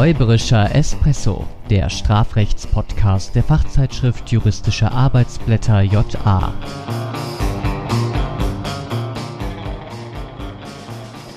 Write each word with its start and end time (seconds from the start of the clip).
Räuberischer 0.00 0.74
Espresso, 0.74 1.46
der 1.68 1.90
Strafrechtspodcast 1.90 3.34
der 3.34 3.42
Fachzeitschrift 3.42 4.32
Juristische 4.32 4.90
Arbeitsblätter 4.90 5.82
JA. 5.82 6.54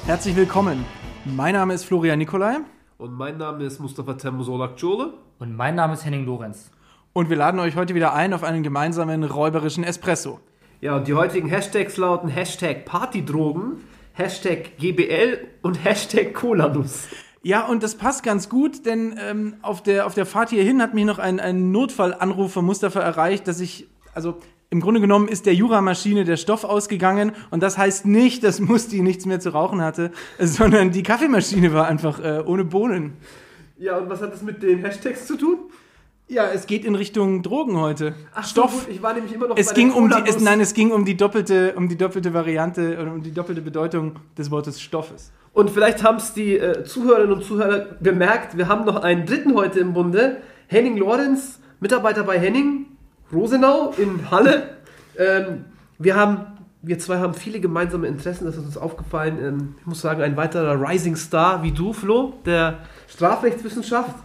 Herzlich 0.05 0.37
willkommen. 0.37 0.85
Mein 1.25 1.55
Name 1.55 1.73
ist 1.73 1.83
Florian 1.83 2.17
Nikolai 2.19 2.59
Und 2.97 3.11
mein 3.11 3.37
Name 3.37 3.65
ist 3.65 3.81
Mustafa 3.81 4.13
Temmusolak 4.13 4.79
Jole. 4.81 5.11
Und 5.39 5.53
mein 5.57 5.75
Name 5.75 5.95
ist 5.95 6.05
Henning 6.05 6.25
Lorenz. 6.25 6.71
und 7.11 7.29
wir 7.29 7.35
laden 7.35 7.59
euch 7.59 7.75
heute 7.75 7.95
wieder 7.95 8.13
ein 8.13 8.33
auf 8.33 8.45
einen 8.45 8.63
gemeinsamen 8.63 9.25
räuberischen 9.25 9.83
Espresso. 9.83 10.39
Ja, 10.79 10.95
und 10.95 11.09
die 11.09 11.15
heutigen 11.15 11.49
Hashtags 11.49 11.97
lauten 11.97 12.29
Hashtag 12.29 12.85
Partydrogen, 12.85 13.81
Hashtag 14.13 14.77
GBL 14.77 15.49
und 15.63 15.83
Hashtag 15.83 16.33
Colanus. 16.33 17.09
Ja, 17.45 17.67
und 17.67 17.83
das 17.83 17.95
passt 17.95 18.23
ganz 18.23 18.47
gut, 18.47 18.85
denn 18.85 19.19
ähm, 19.19 19.55
auf, 19.61 19.83
der, 19.83 20.05
auf 20.05 20.13
der 20.13 20.25
Fahrt 20.25 20.49
hierhin 20.49 20.81
hat 20.81 20.93
mich 20.93 21.03
noch 21.03 21.19
ein, 21.19 21.41
ein 21.41 21.73
Notfallanruf 21.73 22.53
von 22.53 22.63
Mustafa 22.63 23.01
erreicht, 23.01 23.49
dass 23.49 23.59
ich, 23.59 23.87
also 24.13 24.37
im 24.69 24.79
Grunde 24.79 25.01
genommen 25.01 25.27
ist 25.27 25.45
der 25.45 25.53
Juramaschine 25.53 26.23
der 26.23 26.37
Stoff 26.37 26.63
ausgegangen 26.63 27.33
und 27.51 27.61
das 27.61 27.77
heißt 27.77 28.05
nicht, 28.05 28.45
dass 28.45 28.61
Musti 28.61 29.01
nichts 29.01 29.25
mehr 29.25 29.41
zu 29.41 29.49
rauchen 29.49 29.81
hatte, 29.81 30.11
sondern 30.39 30.91
die 30.91 31.03
Kaffeemaschine 31.03 31.73
war 31.73 31.85
einfach 31.85 32.23
äh, 32.23 32.41
ohne 32.45 32.63
Bohnen. 32.63 33.17
Ja, 33.77 33.97
und 33.97 34.09
was 34.09 34.21
hat 34.21 34.31
das 34.31 34.41
mit 34.41 34.63
den 34.63 34.79
Hashtags 34.79 35.27
zu 35.27 35.35
tun? 35.35 35.59
Ja, 36.29 36.49
es 36.49 36.65
geht 36.65 36.85
in 36.85 36.95
Richtung 36.95 37.43
Drogen 37.43 37.77
heute. 37.77 38.15
Ach 38.33 38.45
so, 38.45 38.61
Stoff. 38.61 38.85
gut, 38.85 38.95
ich 38.95 39.03
war 39.03 39.13
nämlich 39.13 39.33
immer 39.33 39.49
noch 39.49 39.57
Es 39.57 39.67
bei 39.67 39.73
ging 39.73 39.91
um 39.91 40.09
die, 40.09 40.15
es, 40.25 40.39
nein, 40.39 40.61
es 40.61 40.73
ging 40.73 40.91
um 40.91 41.03
die 41.03 41.17
doppelte, 41.17 41.73
um 41.75 41.89
die 41.89 41.97
doppelte 41.97 42.33
Variante 42.33 42.97
oder 43.01 43.11
um 43.11 43.21
die 43.21 43.33
doppelte 43.33 43.61
Bedeutung 43.61 44.15
des 44.37 44.49
Wortes 44.49 44.81
Stoffes. 44.81 45.33
Und 45.53 45.69
vielleicht 45.69 46.03
haben 46.03 46.17
es 46.17 46.33
die 46.33 46.57
äh, 46.57 46.83
Zuhörerinnen 46.83 47.31
und 47.31 47.43
Zuhörer 47.43 47.85
bemerkt, 47.99 48.57
wir 48.57 48.67
haben 48.67 48.85
noch 48.85 49.03
einen 49.03 49.25
dritten 49.25 49.53
heute 49.53 49.79
im 49.79 49.93
Bunde. 49.93 50.37
Henning 50.67 50.97
Lorenz, 50.97 51.59
Mitarbeiter 51.79 52.23
bei 52.23 52.39
Henning, 52.39 52.87
Rosenau 53.31 53.93
in 53.97 54.31
Halle. 54.31 54.69
Ähm, 55.17 55.65
wir 55.99 56.15
haben, 56.15 56.47
wir 56.81 56.97
zwei 56.97 57.19
haben 57.19 57.35
viele 57.35 57.59
gemeinsame 57.59 58.07
Interessen, 58.07 58.45
das 58.45 58.57
ist 58.57 58.65
uns 58.65 58.77
aufgefallen. 58.77 59.37
Ähm, 59.39 59.75
ich 59.79 59.85
muss 59.85 60.01
sagen, 60.01 60.23
ein 60.23 60.35
weiterer 60.35 60.81
Rising 60.81 61.15
Star 61.15 61.61
wie 61.61 61.71
du, 61.71 61.93
Flo, 61.93 62.33
der 62.47 62.79
Strafrechtswissenschaft. 63.07 64.15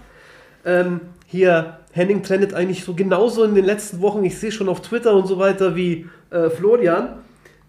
Ähm, 0.65 1.01
hier, 1.27 1.79
Henning 1.93 2.23
trendet 2.23 2.55
eigentlich 2.55 2.85
so 2.85 2.95
genauso 2.95 3.45
in 3.45 3.55
den 3.55 3.67
letzten 3.67 4.01
Wochen, 4.01 4.25
ich 4.25 4.39
sehe 4.39 4.51
schon 4.51 4.69
auf 4.71 4.81
Twitter 4.81 5.15
und 5.15 5.27
so 5.27 5.39
weiter, 5.39 5.77
wie 5.77 6.09
äh, 6.31 6.49
Florian. 6.49 7.19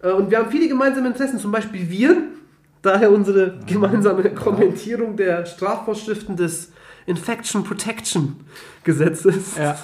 Äh, 0.02 0.12
und 0.12 0.30
wir 0.30 0.38
haben 0.38 0.50
viele 0.50 0.66
gemeinsame 0.66 1.08
Interessen, 1.08 1.38
zum 1.38 1.52
Beispiel 1.52 1.90
Viren. 1.90 2.39
Daher 2.82 3.12
unsere 3.12 3.58
gemeinsame 3.66 4.30
Kommentierung 4.34 5.16
der 5.16 5.44
Strafvorschriften 5.44 6.36
des 6.36 6.72
Infection 7.06 7.64
Protection 7.64 8.36
Gesetzes. 8.84 9.56
Ja. 9.56 9.78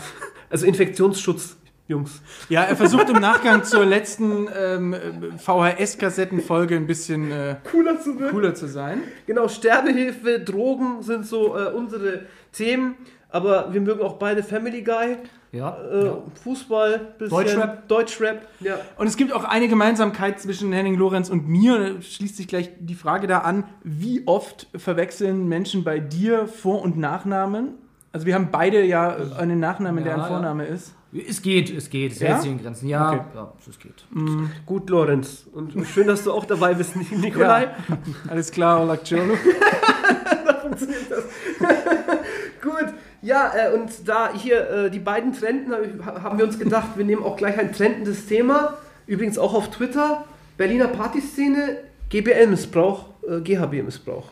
Also 0.49 0.67
Infektionsschutz, 0.67 1.57
Jungs. 1.89 2.23
Ja, 2.49 2.63
er 2.63 2.77
versucht 2.77 3.11
im 3.11 3.21
Nachgang 3.21 3.65
zur 3.65 3.85
letzten 3.85 4.49
ähm, 4.57 4.95
VHS-Kassettenfolge 5.39 6.77
ein 6.77 6.87
bisschen 6.87 7.31
äh, 7.31 7.57
Cooler 7.71 8.01
zu 8.01 8.17
cooler 8.17 8.55
zu 8.55 8.67
sein. 8.67 9.03
Genau, 9.27 9.49
Sterbehilfe, 9.49 10.41
Drogen 10.41 11.03
sind 11.03 11.27
so 11.27 11.57
äh, 11.57 11.73
unsere 11.73 12.27
Themen. 12.53 12.97
Aber 13.29 13.73
wir 13.73 13.81
mögen 13.81 14.01
auch 14.01 14.15
beide 14.15 14.43
Family 14.43 14.83
Guy, 14.83 15.19
Ja. 15.53 15.77
äh, 15.91 16.11
Fußball, 16.43 17.15
bisschen 17.19 17.31
Deutschrap. 17.37 17.89
Deutschrap, 17.89 18.47
ja. 18.61 18.77
Und 18.99 19.07
es 19.07 19.17
gibt 19.17 19.33
auch 19.33 19.45
eine 19.45 19.69
Gemeinsamkeit 19.69 20.41
zwischen 20.41 20.73
Henning 20.73 20.97
Lorenz 20.97 21.31
und 21.31 21.49
mir. 21.49 21.79
Da 21.79 22.03
schließt 22.03 22.37
sich 22.37 22.49
gleich 22.49 22.71
die 22.79 22.95
Frage 22.95 23.27
da 23.27 23.39
an, 23.39 23.65
wie 23.83 24.23
oft 24.27 24.67
verwechseln 24.77 25.49
Menschen 25.49 25.85
bei 25.85 25.99
dir 25.99 26.47
Vor- 26.47 26.83
und 26.83 26.99
Nachnamen? 26.99 27.75
Also 28.13 28.27
wir 28.27 28.35
haben 28.35 28.49
beide 28.51 28.83
ja 28.85 29.17
einen 29.39 29.61
Nachnamen, 29.61 30.03
der 30.05 30.13
Ja, 30.13 30.19
ein 30.19 30.23
ja. 30.23 30.29
Vorname 30.29 30.65
ist. 30.67 30.95
Es 31.29 31.41
geht, 31.41 31.71
es 31.75 31.89
geht. 31.89 32.13
Es 32.13 32.19
Ja? 32.21 32.29
hält 32.29 32.43
sich 32.43 32.51
in 32.51 32.63
Grenzen. 32.63 32.89
Ja, 32.89 33.11
Okay. 33.13 33.21
ja, 33.35 33.53
es 33.69 33.79
geht. 33.79 34.05
Gut, 34.67 34.91
Lorenz. 34.91 35.47
Und 35.53 35.73
schön, 35.87 36.07
dass 36.07 36.25
du 36.25 36.33
auch 36.33 36.45
dabei 36.45 36.75
bist, 36.75 36.95
Nikolai. 37.11 37.63
Ja. 37.65 37.71
Alles 38.29 38.51
klar, 38.51 38.83
Olak 38.83 39.09
Jolo. 39.09 39.35
Gut, 39.35 40.79
ja, 43.27 43.53
äh, 43.55 43.75
und 43.75 43.91
da 44.09 44.31
hier 44.35 44.71
äh, 44.71 44.91
die 44.91 44.99
beiden 45.01 45.33
trenden, 45.33 45.73
ich- 45.83 46.05
haben 46.07 46.39
wir 46.39 46.45
uns 46.47 46.59
gedacht, 46.59 46.89
wir 46.97 47.05
nehmen 47.05 47.23
auch 47.23 47.37
gleich 47.37 47.59
ein 47.59 47.73
trendendes 47.73 48.27
Thema. 48.27 48.75
Übrigens 49.07 49.37
auch 49.39 49.53
auf 49.55 49.71
Twitter. 49.71 50.25
Berliner 50.57 50.89
Partyszene, 50.89 51.79
GBL-Missbrauch, 52.09 53.05
äh, 53.29 53.41
GHB-Missbrauch. 53.41 54.25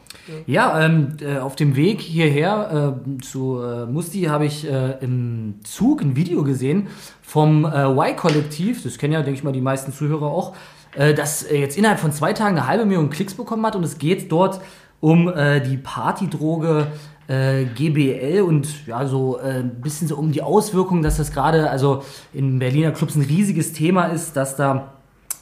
Ja, 0.47 0.81
ähm, 0.85 1.17
äh, 1.21 1.39
auf 1.39 1.55
dem 1.55 1.77
Weg 1.77 2.01
hierher 2.01 2.95
äh, 3.07 3.21
zu 3.23 3.61
äh, 3.63 3.85
Musti 3.87 4.23
habe 4.23 4.47
ich 4.47 4.67
äh, 4.71 4.97
im 5.03 5.57
Zug 5.65 6.01
ein 6.01 6.17
Video 6.17 6.43
gesehen 6.45 6.87
vom 7.23 7.65
äh, 7.67 7.85
Y-Kollektiv, 7.91 8.83
das 8.83 8.97
kennen 8.97 9.13
ja, 9.13 9.21
denke 9.23 9.37
ich 9.39 9.45
mal, 9.45 9.53
die 9.53 9.61
meisten 9.61 9.93
Zuhörer 9.93 10.27
auch, 10.27 10.55
äh, 10.97 11.13
das 11.13 11.43
äh, 11.43 11.59
jetzt 11.59 11.77
innerhalb 11.77 12.01
von 12.01 12.11
zwei 12.13 12.33
Tagen 12.33 12.57
eine 12.57 12.67
halbe 12.67 12.87
Million 12.87 13.11
Klicks 13.11 13.35
bekommen 13.35 13.67
hat 13.67 13.77
und 13.77 13.85
es 13.85 13.99
geht 13.99 14.33
dort 14.33 14.61
um 15.01 15.29
äh, 15.29 15.61
die 15.61 15.77
Partydroge 15.77 16.87
äh, 17.29 17.65
GBL 17.65 18.43
und 18.43 18.87
ja, 18.87 19.07
so 19.07 19.39
äh, 19.39 19.61
ein 19.61 19.81
bisschen 19.81 20.09
so 20.09 20.17
um 20.17 20.33
die 20.33 20.43
Auswirkungen, 20.43 21.03
dass 21.03 21.17
das 21.17 21.33
gerade 21.33 21.71
also 21.71 22.03
in 22.33 22.59
Berliner 22.59 22.93
Clubs 22.93 23.15
ein 23.15 23.23
riesiges 23.23 23.73
Thema 23.73 24.07
ist, 24.07 24.37
dass 24.37 24.57
da 24.57 24.95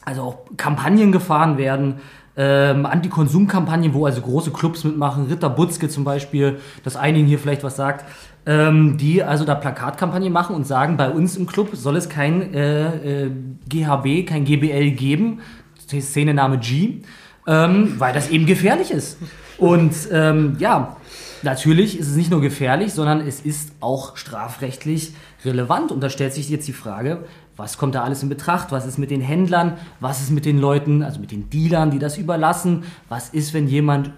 also 0.05 0.21
auch 0.21 0.37
Kampagnen 0.57 1.11
gefahren 1.11 1.57
werden, 1.57 1.95
ähm, 2.35 2.85
Anti-Konsum-Kampagnen, 2.85 3.93
wo 3.93 4.05
also 4.05 4.21
große 4.21 4.51
Clubs 4.51 4.83
mitmachen, 4.83 5.27
Ritter 5.27 5.49
Butzke 5.49 5.87
zum 5.87 6.03
Beispiel, 6.03 6.57
dass 6.83 6.95
einigen 6.95 7.27
hier 7.27 7.37
vielleicht 7.37 7.63
was 7.63 7.75
sagt, 7.75 8.05
ähm, 8.45 8.97
die 8.97 9.23
also 9.23 9.45
da 9.45 9.55
Plakatkampagnen 9.55 10.33
machen 10.33 10.55
und 10.55 10.65
sagen, 10.65 10.97
bei 10.97 11.09
uns 11.09 11.37
im 11.37 11.45
Club 11.45 11.69
soll 11.73 11.95
es 11.95 12.09
kein 12.09 12.53
äh, 12.53 13.25
äh, 13.25 13.31
GHB, 13.69 14.27
kein 14.27 14.45
GBL 14.45 14.91
geben, 14.91 15.41
Szenename 15.87 16.57
G, 16.57 17.01
ähm, 17.45 17.93
weil 17.99 18.13
das 18.13 18.29
eben 18.29 18.45
gefährlich 18.45 18.91
ist. 18.91 19.17
Und 19.57 19.93
ähm, 20.11 20.55
ja, 20.59 20.97
natürlich 21.43 21.99
ist 21.99 22.09
es 22.09 22.15
nicht 22.15 22.31
nur 22.31 22.41
gefährlich, 22.41 22.93
sondern 22.93 23.21
es 23.21 23.41
ist 23.41 23.71
auch 23.79 24.17
strafrechtlich 24.17 25.13
relevant. 25.45 25.91
Und 25.91 26.01
da 26.01 26.09
stellt 26.09 26.33
sich 26.33 26.49
jetzt 26.49 26.67
die 26.67 26.73
Frage, 26.73 27.25
was 27.55 27.77
kommt 27.77 27.95
da 27.95 28.03
alles 28.03 28.23
in 28.23 28.29
Betracht? 28.29 28.71
Was 28.71 28.85
ist 28.85 28.97
mit 28.97 29.11
den 29.11 29.21
Händlern? 29.21 29.77
Was 29.99 30.21
ist 30.21 30.31
mit 30.31 30.45
den 30.45 30.59
Leuten, 30.59 31.03
also 31.03 31.19
mit 31.19 31.31
den 31.31 31.49
Dealern, 31.49 31.91
die 31.91 31.99
das 31.99 32.17
überlassen? 32.17 32.83
Was 33.09 33.29
ist, 33.29 33.53
wenn 33.53 33.67
jemand 33.67 34.11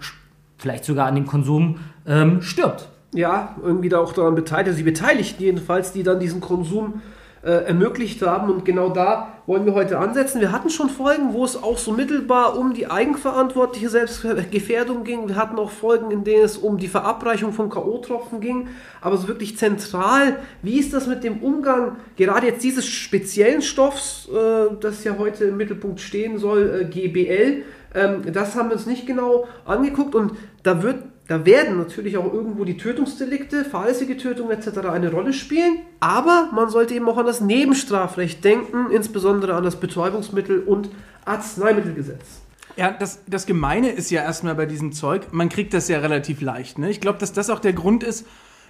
vielleicht 0.56 0.84
sogar 0.84 1.06
an 1.06 1.14
dem 1.14 1.26
Konsum 1.26 1.76
ähm, 2.06 2.40
stirbt? 2.42 2.88
Ja, 3.12 3.56
irgendwie 3.62 3.88
da 3.88 3.98
auch 3.98 4.12
daran 4.12 4.34
beteiligt, 4.34 4.68
also 4.68 4.78
die 4.78 4.84
Beteiligten 4.84 5.42
jedenfalls, 5.42 5.92
die 5.92 6.02
dann 6.02 6.20
diesen 6.20 6.40
Konsum 6.40 6.94
äh, 6.94 7.16
ermöglicht 7.50 8.22
haben. 8.22 8.50
Und 8.50 8.64
genau 8.64 8.88
da 8.90 9.32
wollen 9.46 9.64
wir 9.64 9.74
heute 9.74 9.98
ansetzen. 9.98 10.40
Wir 10.40 10.52
hatten 10.52 10.70
schon 10.70 10.88
Folgen, 10.88 11.32
wo 11.32 11.44
es 11.44 11.62
auch 11.62 11.78
so 11.78 11.92
mittelbar 11.92 12.58
um 12.58 12.74
die 12.74 12.90
eigenverantwortliche 12.90 13.88
Selbstgefährdung 13.88 15.04
ging. 15.04 15.28
Wir 15.28 15.36
hatten 15.36 15.58
auch 15.58 15.70
Folgen, 15.70 16.10
in 16.10 16.24
denen 16.24 16.44
es 16.44 16.56
um 16.56 16.78
die 16.78 16.88
Verabreichung 16.88 17.52
von 17.52 17.70
K.O.-Tropfen 17.70 18.40
ging. 18.40 18.68
Aber 19.00 19.16
so 19.16 19.28
wirklich 19.28 19.56
zentral, 19.56 20.38
wie 20.62 20.78
ist 20.78 20.92
das 20.92 21.06
mit 21.06 21.22
dem 21.24 21.38
Umgang 21.42 21.96
gerade 22.16 22.46
jetzt 22.46 22.64
dieses 22.64 22.86
speziellen 22.86 23.62
Stoffs, 23.62 24.28
äh, 24.28 24.74
das 24.80 25.04
ja 25.04 25.16
heute 25.18 25.44
im 25.44 25.56
Mittelpunkt 25.56 26.00
stehen 26.00 26.38
soll, 26.38 26.80
äh, 26.82 26.84
GBL? 26.84 27.62
Ähm, 27.94 28.32
das 28.32 28.56
haben 28.56 28.68
wir 28.68 28.76
uns 28.76 28.86
nicht 28.86 29.06
genau 29.06 29.46
angeguckt 29.64 30.14
und 30.14 30.32
da 30.62 30.82
wird 30.82 30.96
da 31.28 31.44
werden 31.44 31.76
natürlich 31.76 32.16
auch 32.18 32.32
irgendwo 32.32 32.64
die 32.64 32.76
Tötungsdelikte, 32.76 33.64
fahrlässige 33.64 34.16
Tötung 34.16 34.50
etc. 34.50 34.78
eine 34.88 35.10
Rolle 35.10 35.32
spielen, 35.32 35.78
aber 35.98 36.50
man 36.54 36.70
sollte 36.70 36.94
eben 36.94 37.08
auch 37.08 37.18
an 37.18 37.26
das 37.26 37.40
Nebenstrafrecht 37.40 38.44
denken, 38.44 38.90
insbesondere 38.90 39.54
an 39.54 39.64
das 39.64 39.80
Betäubungsmittel- 39.80 40.62
und 40.64 40.90
Arzneimittelgesetz. 41.24 42.42
Ja, 42.76 42.92
das, 42.92 43.20
das 43.26 43.46
Gemeine 43.46 43.90
ist 43.90 44.10
ja 44.10 44.22
erstmal 44.22 44.54
bei 44.54 44.66
diesem 44.66 44.92
Zeug, 44.92 45.32
man 45.32 45.48
kriegt 45.48 45.74
das 45.74 45.88
ja 45.88 45.98
relativ 45.98 46.42
leicht. 46.42 46.78
Ne? 46.78 46.90
Ich 46.90 47.00
glaube, 47.00 47.18
dass 47.18 47.32
das 47.32 47.50
auch 47.50 47.58
der 47.58 47.72
Grund 47.72 48.04
ist, 48.04 48.26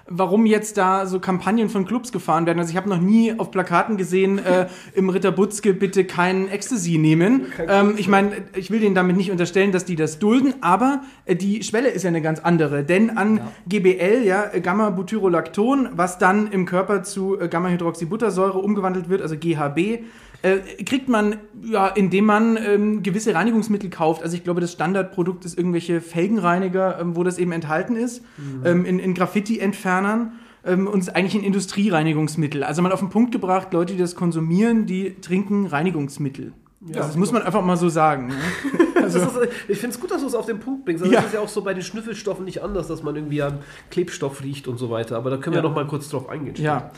warum 0.08 0.46
jetzt 0.46 0.78
da 0.78 1.06
so 1.06 1.20
Kampagnen 1.20 1.68
von 1.68 1.84
Clubs 1.84 2.12
gefahren 2.12 2.46
werden. 2.46 2.58
Also 2.58 2.70
ich 2.70 2.76
habe 2.76 2.88
noch 2.88 3.00
nie 3.00 3.38
auf 3.38 3.50
Plakaten 3.50 3.96
gesehen, 3.96 4.38
äh, 4.38 4.66
im 4.94 5.08
Ritter 5.08 5.32
Butzke 5.32 5.74
bitte 5.74 6.04
keinen 6.04 6.48
Ecstasy 6.48 6.98
nehmen. 6.98 7.46
Ähm, 7.68 7.94
ich 7.96 8.08
meine, 8.08 8.32
ich 8.54 8.70
will 8.70 8.80
denen 8.80 8.94
damit 8.94 9.16
nicht 9.16 9.30
unterstellen, 9.30 9.72
dass 9.72 9.84
die 9.84 9.96
das 9.96 10.18
dulden, 10.18 10.54
aber 10.60 11.02
äh, 11.24 11.34
die 11.34 11.62
Schwelle 11.62 11.88
ist 11.88 12.02
ja 12.02 12.08
eine 12.08 12.22
ganz 12.22 12.40
andere. 12.40 12.84
Denn 12.84 13.10
an 13.16 13.40
GBL, 13.68 14.22
ja, 14.24 14.44
äh, 14.52 14.60
Gamma-Butyrolacton, 14.60 15.90
was 15.92 16.18
dann 16.18 16.50
im 16.52 16.66
Körper 16.66 17.02
zu 17.02 17.38
äh, 17.40 17.48
Gamma-Hydroxybuttersäure 17.48 18.58
umgewandelt 18.58 19.08
wird, 19.08 19.22
also 19.22 19.36
GHB, 19.36 20.04
äh, 20.46 20.84
kriegt 20.84 21.08
man, 21.08 21.36
ja, 21.62 21.88
indem 21.88 22.26
man 22.26 22.56
ähm, 22.56 23.02
gewisse 23.02 23.34
Reinigungsmittel 23.34 23.90
kauft. 23.90 24.22
Also 24.22 24.36
ich 24.36 24.44
glaube, 24.44 24.60
das 24.60 24.72
Standardprodukt 24.72 25.44
ist 25.44 25.58
irgendwelche 25.58 26.00
Felgenreiniger, 26.00 27.00
ähm, 27.00 27.16
wo 27.16 27.24
das 27.24 27.38
eben 27.38 27.52
enthalten 27.52 27.96
ist, 27.96 28.22
ähm, 28.64 28.84
in, 28.84 28.98
in 28.98 29.14
Graffiti-Entfernern 29.14 30.32
ähm, 30.64 30.86
und 30.86 31.00
ist 31.00 31.14
eigentlich 31.16 31.34
ein 31.34 31.42
Industriereinigungsmittel. 31.42 32.62
Also 32.62 32.82
mal 32.82 32.92
auf 32.92 33.00
den 33.00 33.10
Punkt 33.10 33.32
gebracht, 33.32 33.72
Leute, 33.72 33.94
die 33.94 33.98
das 33.98 34.14
konsumieren, 34.14 34.86
die 34.86 35.16
trinken 35.20 35.66
Reinigungsmittel. 35.66 36.52
Ja, 36.86 36.98
das 36.98 37.16
muss 37.16 37.32
man 37.32 37.42
einfach 37.42 37.64
mal 37.64 37.76
so 37.76 37.88
sagen. 37.88 38.28
Ne? 38.28 38.34
das 38.94 39.14
ist, 39.14 39.26
ich 39.66 39.78
finde 39.78 39.94
es 39.94 40.00
gut, 40.00 40.10
dass 40.12 40.20
du 40.20 40.28
es 40.28 40.34
auf 40.36 40.46
den 40.46 40.60
Punkt 40.60 40.84
bringst. 40.84 41.02
Also 41.02 41.12
Ja. 41.12 41.20
Das 41.20 41.30
ist 41.30 41.34
ja 41.34 41.40
auch 41.40 41.48
so 41.48 41.62
bei 41.62 41.74
den 41.74 41.82
Schnüffelstoffen 41.82 42.44
nicht 42.44 42.62
anders, 42.62 42.86
dass 42.86 43.02
man 43.02 43.16
irgendwie 43.16 43.42
an 43.42 43.58
Klebstoff 43.90 44.42
riecht 44.44 44.68
und 44.68 44.78
so 44.78 44.90
weiter. 44.90 45.16
Aber 45.16 45.30
da 45.30 45.38
können 45.38 45.56
wir 45.56 45.62
Ja. 45.62 45.68
noch 45.68 45.74
mal 45.74 45.86
kurz 45.86 46.08
drauf 46.08 46.28
eingehen. 46.28 46.54
Ja. 46.58 46.92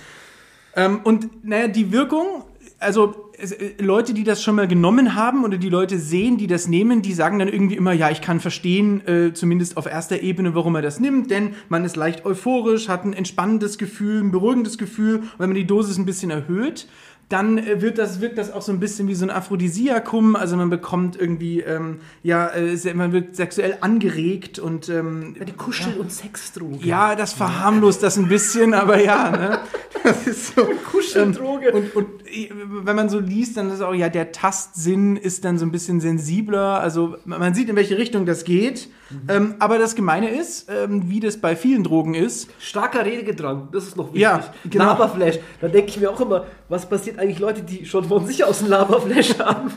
Ähm, 0.74 1.00
und 1.04 1.44
naja, 1.44 1.68
die 1.68 1.90
Wirkung, 1.90 2.44
also 2.78 3.30
es, 3.38 3.52
äh, 3.52 3.74
Leute, 3.78 4.14
die 4.14 4.24
das 4.24 4.42
schon 4.42 4.56
mal 4.56 4.68
genommen 4.68 5.14
haben 5.14 5.44
oder 5.44 5.58
die 5.58 5.68
Leute 5.68 5.98
sehen, 5.98 6.38
die 6.38 6.46
das 6.46 6.68
nehmen, 6.68 7.02
die 7.02 7.12
sagen 7.12 7.38
dann 7.38 7.48
irgendwie 7.48 7.76
immer, 7.76 7.92
ja, 7.92 8.10
ich 8.10 8.20
kann 8.20 8.40
verstehen, 8.40 9.06
äh, 9.06 9.32
zumindest 9.32 9.76
auf 9.76 9.86
erster 9.86 10.20
Ebene, 10.22 10.54
warum 10.54 10.74
er 10.74 10.82
das 10.82 11.00
nimmt, 11.00 11.30
denn 11.30 11.54
man 11.68 11.84
ist 11.84 11.96
leicht 11.96 12.24
euphorisch, 12.24 12.88
hat 12.88 13.04
ein 13.04 13.12
entspannendes 13.12 13.78
Gefühl, 13.78 14.22
ein 14.22 14.30
beruhigendes 14.30 14.78
Gefühl. 14.78 15.18
Und 15.18 15.38
wenn 15.38 15.50
man 15.50 15.56
die 15.56 15.66
Dosis 15.66 15.98
ein 15.98 16.06
bisschen 16.06 16.30
erhöht, 16.30 16.88
dann 17.28 17.58
äh, 17.58 17.82
wird 17.82 17.98
das, 17.98 18.20
wirkt 18.20 18.38
das 18.38 18.50
auch 18.52 18.62
so 18.62 18.72
ein 18.72 18.80
bisschen 18.80 19.06
wie 19.08 19.14
so 19.14 19.26
ein 19.26 19.30
Aphrodisiakum. 19.30 20.34
Also 20.34 20.56
man 20.56 20.70
bekommt 20.70 21.20
irgendwie, 21.20 21.60
ähm, 21.60 22.00
ja, 22.22 22.48
äh, 22.48 22.94
man 22.94 23.12
wird 23.12 23.36
sexuell 23.36 23.76
angeregt 23.80 24.58
und 24.58 24.88
ähm, 24.88 25.36
Ja, 25.38 25.44
die 25.44 25.52
Kuschel- 25.52 25.98
und 25.98 26.10
Sexdroge. 26.10 26.86
ja, 26.86 27.14
das 27.14 27.34
verharmlost 27.34 28.02
das 28.02 28.16
ein 28.16 28.28
bisschen, 28.28 28.72
aber 28.72 29.02
ja, 29.02 29.30
ne? 29.30 29.58
Das 30.04 30.26
ist 30.26 30.54
so. 30.54 30.64
Kuscheldroge. 30.90 31.72
Und, 31.72 31.94
und 31.96 32.06
äh, 32.26 32.50
wenn 32.84 32.96
man 32.96 33.08
so 33.08 33.18
liest, 33.18 33.56
dann 33.56 33.70
ist 33.70 33.80
auch, 33.80 33.94
ja, 33.94 34.08
der 34.08 34.32
Tastsinn 34.32 35.16
ist 35.16 35.44
dann 35.44 35.58
so 35.58 35.66
ein 35.66 35.72
bisschen 35.72 36.00
sensibler. 36.00 36.80
Also 36.80 37.16
man 37.24 37.52
sieht, 37.52 37.68
in 37.68 37.76
welche 37.76 37.98
Richtung 37.98 38.24
das 38.24 38.44
geht. 38.44 38.88
Ähm, 39.28 39.54
aber 39.58 39.78
das 39.78 39.94
Gemeine 39.94 40.30
ist, 40.30 40.68
ähm, 40.70 41.08
wie 41.08 41.20
das 41.20 41.38
bei 41.38 41.56
vielen 41.56 41.82
Drogen 41.82 42.14
ist, 42.14 42.50
Starker 42.58 43.06
Redegedrang, 43.06 43.68
das 43.72 43.84
ist 43.84 43.96
noch 43.96 44.08
wichtig. 44.08 44.22
Ja, 44.22 44.44
genau. 44.68 44.84
Laberflash, 44.84 45.38
da 45.60 45.68
denke 45.68 45.88
ich 45.88 45.98
mir 45.98 46.10
auch 46.10 46.20
immer, 46.20 46.44
was 46.68 46.88
passiert 46.88 47.18
eigentlich 47.18 47.38
Leute, 47.38 47.62
die 47.62 47.86
schon 47.86 48.04
von 48.04 48.26
sich 48.26 48.44
aus 48.44 48.60
einen 48.60 48.70
Laberflash 48.70 49.38
haben, 49.38 49.72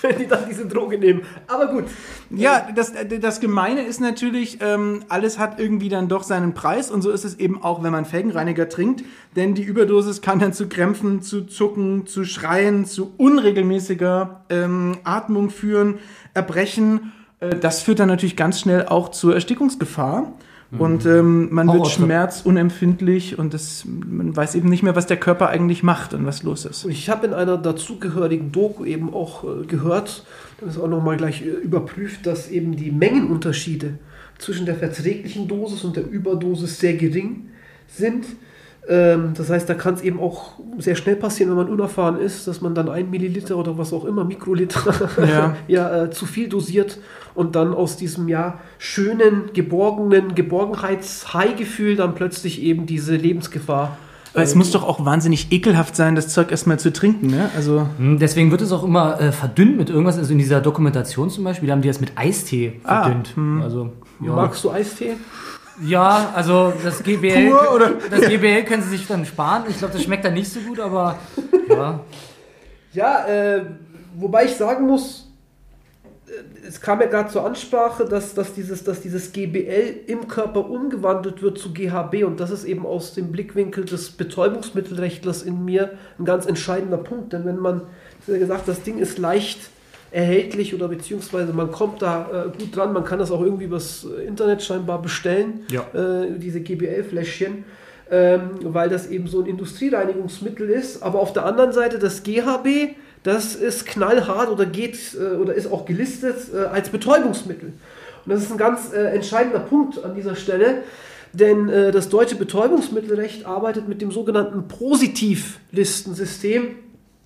wenn 0.00 0.18
die 0.18 0.26
dann 0.26 0.46
diese 0.48 0.66
Droge 0.66 0.98
nehmen. 0.98 1.22
Aber 1.46 1.68
gut. 1.68 1.84
Ja, 2.30 2.68
das, 2.74 2.92
das 3.20 3.40
Gemeine 3.40 3.82
ist 3.82 4.00
natürlich, 4.00 4.58
ähm, 4.60 5.04
alles 5.08 5.38
hat 5.38 5.60
irgendwie 5.60 5.88
dann 5.88 6.08
doch 6.08 6.24
seinen 6.24 6.54
Preis 6.54 6.90
und 6.90 7.02
so 7.02 7.10
ist 7.10 7.24
es 7.24 7.38
eben 7.38 7.62
auch, 7.62 7.82
wenn 7.84 7.92
man 7.92 8.04
Felgenreiniger 8.04 8.68
trinkt, 8.68 9.04
denn 9.36 9.54
die 9.54 9.62
Überdosis 9.62 10.22
kann 10.22 10.40
dann 10.40 10.52
zu 10.52 10.68
Krämpfen, 10.68 11.22
zu 11.22 11.42
Zucken, 11.42 12.06
zu 12.06 12.24
Schreien, 12.24 12.84
zu 12.84 13.12
unregelmäßiger 13.16 14.44
ähm, 14.50 14.98
Atmung 15.04 15.50
führen, 15.50 15.98
Erbrechen. 16.34 17.12
Äh, 17.42 17.56
das 17.56 17.82
führt 17.82 17.98
dann 17.98 18.08
natürlich 18.08 18.36
ganz 18.36 18.60
schnell 18.60 18.86
auch 18.86 19.10
zur 19.10 19.34
Erstickungsgefahr. 19.34 20.32
Und 20.78 21.04
ähm, 21.04 21.48
man 21.52 21.66
wird 21.66 21.80
Horrortrip. 21.80 22.06
schmerzunempfindlich 22.06 23.38
und 23.38 23.52
das, 23.52 23.84
man 23.84 24.34
weiß 24.34 24.54
eben 24.54 24.70
nicht 24.70 24.82
mehr, 24.82 24.96
was 24.96 25.06
der 25.06 25.18
Körper 25.18 25.50
eigentlich 25.50 25.82
macht 25.82 26.14
und 26.14 26.24
was 26.24 26.42
los 26.44 26.64
ist. 26.64 26.86
Ich 26.86 27.10
habe 27.10 27.26
in 27.26 27.34
einer 27.34 27.58
dazugehörigen 27.58 28.52
Doku 28.52 28.86
eben 28.86 29.12
auch 29.12 29.44
äh, 29.44 29.66
gehört, 29.66 30.24
das 30.60 30.76
ist 30.76 30.80
auch 30.80 30.88
nochmal 30.88 31.18
gleich 31.18 31.42
äh, 31.42 31.50
überprüft, 31.50 32.26
dass 32.26 32.48
eben 32.48 32.74
die 32.74 32.90
Mengenunterschiede 32.90 33.98
zwischen 34.38 34.64
der 34.64 34.76
verträglichen 34.76 35.46
Dosis 35.46 35.84
und 35.84 35.96
der 35.96 36.08
Überdosis 36.08 36.80
sehr 36.80 36.94
gering 36.94 37.50
sind. 37.86 38.24
Ähm, 38.88 39.32
das 39.36 39.48
heißt, 39.48 39.68
da 39.68 39.74
kann 39.74 39.94
es 39.94 40.00
eben 40.02 40.18
auch 40.18 40.54
sehr 40.78 40.96
schnell 40.96 41.14
passieren, 41.16 41.50
wenn 41.50 41.56
man 41.56 41.68
unerfahren 41.68 42.18
ist, 42.18 42.48
dass 42.48 42.60
man 42.60 42.74
dann 42.74 42.88
ein 42.88 43.10
Milliliter 43.10 43.56
oder 43.56 43.78
was 43.78 43.92
auch 43.92 44.04
immer, 44.04 44.24
Mikroliter, 44.24 44.92
Ja. 45.24 45.56
ja, 45.68 46.04
äh, 46.04 46.10
zu 46.10 46.26
viel 46.26 46.48
dosiert 46.48 46.98
und 47.34 47.54
dann 47.54 47.74
aus 47.74 47.96
diesem 47.96 48.28
ja 48.28 48.58
schönen, 48.78 49.50
geborgenen 49.54 50.34
Geborgenheits-High-Gefühl 50.34 51.96
dann 51.96 52.14
plötzlich 52.14 52.62
eben 52.62 52.86
diese 52.86 53.14
Lebensgefahr. 53.16 53.96
Aber 54.34 54.42
es 54.42 54.54
muss 54.54 54.70
doch 54.70 54.82
auch 54.82 55.04
wahnsinnig 55.04 55.52
ekelhaft 55.52 55.94
sein, 55.94 56.14
das 56.14 56.28
Zeug 56.28 56.50
erstmal 56.50 56.78
zu 56.78 56.90
trinken, 56.90 57.26
ne? 57.26 57.50
Also, 57.54 57.86
Hm, 57.98 58.18
Deswegen 58.18 58.50
wird 58.50 58.62
es 58.62 58.72
auch 58.72 58.82
immer 58.82 59.20
äh, 59.20 59.30
verdünnt 59.30 59.76
mit 59.76 59.90
irgendwas. 59.90 60.16
Also 60.16 60.32
in 60.32 60.38
dieser 60.38 60.62
Dokumentation 60.62 61.28
zum 61.28 61.44
Beispiel, 61.44 61.66
da 61.68 61.74
haben 61.74 61.82
die 61.82 61.88
das 61.88 62.00
mit 62.00 62.12
Eistee 62.16 62.80
Ah, 62.84 63.02
verdünnt. 63.04 63.34
also, 63.62 63.92
ja. 64.24 64.32
Magst 64.34 64.64
du 64.64 64.70
Eistee? 64.70 65.16
Ja, 65.84 66.32
also 66.34 66.72
das 66.82 67.02
GBL, 67.02 67.50
Pur, 67.50 67.74
oder? 67.74 67.92
das 68.10 68.22
GBL 68.28 68.64
können 68.64 68.82
sie 68.82 68.90
sich 68.90 69.06
dann 69.06 69.24
sparen. 69.24 69.64
Ich 69.68 69.78
glaube, 69.78 69.94
das 69.94 70.02
schmeckt 70.02 70.24
dann 70.24 70.34
nicht 70.34 70.50
so 70.50 70.60
gut, 70.60 70.80
aber 70.80 71.18
ja. 71.68 72.00
Ja, 72.92 73.26
äh, 73.26 73.64
wobei 74.16 74.44
ich 74.44 74.54
sagen 74.56 74.86
muss, 74.86 75.28
äh, 76.26 76.66
es 76.66 76.80
kam 76.80 77.00
ja 77.00 77.06
gerade 77.06 77.30
zur 77.30 77.44
Ansprache, 77.44 78.04
dass, 78.04 78.34
dass, 78.34 78.52
dieses, 78.52 78.84
dass 78.84 79.00
dieses 79.00 79.32
GBL 79.32 80.00
im 80.06 80.28
Körper 80.28 80.68
umgewandelt 80.68 81.42
wird 81.42 81.58
zu 81.58 81.72
GHB 81.72 82.24
und 82.24 82.38
das 82.38 82.50
ist 82.50 82.64
eben 82.64 82.84
aus 82.84 83.14
dem 83.14 83.32
Blickwinkel 83.32 83.84
des 83.84 84.10
Betäubungsmittelrechtlers 84.10 85.42
in 85.42 85.64
mir 85.64 85.92
ein 86.18 86.24
ganz 86.24 86.46
entscheidender 86.46 86.98
Punkt, 86.98 87.32
denn 87.32 87.44
wenn 87.46 87.58
man 87.58 87.82
gesagt, 88.26 88.68
das 88.68 88.82
Ding 88.82 88.98
ist 88.98 89.18
leicht 89.18 89.70
erhältlich 90.12 90.74
oder 90.74 90.88
beziehungsweise 90.88 91.52
man 91.52 91.70
kommt 91.72 92.02
da 92.02 92.28
äh, 92.30 92.48
gut 92.58 92.76
dran, 92.76 92.92
man 92.92 93.04
kann 93.04 93.18
das 93.18 93.30
auch 93.30 93.40
irgendwie 93.40 93.64
übers 93.64 94.06
Internet 94.26 94.62
scheinbar 94.62 95.00
bestellen, 95.00 95.60
Ja. 95.70 95.86
äh, 95.94 96.38
diese 96.38 96.60
GBL-Fläschchen, 96.60 97.64
ähm, 98.10 98.40
weil 98.62 98.90
das 98.90 99.08
eben 99.08 99.26
so 99.26 99.40
ein 99.40 99.46
Industriereinigungsmittel 99.46 100.68
ist. 100.68 101.02
Aber 101.02 101.20
auf 101.20 101.32
der 101.32 101.46
anderen 101.46 101.72
Seite 101.72 101.98
das 101.98 102.22
GHB, 102.22 102.94
das 103.22 103.54
ist 103.54 103.86
knallhart 103.86 104.50
oder 104.50 104.66
geht 104.66 104.98
äh, 105.18 105.36
oder 105.36 105.54
ist 105.54 105.72
auch 105.72 105.86
gelistet 105.86 106.36
äh, 106.54 106.64
als 106.66 106.90
Betäubungsmittel. 106.90 107.72
Und 108.24 108.32
das 108.32 108.42
ist 108.42 108.52
ein 108.52 108.58
ganz 108.58 108.92
äh, 108.92 109.14
entscheidender 109.14 109.60
Punkt 109.60 110.04
an 110.04 110.14
dieser 110.14 110.36
Stelle, 110.36 110.82
denn 111.32 111.68
das 111.68 112.10
deutsche 112.10 112.36
Betäubungsmittelrecht 112.36 113.46
arbeitet 113.46 113.88
mit 113.88 114.02
dem 114.02 114.10
sogenannten 114.10 114.68
Positivlistensystem. 114.68 116.74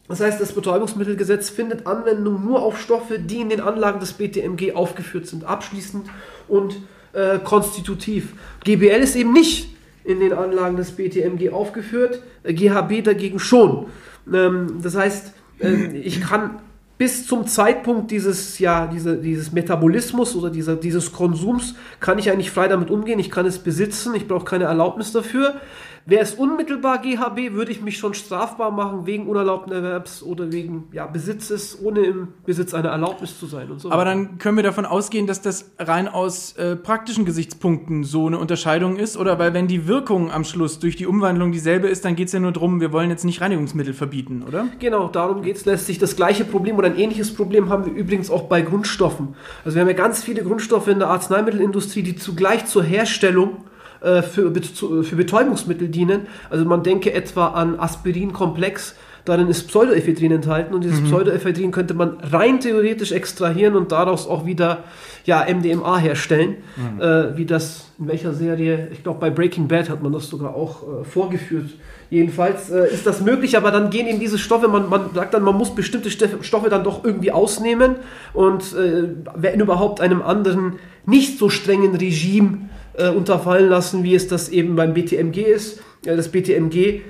Das 0.08 0.20
heißt, 0.20 0.40
das 0.40 0.52
Betäubungsmittelgesetz 0.52 1.50
findet 1.50 1.86
Anwendung 1.86 2.44
nur 2.44 2.62
auf 2.62 2.80
Stoffe, 2.80 3.18
die 3.18 3.40
in 3.40 3.48
den 3.48 3.60
Anlagen 3.60 4.00
des 4.00 4.12
BTMG 4.12 4.74
aufgeführt 4.74 5.26
sind, 5.26 5.44
abschließend 5.44 6.06
und 6.48 6.76
äh, 7.12 7.38
konstitutiv. 7.38 8.34
GBL 8.64 9.00
ist 9.02 9.16
eben 9.16 9.32
nicht 9.32 9.74
in 10.04 10.20
den 10.20 10.32
Anlagen 10.32 10.76
des 10.76 10.92
BTMG 10.92 11.50
aufgeführt, 11.50 12.22
äh, 12.44 12.54
GHB 12.54 13.02
dagegen 13.02 13.38
schon. 13.38 13.86
Ähm, 14.32 14.80
das 14.82 14.96
heißt, 14.96 15.32
äh, 15.60 15.86
ich 15.98 16.20
kann 16.20 16.60
bis 16.98 17.26
zum 17.26 17.46
Zeitpunkt 17.46 18.10
dieses, 18.10 18.58
ja, 18.58 18.86
diese, 18.86 19.16
dieses 19.16 19.52
Metabolismus 19.52 20.34
oder 20.34 20.50
dieser, 20.50 20.76
dieses 20.76 21.12
Konsums 21.12 21.74
kann 22.00 22.18
ich 22.18 22.30
eigentlich 22.30 22.50
frei 22.50 22.68
damit 22.68 22.90
umgehen. 22.90 23.18
Ich 23.18 23.30
kann 23.30 23.44
es 23.44 23.58
besitzen, 23.58 24.14
ich 24.14 24.26
brauche 24.26 24.44
keine 24.44 24.64
Erlaubnis 24.64 25.12
dafür. 25.12 25.60
Wäre 26.08 26.22
es 26.22 26.34
unmittelbar 26.34 26.98
GHB, 26.98 27.54
würde 27.54 27.72
ich 27.72 27.82
mich 27.82 27.98
schon 27.98 28.14
strafbar 28.14 28.70
machen 28.70 29.06
wegen 29.06 29.26
unerlaubten 29.26 29.72
Erwerbs 29.72 30.22
oder 30.22 30.52
wegen 30.52 30.84
ja, 30.92 31.04
Besitzes, 31.06 31.76
ohne 31.82 32.00
im 32.00 32.28
Besitz 32.44 32.74
einer 32.74 32.90
Erlaubnis 32.90 33.40
zu 33.40 33.46
sein 33.46 33.72
und 33.72 33.80
so. 33.80 33.90
aber 33.90 34.04
dann 34.04 34.38
können 34.38 34.56
wir 34.56 34.62
davon 34.62 34.86
ausgehen, 34.86 35.26
dass 35.26 35.42
das 35.42 35.72
rein 35.80 36.06
aus 36.06 36.52
äh, 36.58 36.76
praktischen 36.76 37.24
Gesichtspunkten 37.24 38.04
so 38.04 38.28
eine 38.28 38.38
Unterscheidung 38.38 38.94
ist, 38.96 39.16
oder? 39.16 39.40
Weil 39.40 39.52
wenn 39.52 39.66
die 39.66 39.88
Wirkung 39.88 40.30
am 40.30 40.44
Schluss 40.44 40.78
durch 40.78 40.94
die 40.94 41.06
Umwandlung 41.06 41.50
dieselbe 41.50 41.88
ist, 41.88 42.04
dann 42.04 42.14
geht 42.14 42.28
es 42.28 42.32
ja 42.32 42.38
nur 42.38 42.52
darum, 42.52 42.80
wir 42.80 42.92
wollen 42.92 43.10
jetzt 43.10 43.24
nicht 43.24 43.40
Reinigungsmittel 43.40 43.92
verbieten, 43.92 44.44
oder? 44.46 44.66
Genau, 44.78 45.08
darum 45.08 45.42
geht 45.42 45.56
es 45.56 45.64
letztlich. 45.64 45.98
Das 45.98 46.14
gleiche 46.14 46.44
Problem 46.44 46.76
oder 46.76 46.86
ein 46.86 46.96
ähnliches 46.96 47.34
Problem 47.34 47.68
haben 47.68 47.84
wir 47.84 47.92
übrigens 47.92 48.30
auch 48.30 48.44
bei 48.44 48.62
Grundstoffen. 48.62 49.34
Also 49.64 49.74
wir 49.74 49.80
haben 49.80 49.88
ja 49.88 49.94
ganz 49.94 50.22
viele 50.22 50.44
Grundstoffe 50.44 50.86
in 50.86 51.00
der 51.00 51.08
Arzneimittelindustrie, 51.08 52.04
die 52.04 52.14
zugleich 52.14 52.66
zur 52.66 52.84
Herstellung 52.84 53.64
äh, 54.00 54.22
für, 54.22 54.52
zu- 54.62 55.02
für 55.02 55.16
Betäubungsmittel 55.16 55.88
dienen. 55.88 56.22
Also 56.50 56.64
man 56.64 56.82
denke 56.82 57.12
etwa 57.12 57.48
an 57.48 57.78
Aspirinkomplex, 57.78 58.94
darin 59.24 59.48
ist 59.48 59.66
Pseudoephedrin 59.68 60.30
enthalten 60.30 60.72
und 60.74 60.84
dieses 60.84 61.02
Pseudoephedrin 61.02 61.72
könnte 61.72 61.94
man 61.94 62.16
rein 62.30 62.60
theoretisch 62.60 63.10
extrahieren 63.10 63.74
und 63.74 63.90
daraus 63.90 64.28
auch 64.28 64.46
wieder 64.46 64.84
ja, 65.24 65.44
MDMA 65.52 65.98
herstellen, 65.98 66.56
äh, 67.00 67.36
wie 67.36 67.44
das 67.44 67.90
in 67.98 68.06
welcher 68.06 68.32
Serie, 68.34 68.88
ich 68.92 69.02
glaube 69.02 69.18
bei 69.18 69.30
Breaking 69.30 69.66
Bad 69.66 69.90
hat 69.90 70.00
man 70.02 70.12
das 70.12 70.28
sogar 70.28 70.54
auch 70.54 70.82
äh, 70.82 71.04
vorgeführt. 71.04 71.70
Jedenfalls 72.08 72.70
äh, 72.70 72.86
ist 72.94 73.04
das 73.04 73.20
möglich, 73.20 73.56
aber 73.56 73.72
dann 73.72 73.90
gehen 73.90 74.06
eben 74.06 74.20
diese 74.20 74.38
Stoffe, 74.38 74.68
man, 74.68 74.88
man 74.88 75.10
sagt 75.12 75.34
dann, 75.34 75.42
man 75.42 75.56
muss 75.56 75.74
bestimmte 75.74 76.08
Stoffe 76.10 76.68
dann 76.68 76.84
doch 76.84 77.04
irgendwie 77.04 77.32
ausnehmen 77.32 77.96
und 78.32 78.62
äh, 78.76 79.08
wenn 79.34 79.58
überhaupt 79.58 80.00
einem 80.00 80.22
anderen 80.22 80.74
nicht 81.04 81.38
so 81.40 81.48
strengen 81.48 81.96
Regime 81.96 82.68
äh, 82.96 83.08
unterfallen 83.08 83.68
lassen, 83.68 84.02
wie 84.04 84.14
es 84.14 84.28
das 84.28 84.48
eben 84.48 84.76
beim 84.76 84.94
BTMG 84.94 85.38
ist. 85.38 85.80
Das 86.02 86.28
BTMG 86.28 86.76
äh, 86.76 87.00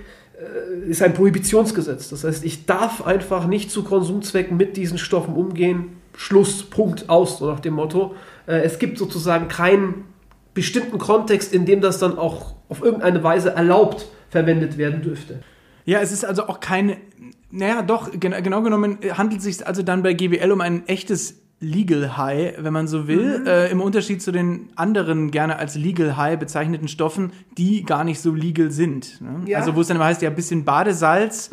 ist 0.89 1.03
ein 1.03 1.15
Prohibitionsgesetz. 1.15 2.09
Das 2.09 2.25
heißt, 2.25 2.45
ich 2.45 2.67
darf 2.67 3.07
einfach 3.07 3.47
nicht 3.47 3.71
zu 3.71 3.85
Konsumzwecken 3.85 4.57
mit 4.57 4.77
diesen 4.77 4.99
Stoffen 4.99 5.35
umgehen. 5.35 5.97
Schluss, 6.17 6.63
Punkt, 6.63 7.09
aus, 7.09 7.39
so 7.39 7.51
nach 7.51 7.61
dem 7.61 7.75
Motto. 7.75 8.15
Äh, 8.47 8.63
es 8.63 8.79
gibt 8.79 8.99
sozusagen 8.99 9.49
keinen 9.49 10.05
bestimmten 10.55 10.99
Kontext, 10.99 11.53
in 11.53 11.67
dem 11.67 11.81
das 11.81 11.99
dann 11.99 12.19
auch 12.19 12.55
auf 12.69 12.83
irgendeine 12.83 13.23
Weise 13.23 13.51
erlaubt 13.51 14.07
verwendet 14.31 14.79
werden 14.79 15.03
dürfte. 15.03 15.41
Ja, 15.85 16.01
es 16.01 16.11
ist 16.11 16.25
also 16.25 16.49
auch 16.49 16.61
kein, 16.61 16.97
naja, 17.51 17.83
doch, 17.83 18.11
gen 18.11 18.35
genau 18.43 18.63
genommen 18.63 18.99
handelt 19.13 19.39
es 19.39 19.45
sich 19.45 19.67
also 19.67 19.83
dann 19.83 20.03
bei 20.03 20.15
GBL 20.15 20.51
um 20.51 20.61
ein 20.61 20.89
echtes 20.89 21.37
Legal 21.59 22.19
High, 22.19 22.55
wenn 22.59 22.73
man 22.75 22.87
so 22.87 23.09
will, 23.09 23.39
Mhm. 23.41 23.47
äh, 23.47 23.69
im 23.71 23.81
Unterschied 23.81 24.21
zu 24.21 24.31
den 24.31 24.69
anderen 24.77 25.31
gerne 25.31 25.59
als 25.59 25.75
Legal 25.75 26.17
High 26.19 26.39
bezeichneten 26.39 26.87
Stoffen, 26.87 27.33
die 27.57 27.83
gar 27.85 28.05
nicht 28.05 28.21
so 28.21 28.33
legal 28.35 28.71
sind. 28.71 29.21
Ne? 29.23 29.29
Ja. 29.47 29.57
Mhm. 29.59 29.63
Also 29.63 29.75
wo 29.75 29.81
es 29.81 29.89
dann 29.89 29.97
immer 29.97 30.05
heißt, 30.05 30.21
ja, 30.21 30.29
ein 30.29 30.37
bisschen 30.37 30.65
Badesalz, 30.67 31.49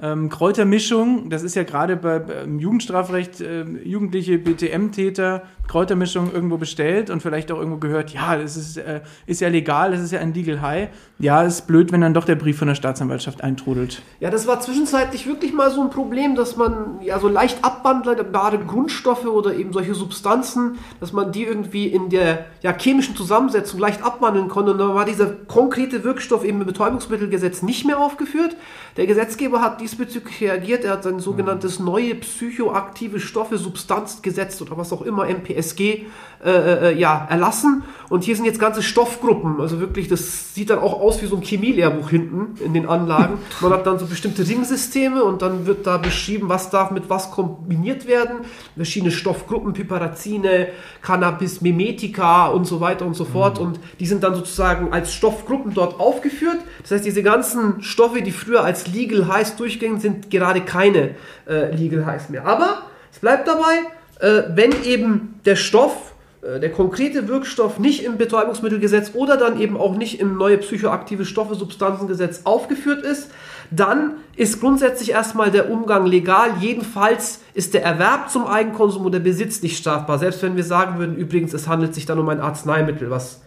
ähm, 0.00 0.28
Kräutermischung, 0.28 1.30
das 1.30 1.42
ist 1.42 1.56
ja 1.56 1.64
gerade 1.64 1.96
bei, 1.96 2.20
beim 2.20 2.60
Jugendstrafrecht, 2.60 3.40
äh, 3.40 3.64
jugendliche 3.84 4.38
BTM-Täter, 4.38 5.42
Kräutermischung 5.66 6.32
irgendwo 6.32 6.56
bestellt 6.56 7.10
und 7.10 7.20
vielleicht 7.22 7.50
auch 7.52 7.58
irgendwo 7.58 7.78
gehört, 7.78 8.10
ja, 8.10 8.36
das 8.36 8.56
ist, 8.56 8.76
äh, 8.76 9.00
ist 9.26 9.40
ja 9.40 9.48
legal, 9.48 9.92
das 9.92 10.00
ist 10.00 10.10
ja 10.12 10.18
ein 10.20 10.34
Legal 10.34 10.60
High. 10.62 10.88
Ja, 11.18 11.42
ist 11.42 11.66
blöd, 11.66 11.92
wenn 11.92 12.00
dann 12.00 12.14
doch 12.14 12.24
der 12.24 12.34
Brief 12.34 12.58
von 12.58 12.66
der 12.68 12.74
Staatsanwaltschaft 12.74 13.44
eintrudelt. 13.44 14.02
Ja, 14.20 14.30
das 14.30 14.46
war 14.46 14.60
zwischenzeitlich 14.60 15.26
wirklich 15.26 15.52
mal 15.52 15.70
so 15.70 15.82
ein 15.82 15.90
Problem, 15.90 16.34
dass 16.34 16.56
man 16.56 17.00
ja 17.02 17.18
so 17.20 17.28
leicht 17.28 17.64
abwandelbare 17.64 18.58
Grundstoffe 18.58 19.26
oder 19.26 19.49
eben 19.54 19.72
solche 19.72 19.94
Substanzen, 19.94 20.78
dass 21.00 21.12
man 21.12 21.32
die 21.32 21.44
irgendwie 21.44 21.86
in 21.86 22.10
der 22.10 22.46
ja, 22.62 22.76
chemischen 22.76 23.16
Zusammensetzung 23.16 23.80
leicht 23.80 24.02
abwandeln 24.02 24.48
konnte. 24.48 24.72
Und 24.72 24.78
dann 24.78 24.94
war 24.94 25.04
dieser 25.04 25.26
konkrete 25.26 26.04
Wirkstoff 26.04 26.44
eben 26.44 26.60
im 26.60 26.66
Betäubungsmittelgesetz 26.66 27.62
nicht 27.62 27.86
mehr 27.86 27.98
aufgeführt. 27.98 28.56
Der 28.96 29.06
Gesetzgeber 29.06 29.60
hat 29.60 29.80
diesbezüglich 29.80 30.40
reagiert. 30.40 30.84
Er 30.84 30.92
hat 30.92 31.04
sein 31.04 31.20
sogenanntes 31.20 31.78
neue 31.78 32.14
psychoaktive 32.16 33.20
Stoffe 33.20 33.58
Substanzgesetz 33.58 34.60
oder 34.60 34.76
was 34.76 34.92
auch 34.92 35.02
immer 35.02 35.28
MPSG 35.28 36.06
äh, 36.44 36.90
äh, 36.90 36.98
ja, 36.98 37.26
erlassen. 37.28 37.82
Und 38.08 38.24
hier 38.24 38.34
sind 38.34 38.46
jetzt 38.46 38.58
ganze 38.58 38.82
Stoffgruppen. 38.82 39.60
Also 39.60 39.78
wirklich, 39.78 40.08
das 40.08 40.54
sieht 40.54 40.70
dann 40.70 40.78
auch 40.78 40.98
aus 40.98 41.20
wie 41.20 41.26
so 41.26 41.36
ein 41.36 41.42
Chemielehrbuch 41.42 42.08
hinten 42.08 42.56
in 42.64 42.72
den 42.72 42.86
Anlagen. 42.86 43.38
Man 43.60 43.72
hat 43.72 43.86
dann 43.86 43.98
so 43.98 44.06
bestimmte 44.06 44.46
Ringsysteme 44.46 45.22
und 45.22 45.42
dann 45.42 45.66
wird 45.66 45.86
da 45.86 45.98
beschrieben, 45.98 46.48
was 46.48 46.70
darf 46.70 46.90
mit 46.90 47.10
was 47.10 47.30
kombiniert 47.30 48.06
werden. 48.06 48.40
Verschiedene 48.74 49.12
Stoffgruppen, 49.30 49.72
Piperazine, 49.72 50.68
Cannabis, 51.02 51.60
Mimetika 51.60 52.48
und 52.48 52.64
so 52.64 52.80
weiter 52.80 53.06
und 53.06 53.14
so 53.14 53.24
fort. 53.24 53.60
Und 53.60 53.78
die 54.00 54.06
sind 54.06 54.24
dann 54.24 54.34
sozusagen 54.34 54.92
als 54.92 55.14
Stoffgruppen 55.14 55.72
dort 55.72 56.00
aufgeführt. 56.00 56.58
Das 56.82 56.90
heißt, 56.90 57.04
diese 57.04 57.22
ganzen 57.22 57.80
Stoffe, 57.80 58.22
die 58.22 58.32
früher 58.32 58.64
als 58.64 58.88
Legal 58.88 59.28
Highs 59.28 59.54
durchgingen, 59.54 60.00
sind 60.00 60.30
gerade 60.30 60.62
keine 60.62 61.14
äh, 61.48 61.72
Legal 61.72 62.06
Highs 62.06 62.28
mehr. 62.28 62.44
Aber 62.44 62.82
es 63.12 63.20
bleibt 63.20 63.46
dabei, 63.46 63.84
äh, 64.18 64.48
wenn 64.56 64.72
eben 64.84 65.40
der 65.44 65.54
Stoff, 65.54 66.12
der 66.42 66.72
konkrete 66.72 67.28
Wirkstoff 67.28 67.78
nicht 67.78 68.04
im 68.04 68.16
Betäubungsmittelgesetz 68.16 69.12
oder 69.14 69.36
dann 69.36 69.60
eben 69.60 69.76
auch 69.76 69.96
nicht 69.96 70.20
im 70.20 70.38
neue 70.38 70.58
psychoaktive 70.58 71.26
Stoffe 71.26 71.54
Substanzengesetz 71.54 72.42
aufgeführt 72.44 73.04
ist, 73.04 73.30
dann 73.70 74.14
ist 74.36 74.60
grundsätzlich 74.60 75.10
erstmal 75.10 75.50
der 75.50 75.70
Umgang 75.70 76.06
legal. 76.06 76.52
Jedenfalls 76.58 77.42
ist 77.52 77.74
der 77.74 77.84
Erwerb 77.84 78.30
zum 78.30 78.46
Eigenkonsum 78.46 79.04
oder 79.04 79.20
Besitz 79.20 79.62
nicht 79.62 79.76
strafbar. 79.76 80.18
Selbst 80.18 80.42
wenn 80.42 80.56
wir 80.56 80.64
sagen 80.64 80.98
würden, 80.98 81.16
übrigens, 81.16 81.52
es 81.52 81.68
handelt 81.68 81.94
sich 81.94 82.06
dann 82.06 82.18
um 82.18 82.28
ein 82.30 82.40
Arzneimittel, 82.40 83.10
was 83.10 83.42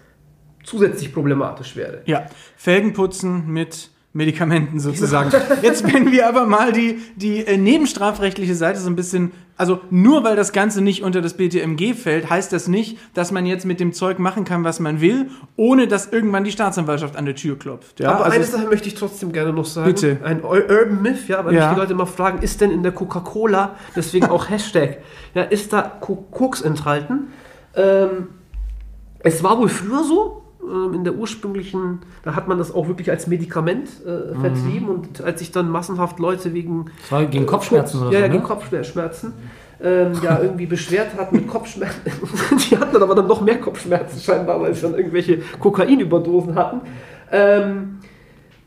zusätzlich 0.64 1.14
problematisch 1.14 1.76
wäre. 1.76 2.04
Ja, 2.06 2.28
Felgen 2.56 2.94
putzen 2.94 3.48
mit 3.48 3.90
Medikamenten 4.14 4.80
sozusagen. 4.80 5.32
Jetzt, 5.64 5.92
wenn 5.92 6.12
wir 6.12 6.28
aber 6.30 6.46
mal 6.46 6.72
die, 6.72 7.02
die 7.16 7.40
äh, 7.40 7.58
nebenstrafrechtliche 7.58 8.54
Seite 8.54 8.80
so 8.80 8.90
ein 8.90 8.96
bisschen, 8.96 9.32
also 9.58 9.82
nur 9.92 10.24
weil 10.24 10.36
das 10.36 10.52
Ganze 10.52 10.82
nicht 10.82 11.04
unter 11.04 11.22
das 11.22 11.36
BTMG 11.36 11.94
fällt, 11.94 12.30
heißt 12.30 12.52
das 12.54 12.68
nicht, 12.68 12.98
dass 13.14 13.32
man 13.32 13.46
jetzt 13.46 13.66
mit 13.66 13.80
dem 13.80 13.94
Zeug 13.94 14.20
machen 14.20 14.46
kann, 14.46 14.64
was 14.64 14.80
man 14.80 15.00
will, 15.02 15.30
ohne 15.56 15.88
dass 15.88 16.08
irgendwann 16.12 16.44
die 16.44 16.52
Staatsanwaltschaft 16.52 17.16
an 17.16 17.26
der 17.26 17.36
Tür 17.36 17.58
klopft. 17.60 18.00
Ja, 18.00 18.12
Aber 18.14 18.26
also 18.26 18.36
eine 18.36 18.46
Sache 18.46 18.68
möchte 18.68 18.88
ich 18.88 18.96
trotzdem 18.96 19.32
gerne 19.32 19.54
noch 19.54 19.66
sagen. 19.66 19.94
Bitte. 19.94 20.18
Ein 20.24 20.44
Ur- 20.44 20.70
Urban 20.70 21.02
Myth, 21.02 21.28
ja, 21.28 21.44
weil 21.46 21.54
Ja. 21.54 21.68
mich 21.68 21.76
die 21.76 21.80
Leute 21.82 21.94
immer 21.94 22.08
fragen, 22.08 22.42
ist 22.42 22.62
denn 22.62 22.72
in 22.72 22.84
der 22.84 22.92
Coca-Cola, 22.92 23.76
deswegen 23.96 24.26
auch 24.28 24.50
Hashtag, 24.50 24.98
ja, 25.34 25.44
ist 25.44 25.72
da 25.74 25.82
Ko- 25.84 26.26
Koks 26.32 26.62
enthalten? 26.62 27.28
Ähm, 27.76 28.28
es 29.20 29.44
war 29.44 29.58
wohl 29.58 29.70
früher 29.70 30.04
so, 30.04 30.43
in 30.94 31.04
der 31.04 31.16
ursprünglichen, 31.16 32.00
da 32.24 32.36
hat 32.36 32.48
man 32.48 32.58
das 32.58 32.74
auch 32.74 32.88
wirklich 32.88 33.10
als 33.10 33.28
Medikament 33.28 33.90
äh, 34.06 34.34
vertrieben 34.40 34.88
und 34.88 35.22
als 35.22 35.40
sich 35.40 35.52
dann 35.52 35.70
massenhaft 35.70 36.20
Leute 36.20 36.54
wegen 36.54 36.86
gegen 37.30 37.44
äh, 37.44 37.48
Kopfschmerzen 37.48 38.02
oder 38.02 38.12
ja, 38.12 38.20
so, 38.20 38.22
ja, 38.22 38.28
gegen 38.28 38.44
ne? 38.44 38.48
Kopfschmerzen. 38.48 39.34
Ähm, 39.82 40.14
ja, 40.24 40.40
irgendwie 40.42 40.66
beschwert 40.66 41.18
hatten 41.18 41.36
mit 41.36 41.48
Kopfschmerzen. 41.48 42.00
die 42.70 42.78
hatten 42.78 42.94
dann 42.94 43.04
aber 43.04 43.16
dann 43.16 43.28
noch 43.28 43.42
mehr 43.42 43.60
Kopfschmerzen 43.60 44.20
scheinbar, 44.20 44.62
weil 44.62 44.74
sie 44.74 44.82
dann 44.82 44.96
irgendwelche 44.96 45.40
Kokainüberdosen 45.60 46.56
hatten. 46.56 46.82
Ähm, 47.32 48.00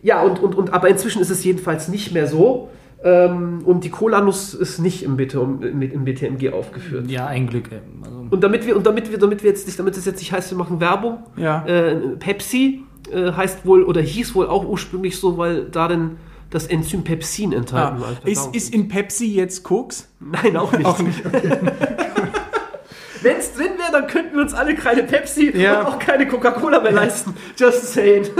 ja, 0.02 0.22
und, 0.22 0.40
und, 0.40 0.54
und 0.54 0.72
aber 0.72 0.88
inzwischen 0.88 1.22
ist 1.22 1.30
es 1.30 1.42
jedenfalls 1.44 1.88
nicht 1.88 2.12
mehr 2.12 2.26
so. 2.26 2.68
Ähm, 3.04 3.62
und 3.64 3.84
die 3.84 3.90
Cola-Nuss 3.90 4.54
ist 4.54 4.78
nicht 4.78 5.02
im, 5.02 5.16
BT, 5.16 5.34
im, 5.34 5.82
im 5.82 6.04
BTMG 6.04 6.50
aufgeführt. 6.52 7.08
Ja, 7.10 7.26
ein 7.26 7.46
Glück. 7.46 7.68
Also, 8.02 8.26
Und 8.30 8.42
damit 8.42 8.66
wir, 8.66 8.76
und 8.76 8.86
damit 8.86 9.10
wir, 9.10 9.18
damit 9.18 9.42
wir 9.42 9.50
jetzt 9.50 9.66
nicht, 9.66 9.78
damit 9.78 9.96
es 9.96 10.04
jetzt 10.06 10.18
nicht 10.18 10.32
heißt, 10.32 10.50
wir 10.50 10.58
machen 10.58 10.80
Werbung, 10.80 11.18
Ja. 11.36 11.64
äh, 11.66 11.94
Pepsi 12.18 12.84
äh, 13.12 13.32
heißt 13.32 13.66
wohl 13.66 13.82
oder 13.84 14.00
hieß 14.00 14.34
wohl 14.34 14.46
auch 14.48 14.64
ursprünglich 14.66 15.18
so, 15.18 15.36
weil 15.38 15.64
darin 15.66 16.16
das 16.50 16.66
Enzym 16.66 17.04
Pepsin 17.04 17.52
enthalten 17.52 17.98
ah, 17.98 18.00
war. 18.00 18.16
ist, 18.28 18.54
ist 18.54 18.72
in 18.74 18.88
Pepsi 18.88 19.26
jetzt 19.26 19.62
Koks? 19.62 20.08
Nein, 20.20 20.56
auch 20.56 20.72
nicht. 20.72 20.86
Auch 20.86 20.98
nicht. 21.00 21.22
Wenn 23.22 23.36
es 23.36 23.52
drin 23.54 23.72
wäre, 23.78 23.90
dann 23.92 24.06
könnten 24.06 24.36
wir 24.36 24.42
uns 24.42 24.54
alle 24.54 24.74
keine 24.74 25.02
Pepsi 25.02 25.50
Ja. 25.56 25.80
und 25.80 25.86
auch 25.86 25.98
keine 25.98 26.26
Coca-Cola 26.28 26.80
mehr 26.80 26.92
leisten. 26.92 27.34
Just 27.58 27.92
saying. 27.92 28.26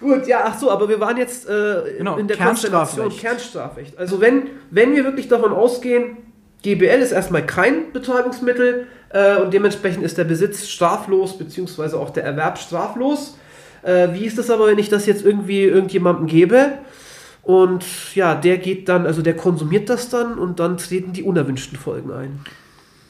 Gut, 0.00 0.26
ja, 0.26 0.40
ach 0.44 0.58
so, 0.58 0.70
aber 0.70 0.88
wir 0.88 0.98
waren 0.98 1.16
jetzt 1.18 1.48
äh, 1.48 1.98
Genau, 1.98 2.16
in 2.16 2.26
der 2.26 2.36
Kernstrafrecht. 2.36 3.20
Kernstrafrecht. 3.20 3.98
Also 3.98 4.20
wenn, 4.20 4.44
wenn 4.70 4.94
wir 4.94 5.04
wirklich 5.04 5.28
davon 5.28 5.52
ausgehen, 5.52 6.16
GBL 6.62 7.00
ist 7.00 7.12
erstmal 7.12 7.44
kein 7.44 7.92
Betäubungsmittel 7.92 8.86
äh, 9.10 9.36
und 9.36 9.52
dementsprechend 9.52 10.02
ist 10.02 10.18
der 10.18 10.24
Besitz 10.24 10.68
straflos, 10.68 11.36
beziehungsweise 11.36 11.98
auch 11.98 12.10
der 12.10 12.24
Erwerb 12.24 12.58
straflos. 12.58 13.36
Äh, 13.82 14.08
wie 14.12 14.24
ist 14.24 14.38
das 14.38 14.50
aber, 14.50 14.66
wenn 14.66 14.78
ich 14.78 14.88
das 14.88 15.06
jetzt 15.06 15.24
irgendwie 15.24 15.64
irgendjemandem 15.64 16.26
gebe? 16.26 16.72
Und 17.42 17.84
ja, 18.14 18.34
der 18.34 18.58
geht 18.58 18.88
dann, 18.88 19.06
also 19.06 19.22
der 19.22 19.34
konsumiert 19.34 19.88
das 19.88 20.10
dann 20.10 20.38
und 20.38 20.60
dann 20.60 20.76
treten 20.76 21.12
die 21.12 21.22
unerwünschten 21.22 21.78
Folgen 21.78 22.12
ein. 22.12 22.40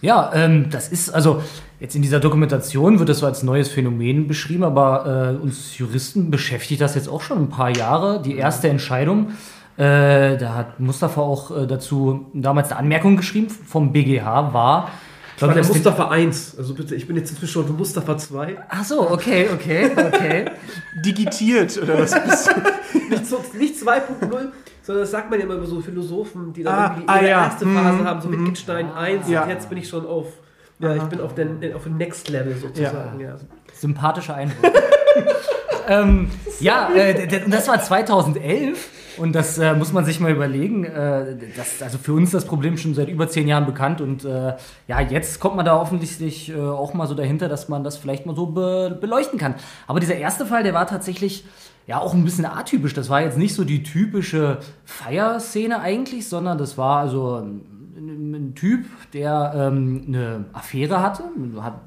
Ja, 0.00 0.30
ähm, 0.34 0.70
das 0.70 0.88
ist, 0.88 1.10
also 1.10 1.42
jetzt 1.80 1.96
in 1.96 2.02
dieser 2.02 2.20
Dokumentation 2.20 2.98
wird 2.98 3.08
das 3.08 3.18
so 3.18 3.26
als 3.26 3.42
neues 3.42 3.68
Phänomen 3.70 4.28
beschrieben, 4.28 4.64
aber 4.64 5.36
äh, 5.40 5.42
uns 5.42 5.76
Juristen 5.78 6.30
beschäftigt 6.30 6.80
das 6.80 6.94
jetzt 6.94 7.08
auch 7.08 7.22
schon 7.22 7.38
ein 7.38 7.48
paar 7.48 7.70
Jahre. 7.74 8.20
Die 8.22 8.36
erste 8.36 8.68
Entscheidung, 8.68 9.30
äh, 9.76 10.36
da 10.36 10.54
hat 10.54 10.78
Mustafa 10.80 11.20
auch 11.20 11.50
äh, 11.56 11.66
dazu 11.66 12.26
damals 12.34 12.70
eine 12.70 12.78
Anmerkung 12.80 13.16
geschrieben 13.16 13.48
vom 13.48 13.92
BGH, 13.92 14.52
war, 14.52 14.90
Ich 15.36 15.42
war 15.42 15.54
der 15.54 15.64
Mustafa 15.64 16.08
1. 16.10 16.56
Also 16.58 16.74
bitte, 16.74 16.94
ich 16.94 17.06
bin 17.06 17.16
jetzt 17.16 17.30
inzwischen 17.30 17.64
schon 17.64 17.76
Mustafa 17.76 18.18
2. 18.18 18.58
Ach 18.68 18.84
so, 18.84 19.10
okay, 19.10 19.48
okay, 19.54 19.90
okay. 19.96 20.44
Digitiert 21.04 21.80
oder 21.82 21.98
was 21.98 22.12
bist 22.24 22.48
du? 22.48 22.52
Nicht, 23.10 23.26
so, 23.26 23.42
nicht 23.58 23.74
2.0, 23.74 24.28
sondern 24.82 25.02
das 25.02 25.10
sagt 25.10 25.30
man 25.30 25.38
ja 25.40 25.44
immer 25.46 25.54
über 25.54 25.66
so 25.66 25.80
Philosophen, 25.80 26.52
die 26.52 26.62
dann 26.62 26.74
Ah, 26.74 26.84
irgendwie 26.94 27.08
ah, 27.08 27.16
ihre 27.16 27.28
ja. 27.30 27.42
erste 27.44 27.64
Mhm, 27.66 27.76
Phase 27.76 28.04
haben, 28.04 28.20
so 28.20 28.30
Wittgenstein 28.30 28.92
1 28.92 29.28
Ja. 29.28 29.42
und 29.44 29.48
jetzt 29.50 29.68
bin 29.68 29.78
ich 29.78 29.88
schon 29.88 30.06
auf, 30.06 30.26
ja, 30.80 30.96
ich 30.96 31.02
bin 31.04 31.20
auf, 31.20 31.34
den, 31.34 31.74
auf 31.74 31.84
dem 31.84 31.96
Next 31.96 32.28
Level 32.28 32.56
sozusagen. 32.56 33.20
Ja. 33.20 33.36
Sympathischer 33.74 34.34
Eindruck. 34.34 34.72
ähm, 35.88 36.30
ja, 36.60 36.90
äh, 36.94 37.40
das 37.48 37.68
war 37.68 37.80
2011 37.80 38.88
und 39.18 39.34
das 39.34 39.58
äh, 39.58 39.74
muss 39.74 39.92
man 39.92 40.04
sich 40.04 40.20
mal 40.20 40.30
überlegen. 40.30 40.84
Äh, 40.84 41.36
das, 41.56 41.82
also 41.82 41.98
für 41.98 42.14
uns 42.14 42.28
ist 42.28 42.34
das 42.34 42.44
Problem 42.46 42.78
schon 42.78 42.94
seit 42.94 43.08
über 43.08 43.28
zehn 43.28 43.46
Jahren 43.46 43.66
bekannt 43.66 44.00
und 44.00 44.24
äh, 44.24 44.54
ja, 44.88 45.00
jetzt 45.00 45.40
kommt 45.40 45.56
man 45.56 45.66
da 45.66 45.78
offensichtlich 45.78 46.50
äh, 46.50 46.58
auch 46.58 46.94
mal 46.94 47.06
so 47.06 47.14
dahinter, 47.14 47.48
dass 47.48 47.68
man 47.68 47.84
das 47.84 47.98
vielleicht 47.98 48.24
mal 48.24 48.34
so 48.34 48.46
be 48.46 48.96
beleuchten 48.98 49.38
kann. 49.38 49.54
Aber 49.86 50.00
dieser 50.00 50.16
erste 50.16 50.46
Fall, 50.46 50.62
der 50.62 50.72
war 50.72 50.86
tatsächlich 50.86 51.44
ja 51.86 51.98
auch 51.98 52.14
ein 52.14 52.24
bisschen 52.24 52.46
atypisch. 52.46 52.94
Das 52.94 53.10
war 53.10 53.20
jetzt 53.20 53.36
nicht 53.36 53.54
so 53.54 53.64
die 53.64 53.82
typische 53.82 54.58
Feierszene 54.84 55.80
eigentlich, 55.80 56.28
sondern 56.28 56.56
das 56.56 56.78
war 56.78 57.00
also 57.00 57.36
ein, 57.36 57.60
ein 58.00 58.54
Typ, 58.54 58.86
der 59.12 59.52
ähm, 59.54 60.04
eine 60.08 60.44
Affäre 60.52 61.02
hatte, 61.02 61.24
hat 61.60 61.80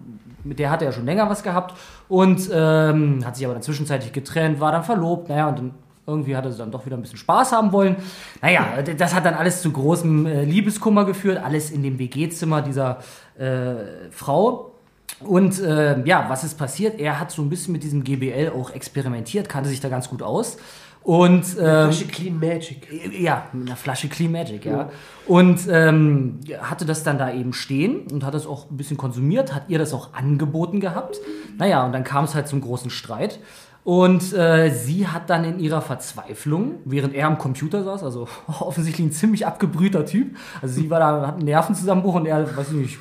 mit 0.43 0.59
der 0.59 0.69
hatte 0.69 0.85
er 0.85 0.91
schon 0.91 1.05
länger 1.05 1.29
was 1.29 1.43
gehabt 1.43 1.73
und 2.09 2.49
ähm, 2.53 3.25
hat 3.25 3.35
sich 3.35 3.45
aber 3.45 3.53
dann 3.53 3.63
zwischenzeitlich 3.63 4.11
getrennt, 4.11 4.59
war 4.59 4.71
dann 4.71 4.83
verlobt, 4.83 5.29
naja, 5.29 5.47
und 5.47 5.57
dann 5.57 5.71
irgendwie 6.05 6.35
hat 6.35 6.45
er 6.45 6.51
dann 6.51 6.71
doch 6.71 6.85
wieder 6.85 6.97
ein 6.97 7.01
bisschen 7.01 7.17
Spaß 7.17 7.53
haben 7.53 7.71
wollen. 7.71 7.95
Naja, 8.41 8.81
das 8.97 9.15
hat 9.15 9.25
dann 9.25 9.35
alles 9.35 9.61
zu 9.61 9.71
großem 9.71 10.25
äh, 10.25 10.43
Liebeskummer 10.43 11.05
geführt, 11.05 11.41
alles 11.41 11.71
in 11.71 11.81
dem 11.81 11.97
WG-Zimmer 11.97 12.61
dieser 12.61 12.99
äh, 13.37 14.11
Frau. 14.11 14.71
Und 15.21 15.61
äh, 15.61 16.03
ja, 16.03 16.25
was 16.27 16.43
ist 16.43 16.57
passiert? 16.57 16.99
Er 16.99 17.21
hat 17.21 17.31
so 17.31 17.41
ein 17.41 17.49
bisschen 17.49 17.71
mit 17.71 17.83
diesem 17.83 18.03
GBL 18.03 18.51
auch 18.53 18.71
experimentiert, 18.71 19.47
kannte 19.47 19.69
sich 19.69 19.79
da 19.79 19.87
ganz 19.87 20.09
gut 20.09 20.21
aus. 20.21 20.57
Und 21.03 21.43
ähm, 21.59 21.91
Flasche 21.91 22.07
Clean 22.07 22.39
Magic. 22.39 22.87
ja, 23.19 23.47
mit 23.51 23.67
einer 23.67 23.75
Flasche 23.75 24.07
Clean 24.07 24.31
Magic, 24.31 24.65
ja. 24.65 24.89
Und 25.27 25.67
ähm, 25.69 26.39
hatte 26.61 26.85
das 26.85 27.03
dann 27.03 27.17
da 27.17 27.31
eben 27.31 27.53
stehen 27.53 28.07
und 28.11 28.25
hat 28.25 28.33
das 28.33 28.47
auch 28.47 28.71
ein 28.71 28.77
bisschen 28.77 28.95
konsumiert, 28.95 29.53
hat 29.53 29.63
ihr 29.67 29.79
das 29.79 29.93
auch 29.93 30.13
angeboten 30.13 30.79
gehabt. 30.79 31.17
Naja, 31.57 31.85
und 31.85 31.91
dann 31.91 32.05
kam 32.05 32.23
es 32.23 32.35
halt 32.35 32.47
zum 32.47 32.61
großen 32.61 32.89
Streit. 32.89 33.39
Und 33.83 34.33
äh, 34.33 34.69
sie 34.69 35.07
hat 35.09 35.29
dann 35.29 35.43
in 35.43 35.59
ihrer 35.59 35.81
Verzweiflung, 35.81 36.75
während 36.85 37.13
er 37.13 37.27
am 37.27 37.37
Computer 37.37 37.83
saß, 37.83 38.03
also 38.03 38.29
offensichtlich 38.47 39.07
ein 39.07 39.11
ziemlich 39.11 39.45
abgebrühter 39.45 40.05
Typ, 40.05 40.37
also 40.61 40.73
sie 40.73 40.89
war 40.89 40.99
da, 40.99 41.27
hat 41.27 41.35
einen 41.35 41.45
Nervenzusammenbruch 41.45 42.15
und 42.15 42.25
er, 42.25 42.55
weiß 42.55 42.67
ich 42.69 42.75
nicht, 42.75 42.97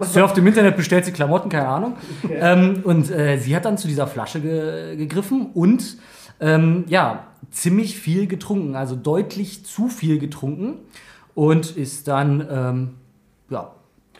surft 0.00 0.38
im 0.38 0.46
Internet, 0.48 0.76
bestellt 0.76 1.04
sie 1.04 1.12
Klamotten, 1.12 1.48
keine 1.48 1.68
Ahnung. 1.68 1.96
Okay. 2.24 2.36
Ähm, 2.40 2.80
und 2.82 3.10
äh, 3.10 3.38
sie 3.38 3.54
hat 3.54 3.64
dann 3.64 3.78
zu 3.78 3.86
dieser 3.86 4.08
Flasche 4.08 4.40
ge 4.40 4.96
gegriffen 4.96 5.50
und 5.54 5.96
ähm, 6.42 6.84
ja, 6.88 7.28
ziemlich 7.50 7.96
viel 7.96 8.26
getrunken, 8.26 8.76
also 8.76 8.96
deutlich 8.96 9.64
zu 9.64 9.88
viel 9.88 10.18
getrunken 10.18 10.74
und 11.34 11.76
ist 11.76 12.08
dann, 12.08 12.46
ähm, 12.50 12.90
ja, 13.48 13.72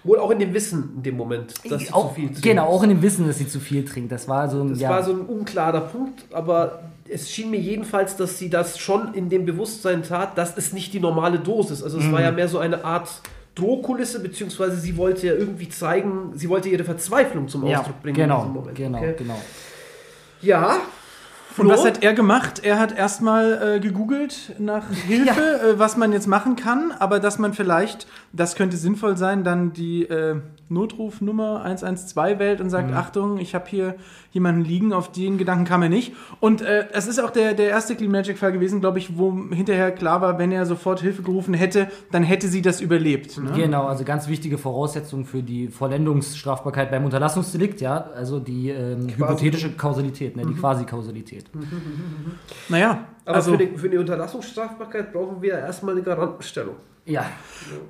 Wohl 0.04 0.18
auch 0.18 0.30
in 0.32 0.40
dem 0.40 0.52
Wissen 0.52 0.94
in 0.96 1.02
dem 1.04 1.16
Moment, 1.16 1.54
dass 1.70 1.82
sie 1.82 1.92
auch, 1.92 2.08
zu 2.08 2.14
viel 2.16 2.26
trinkt. 2.26 2.42
Genau, 2.42 2.66
auch 2.66 2.82
in 2.82 2.88
dem 2.88 3.02
Wissen, 3.02 3.26
dass 3.28 3.38
sie 3.38 3.46
zu 3.46 3.60
viel 3.60 3.84
trinkt. 3.84 4.10
Das 4.10 4.26
war 4.26 4.48
so 4.48 4.60
ein, 4.60 4.70
das 4.70 4.80
ja. 4.80 4.90
war 4.90 5.04
so 5.04 5.12
ein 5.12 5.20
unklarer 5.20 5.82
Punkt, 5.82 6.24
aber 6.32 6.82
es 7.08 7.30
schien 7.30 7.50
mir 7.50 7.60
jedenfalls, 7.60 8.16
dass 8.16 8.36
sie 8.36 8.50
das 8.50 8.78
schon 8.78 9.14
in 9.14 9.28
dem 9.28 9.44
Bewusstsein 9.44 10.02
tat, 10.02 10.36
dass 10.36 10.56
es 10.56 10.72
nicht 10.72 10.92
die 10.92 10.98
normale 10.98 11.38
Dosis. 11.38 11.84
Also 11.84 11.98
es 11.98 12.04
mhm. 12.04 12.12
war 12.12 12.20
ja 12.20 12.32
mehr 12.32 12.48
so 12.48 12.58
eine 12.58 12.84
Art 12.84 13.10
Drohkulisse, 13.54 14.20
beziehungsweise 14.20 14.76
sie 14.76 14.96
wollte 14.96 15.28
ja 15.28 15.34
irgendwie 15.34 15.68
zeigen, 15.68 16.32
sie 16.34 16.48
wollte 16.48 16.68
ihre 16.68 16.84
Verzweiflung 16.84 17.46
zum 17.46 17.62
Ausdruck 17.64 17.86
ja, 17.86 18.02
bringen 18.02 18.16
genau, 18.16 18.38
in 18.38 18.42
diesem 18.42 18.54
Moment. 18.54 18.76
Genau, 18.76 18.98
okay? 18.98 19.14
genau. 19.16 19.40
Ja, 20.40 20.78
und 21.58 21.68
was 21.68 21.84
hat 21.84 22.02
er 22.02 22.14
gemacht? 22.14 22.60
Er 22.64 22.78
hat 22.78 22.96
erstmal 22.96 23.76
äh, 23.76 23.80
gegoogelt 23.80 24.54
nach 24.58 24.90
Hilfe, 25.06 25.40
ja. 25.40 25.70
äh, 25.70 25.78
was 25.78 25.96
man 25.96 26.12
jetzt 26.12 26.26
machen 26.26 26.56
kann, 26.56 26.92
aber 26.98 27.20
dass 27.20 27.38
man 27.38 27.52
vielleicht, 27.52 28.06
das 28.32 28.54
könnte 28.56 28.76
sinnvoll 28.76 29.16
sein, 29.16 29.44
dann 29.44 29.72
die 29.72 30.04
äh, 30.04 30.36
Notrufnummer 30.72 31.62
112 31.62 32.38
wählt 32.38 32.60
und 32.60 32.70
sagt, 32.70 32.90
mhm. 32.90 32.96
Achtung, 32.96 33.38
ich 33.38 33.54
habe 33.54 33.64
hier 33.68 33.94
jemanden 34.32 34.62
liegen, 34.64 34.92
auf 34.92 35.12
den 35.12 35.38
Gedanken 35.38 35.64
kam 35.64 35.82
er 35.82 35.88
nicht. 35.88 36.12
Und 36.40 36.62
äh, 36.62 36.86
es 36.92 37.06
ist 37.06 37.20
auch 37.20 37.30
der, 37.30 37.54
der 37.54 37.68
erste 37.68 37.94
Clean 37.94 38.10
Magic 38.10 38.38
Fall 38.38 38.52
gewesen, 38.52 38.80
glaube 38.80 38.98
ich, 38.98 39.18
wo 39.18 39.32
hinterher 39.50 39.92
klar 39.92 40.20
war, 40.20 40.38
wenn 40.38 40.52
er 40.52 40.66
sofort 40.66 41.00
Hilfe 41.00 41.22
gerufen 41.22 41.54
hätte, 41.54 41.88
dann 42.10 42.22
hätte 42.22 42.48
sie 42.48 42.62
das 42.62 42.80
überlebt. 42.80 43.38
Ne? 43.38 43.52
Genau, 43.54 43.86
also 43.86 44.04
ganz 44.04 44.28
wichtige 44.28 44.58
Voraussetzung 44.58 45.24
für 45.24 45.42
die 45.42 45.68
Vollendungsstrafbarkeit 45.68 46.90
beim 46.90 47.04
Unterlassungsdelikt, 47.04 47.80
ja, 47.80 48.10
also 48.14 48.40
die 48.40 48.70
ähm, 48.70 49.08
hypothetische 49.08 49.72
Kausalität, 49.72 50.36
ne, 50.36 50.42
die 50.42 50.54
mhm. 50.54 50.60
Quasi-Kausalität. 50.60 51.44
Naja, 52.68 53.06
aber 53.24 53.36
also, 53.36 53.52
für, 53.52 53.58
die, 53.58 53.76
für 53.76 53.88
die 53.88 53.98
Unterlassungsstrafbarkeit 53.98 55.12
brauchen 55.12 55.42
wir 55.42 55.58
erstmal 55.58 55.94
eine 55.94 56.02
Garantenstellung. 56.02 56.76
Ja. 57.04 57.26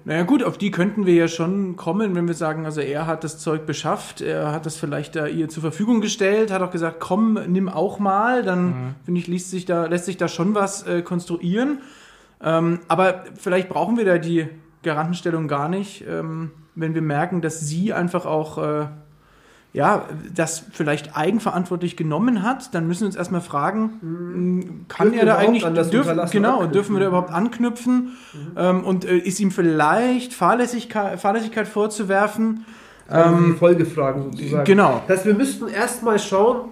Naja 0.04 0.22
gut, 0.22 0.42
auf 0.42 0.56
die 0.56 0.70
könnten 0.70 1.04
wir 1.04 1.14
ja 1.14 1.28
schon 1.28 1.76
kommen, 1.76 2.14
wenn 2.14 2.26
wir 2.26 2.34
sagen, 2.34 2.64
also 2.64 2.80
er 2.80 3.06
hat 3.06 3.24
das 3.24 3.38
Zeug 3.38 3.66
beschafft, 3.66 4.22
er 4.22 4.52
hat 4.52 4.64
das 4.64 4.76
vielleicht 4.76 5.16
da 5.16 5.26
ihr 5.26 5.48
zur 5.48 5.60
Verfügung 5.60 6.00
gestellt, 6.00 6.50
hat 6.50 6.62
auch 6.62 6.70
gesagt, 6.70 6.98
komm, 6.98 7.38
nimm 7.48 7.68
auch 7.68 7.98
mal, 7.98 8.42
dann 8.42 8.64
mhm. 8.64 8.94
finde 9.04 9.20
ich, 9.20 9.26
lässt 9.26 9.50
sich 9.50 9.66
da, 9.66 9.86
lässt 9.86 10.06
sich 10.06 10.16
da 10.16 10.28
schon 10.28 10.54
was 10.54 10.86
äh, 10.86 11.02
konstruieren. 11.02 11.80
Ähm, 12.42 12.80
aber 12.88 13.24
vielleicht 13.38 13.68
brauchen 13.68 13.98
wir 13.98 14.04
da 14.04 14.18
die 14.18 14.48
Garantenstellung 14.82 15.46
gar 15.46 15.68
nicht, 15.68 16.04
ähm, 16.08 16.52
wenn 16.74 16.94
wir 16.94 17.02
merken, 17.02 17.42
dass 17.42 17.60
sie 17.60 17.92
einfach 17.92 18.24
auch 18.24 18.58
äh, 18.58 18.86
ja, 19.72 20.06
das 20.34 20.64
vielleicht 20.72 21.16
eigenverantwortlich 21.16 21.96
genommen 21.96 22.42
hat, 22.42 22.74
dann 22.74 22.86
müssen 22.86 23.00
wir 23.00 23.06
uns 23.06 23.16
erstmal 23.16 23.40
fragen, 23.40 23.98
mhm. 24.02 24.84
kann 24.88 25.12
dürfen 25.12 25.18
er 25.18 25.26
da 25.26 25.36
eigentlich, 25.36 25.64
dürfen, 25.90 26.20
genau, 26.30 26.66
dürfen 26.66 26.94
wir 26.94 27.00
da 27.00 27.06
überhaupt 27.06 27.30
anknüpfen? 27.30 28.12
Mhm. 28.34 28.38
Ähm, 28.56 28.84
und 28.84 29.04
äh, 29.06 29.16
ist 29.16 29.40
ihm 29.40 29.50
vielleicht 29.50 30.34
Fahrlässigkeit, 30.34 31.18
Fahrlässigkeit 31.18 31.66
vorzuwerfen? 31.66 32.66
Ähm, 33.10 33.52
die 33.52 33.58
Folgefragen 33.58 34.32
sozusagen. 34.32 34.64
Genau. 34.64 35.02
Das 35.08 35.18
heißt, 35.18 35.26
wir 35.26 35.34
müssten 35.34 35.68
erstmal 35.68 36.18
schauen, 36.18 36.68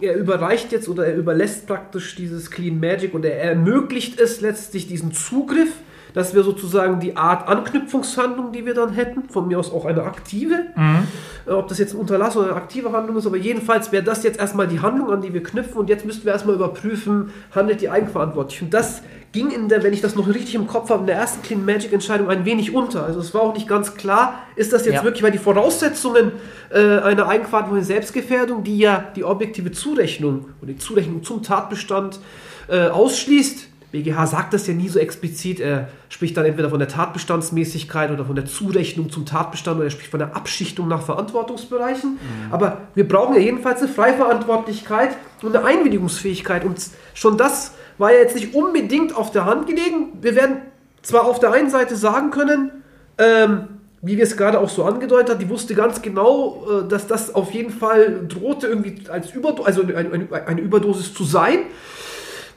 er 0.00 0.16
überreicht 0.16 0.70
jetzt 0.72 0.88
oder 0.88 1.06
er 1.06 1.16
überlässt 1.16 1.66
praktisch 1.66 2.14
dieses 2.14 2.50
Clean 2.50 2.78
Magic 2.78 3.14
und 3.14 3.24
er 3.24 3.40
ermöglicht 3.42 4.20
es 4.20 4.40
letztlich 4.40 4.86
diesen 4.86 5.12
Zugriff 5.12 5.72
das 6.14 6.34
wäre 6.34 6.44
sozusagen 6.44 7.00
die 7.00 7.16
Art 7.16 7.48
Anknüpfungshandlung, 7.48 8.52
die 8.52 8.64
wir 8.66 8.74
dann 8.74 8.92
hätten. 8.92 9.28
Von 9.28 9.48
mir 9.48 9.58
aus 9.58 9.72
auch 9.72 9.84
eine 9.84 10.02
aktive. 10.02 10.66
Mhm. 10.74 11.06
Äh, 11.46 11.50
ob 11.50 11.68
das 11.68 11.78
jetzt 11.78 11.94
ein 11.94 12.00
Unterlass 12.00 12.36
oder 12.36 12.48
eine 12.48 12.56
aktive 12.56 12.92
Handlung 12.92 13.16
ist, 13.16 13.26
aber 13.26 13.36
jedenfalls 13.36 13.92
wäre 13.92 14.02
das 14.02 14.22
jetzt 14.22 14.38
erstmal 14.38 14.68
die 14.68 14.80
Handlung, 14.80 15.10
an 15.10 15.20
die 15.20 15.32
wir 15.32 15.42
knüpfen. 15.42 15.78
Und 15.78 15.88
jetzt 15.88 16.04
müssten 16.04 16.24
wir 16.24 16.32
erstmal 16.32 16.54
überprüfen, 16.54 17.32
handelt 17.54 17.80
die 17.80 17.90
eigenverantwortlich. 17.90 18.62
Und 18.62 18.74
das 18.74 19.02
ging 19.32 19.50
in 19.50 19.68
der, 19.68 19.82
wenn 19.82 19.92
ich 19.92 20.00
das 20.00 20.14
noch 20.14 20.26
richtig 20.26 20.54
im 20.54 20.66
Kopf 20.66 20.90
habe, 20.90 21.00
in 21.00 21.06
der 21.06 21.16
ersten 21.16 21.42
Clean 21.42 21.64
Magic 21.64 21.92
Entscheidung 21.92 22.30
ein 22.30 22.44
wenig 22.44 22.74
unter. 22.74 23.04
Also 23.04 23.20
es 23.20 23.34
war 23.34 23.42
auch 23.42 23.54
nicht 23.54 23.68
ganz 23.68 23.94
klar, 23.94 24.42
ist 24.56 24.72
das 24.72 24.86
jetzt 24.86 24.96
ja. 24.96 25.04
wirklich, 25.04 25.22
weil 25.22 25.32
die 25.32 25.38
Voraussetzungen 25.38 26.32
äh, 26.70 26.98
einer 26.98 27.28
eigenverantwortlichen 27.28 27.86
Selbstgefährdung, 27.86 28.64
die 28.64 28.78
ja 28.78 29.04
die 29.14 29.24
objektive 29.24 29.70
Zurechnung 29.70 30.46
oder 30.62 30.72
die 30.72 30.78
Zurechnung 30.78 31.22
zum 31.22 31.42
Tatbestand 31.42 32.20
äh, 32.68 32.88
ausschließt, 32.88 33.67
BGH 33.90 34.26
sagt 34.26 34.52
das 34.52 34.66
ja 34.66 34.74
nie 34.74 34.88
so 34.88 34.98
explizit. 34.98 35.60
Er 35.60 35.88
spricht 36.08 36.36
dann 36.36 36.44
entweder 36.44 36.68
von 36.70 36.78
der 36.78 36.88
Tatbestandsmäßigkeit 36.88 38.10
oder 38.10 38.24
von 38.24 38.34
der 38.34 38.44
Zurechnung 38.44 39.10
zum 39.10 39.24
Tatbestand 39.24 39.76
oder 39.76 39.86
er 39.86 39.90
spricht 39.90 40.10
von 40.10 40.20
der 40.20 40.36
Abschichtung 40.36 40.88
nach 40.88 41.02
Verantwortungsbereichen. 41.02 42.12
Mhm. 42.12 42.52
Aber 42.52 42.82
wir 42.94 43.08
brauchen 43.08 43.34
ja 43.34 43.40
jedenfalls 43.40 43.80
eine 43.80 43.88
Freiverantwortlichkeit 43.90 45.16
und 45.42 45.56
eine 45.56 45.64
Einwilligungsfähigkeit. 45.64 46.64
Und 46.64 46.78
schon 47.14 47.38
das 47.38 47.72
war 47.96 48.12
ja 48.12 48.18
jetzt 48.18 48.34
nicht 48.34 48.54
unbedingt 48.54 49.16
auf 49.16 49.30
der 49.30 49.46
Hand 49.46 49.66
gelegen. 49.66 50.18
Wir 50.20 50.36
werden 50.36 50.58
zwar 51.02 51.24
auf 51.24 51.40
der 51.40 51.52
einen 51.52 51.70
Seite 51.70 51.96
sagen 51.96 52.30
können, 52.30 52.70
ähm, 53.16 53.68
wie 54.02 54.16
wir 54.16 54.24
es 54.24 54.36
gerade 54.36 54.60
auch 54.60 54.68
so 54.68 54.84
angedeutet 54.84 55.30
haben, 55.30 55.38
die 55.40 55.48
wusste 55.48 55.74
ganz 55.74 56.02
genau, 56.02 56.84
äh, 56.84 56.88
dass 56.88 57.06
das 57.06 57.34
auf 57.34 57.50
jeden 57.52 57.72
Fall 57.72 58.26
drohte, 58.28 58.66
irgendwie 58.68 59.08
als 59.08 59.32
Überdosis, 59.32 59.66
also 59.66 59.82
eine, 59.82 60.28
eine 60.46 60.60
Überdosis 60.60 61.14
zu 61.14 61.24
sein. 61.24 61.60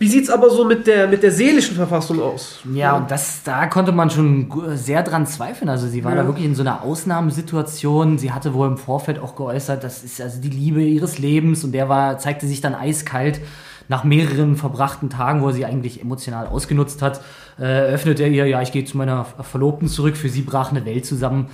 Wie 0.02 0.08
sieht 0.08 0.24
es 0.24 0.32
aber 0.32 0.50
so 0.50 0.66
mit 0.66 0.88
der, 0.88 1.08
mit 1.08 1.22
der 1.22 1.30
seelischen 1.30 1.76
Verfassung 1.76 2.20
aus? 2.20 2.62
Ja, 2.74 2.98
und 2.98 3.12
das, 3.12 3.44
da 3.44 3.68
konnte 3.68 3.92
man 3.92 4.10
schon 4.10 4.52
sehr 4.74 5.04
dran 5.04 5.28
zweifeln. 5.28 5.70
Also 5.70 5.88
sie 5.88 6.04
war 6.04 6.16
ja. 6.16 6.24
da 6.24 6.28
wirklich 6.28 6.48
in 6.48 6.56
so 6.56 6.64
einer 6.64 6.82
Ausnahmesituation. 6.82 8.18
Sie 8.18 8.32
hatte 8.32 8.56
wohl 8.56 8.68
im 8.68 8.78
Vorfeld 8.80 9.20
auch 9.20 9.36
geäußert, 9.36 9.84
das 9.84 10.04
ist 10.04 10.20
also 10.20 10.42
die 10.42 10.50
Liebe 10.50 10.82
ihres 10.82 11.20
Lebens 11.20 11.64
und 11.64 11.74
der 11.74 11.88
war, 11.88 12.18
zeigte 12.18 12.48
sich 12.48 12.62
dann 12.62 12.74
eiskalt 12.74 13.42
nach 13.90 14.04
mehreren 14.04 14.56
verbrachten 14.56 15.12
Tagen, 15.12 15.44
wo 15.44 15.50
er 15.50 15.54
sie 15.54 15.66
eigentlich 15.66 16.02
emotional 16.02 16.48
ausgenutzt 16.48 17.04
hat, 17.04 17.22
äh, 17.60 17.66
öffnete 17.66 18.24
er 18.24 18.30
ihr, 18.30 18.48
ja, 18.48 18.60
ich 18.60 18.72
gehe 18.72 18.86
zu 18.86 18.98
meiner 18.98 19.26
Verlobten 19.26 19.88
zurück. 19.88 20.18
Für 20.18 20.30
sie 20.30 20.42
brach 20.42 20.72
eine 20.72 20.84
Welt 20.84 21.06
zusammen. 21.06 21.50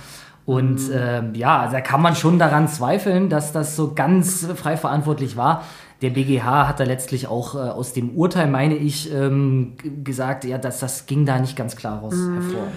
Und 0.46 0.90
äh, 0.90 1.20
ja, 1.34 1.58
also 1.58 1.74
da 1.74 1.82
kann 1.82 2.00
man 2.00 2.16
schon 2.16 2.38
daran 2.38 2.66
zweifeln, 2.68 3.28
dass 3.28 3.52
das 3.52 3.76
so 3.76 3.92
ganz 3.92 4.46
frei 4.56 4.78
verantwortlich 4.78 5.36
war. 5.36 5.64
Der 6.00 6.10
BGH 6.10 6.68
hat 6.68 6.78
da 6.78 6.84
letztlich 6.84 7.26
auch 7.26 7.54
äh, 7.54 7.58
aus 7.58 7.92
dem 7.92 8.10
Urteil, 8.10 8.48
meine 8.48 8.76
ich, 8.76 9.12
ähm, 9.12 9.74
gesagt, 10.04 10.44
ja, 10.44 10.56
dass 10.58 10.78
das 10.78 11.06
ging 11.06 11.26
da 11.26 11.40
nicht 11.40 11.56
ganz 11.56 11.74
klar 11.74 12.00
raus 12.00 12.14
mhm. 12.14 12.34
hervor. 12.34 12.68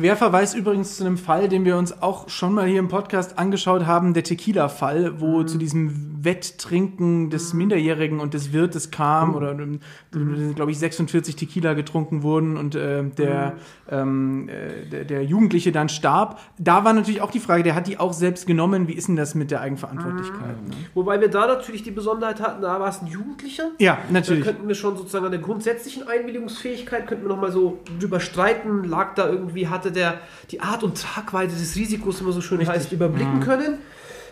Querverweis 0.00 0.54
übrigens 0.54 0.96
zu 0.96 1.04
einem 1.04 1.18
Fall, 1.18 1.46
den 1.50 1.66
wir 1.66 1.76
uns 1.76 2.00
auch 2.00 2.30
schon 2.30 2.54
mal 2.54 2.66
hier 2.66 2.78
im 2.78 2.88
Podcast 2.88 3.38
angeschaut 3.38 3.84
haben, 3.84 4.14
der 4.14 4.24
Tequila-Fall, 4.24 5.20
wo 5.20 5.40
mhm. 5.40 5.46
zu 5.46 5.58
diesem 5.58 6.24
Wetttrinken 6.24 7.28
des 7.28 7.52
Minderjährigen 7.52 8.18
und 8.18 8.32
des 8.32 8.54
Wirtes 8.54 8.90
kam, 8.90 9.30
mhm. 9.30 9.34
oder 9.34 9.50
ähm, 9.52 10.54
glaube 10.54 10.70
ich 10.70 10.78
46 10.78 11.36
Tequila 11.36 11.74
getrunken 11.74 12.22
wurden 12.22 12.56
und 12.56 12.74
äh, 12.74 13.04
der, 13.04 13.52
mhm. 13.90 13.90
ähm, 13.90 14.48
äh, 14.48 14.88
der, 14.88 15.04
der, 15.04 15.24
Jugendliche 15.24 15.70
dann 15.70 15.90
starb. 15.90 16.40
Da 16.58 16.82
war 16.84 16.94
natürlich 16.94 17.20
auch 17.20 17.30
die 17.30 17.40
Frage, 17.40 17.62
der 17.62 17.74
hat 17.74 17.86
die 17.86 17.98
auch 17.98 18.14
selbst 18.14 18.46
genommen, 18.46 18.88
wie 18.88 18.94
ist 18.94 19.08
denn 19.08 19.16
das 19.16 19.34
mit 19.34 19.50
der 19.50 19.60
Eigenverantwortlichkeit? 19.60 20.62
Ne? 20.66 20.76
Wobei 20.94 21.20
wir 21.20 21.28
da 21.28 21.46
natürlich 21.46 21.82
die 21.82 21.90
Besonderheit 21.90 22.40
hatten, 22.40 22.62
da 22.62 22.80
war 22.80 22.88
es 22.88 23.02
ein 23.02 23.06
Jugendlicher. 23.06 23.70
Ja, 23.78 23.98
natürlich. 24.10 24.44
Da 24.44 24.52
könnten 24.52 24.66
wir 24.66 24.74
schon 24.74 24.96
sozusagen 24.96 25.26
an 25.26 25.32
der 25.32 25.40
grundsätzlichen 25.40 26.08
Einwilligungsfähigkeit, 26.08 27.06
könnten 27.06 27.24
wir 27.24 27.28
nochmal 27.28 27.52
so 27.52 27.80
drüber 27.98 28.18
streiten, 28.18 28.84
lag 28.84 29.14
da 29.14 29.28
irgendwie, 29.28 29.68
hatte 29.68 29.89
hatte 29.90 29.92
der 29.92 30.20
die 30.50 30.60
Art 30.60 30.82
und 30.82 31.00
Tragweite 31.00 31.54
des 31.54 31.76
Risikos, 31.76 32.20
immer 32.20 32.32
so 32.32 32.40
schön 32.40 32.58
Richtig. 32.58 32.76
heißt, 32.76 32.92
überblicken 32.92 33.36
mhm. 33.36 33.40
können. 33.40 33.78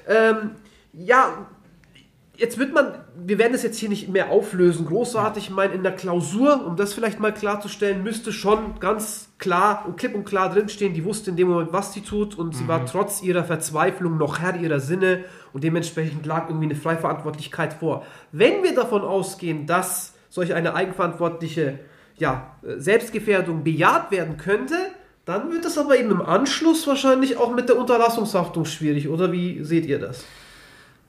Ähm, 0.09 0.51
ja, 0.93 1.47
jetzt 2.37 2.59
wird 2.59 2.73
man, 2.73 2.95
wir 3.17 3.39
werden 3.39 3.55
es 3.55 3.63
jetzt 3.63 3.79
hier 3.79 3.89
nicht 3.89 4.09
mehr 4.09 4.31
auflösen, 4.31 4.87
großartig, 4.87 5.45
ich 5.45 5.51
meine, 5.51 5.75
in 5.75 5.83
der 5.83 5.93
Klausur, 5.93 6.65
um 6.67 6.77
das 6.77 6.95
vielleicht 6.95 7.21
mal 7.21 7.33
klarzustellen, 7.33 8.03
müsste 8.03 8.33
schon 8.33 8.79
ganz 8.81 9.31
klar 9.39 9.85
und 9.87 9.97
klipp 9.97 10.15
und 10.15 10.25
klar 10.25 10.49
drinstehen, 10.53 10.95
die 10.95 11.05
wusste 11.05 11.31
in 11.31 11.37
dem 11.37 11.49
Moment, 11.49 11.73
was 11.73 11.93
sie 11.93 12.01
tut 12.01 12.39
und 12.39 12.49
mhm. 12.49 12.53
sie 12.53 12.69
war 12.69 12.81
mhm. 12.81 12.87
trotz 12.87 13.23
ihrer 13.23 13.45
Verzweiflung 13.45 14.17
noch 14.17 14.41
Herr 14.41 14.57
ihrer 14.57 14.81
Sinne 14.81 15.25
und 15.53 15.65
dementsprechend 15.65 16.25
lag 16.27 16.49
irgendwie 16.49 16.67
eine 16.67 16.77
Freiverantwortlichkeit 16.77 17.75
vor. 17.75 18.07
Wenn 18.33 18.63
wir 18.63 18.75
davon 18.75 19.03
ausgehen, 19.03 19.67
dass 19.67 20.15
solch 20.31 20.55
eine 20.55 20.75
eigenverantwortliche 20.75 21.81
ja, 22.19 22.57
Selbstgefährdung 22.63 23.65
bejaht 23.65 24.11
werden 24.11 24.37
könnte, 24.37 24.75
dann 25.29 25.53
wird 25.53 25.67
es 25.67 25.77
aber 25.77 25.99
eben 25.99 26.11
im 26.11 26.23
Anschluss 26.23 26.87
wahrscheinlich 26.87 27.37
auch 27.37 27.55
mit 27.55 27.69
der 27.69 27.77
Unterlassungshaftung 27.77 28.65
schwierig, 28.65 29.09
oder 29.09 29.31
wie 29.31 29.63
seht 29.63 29.85
ihr 29.85 29.99
das? 29.99 30.25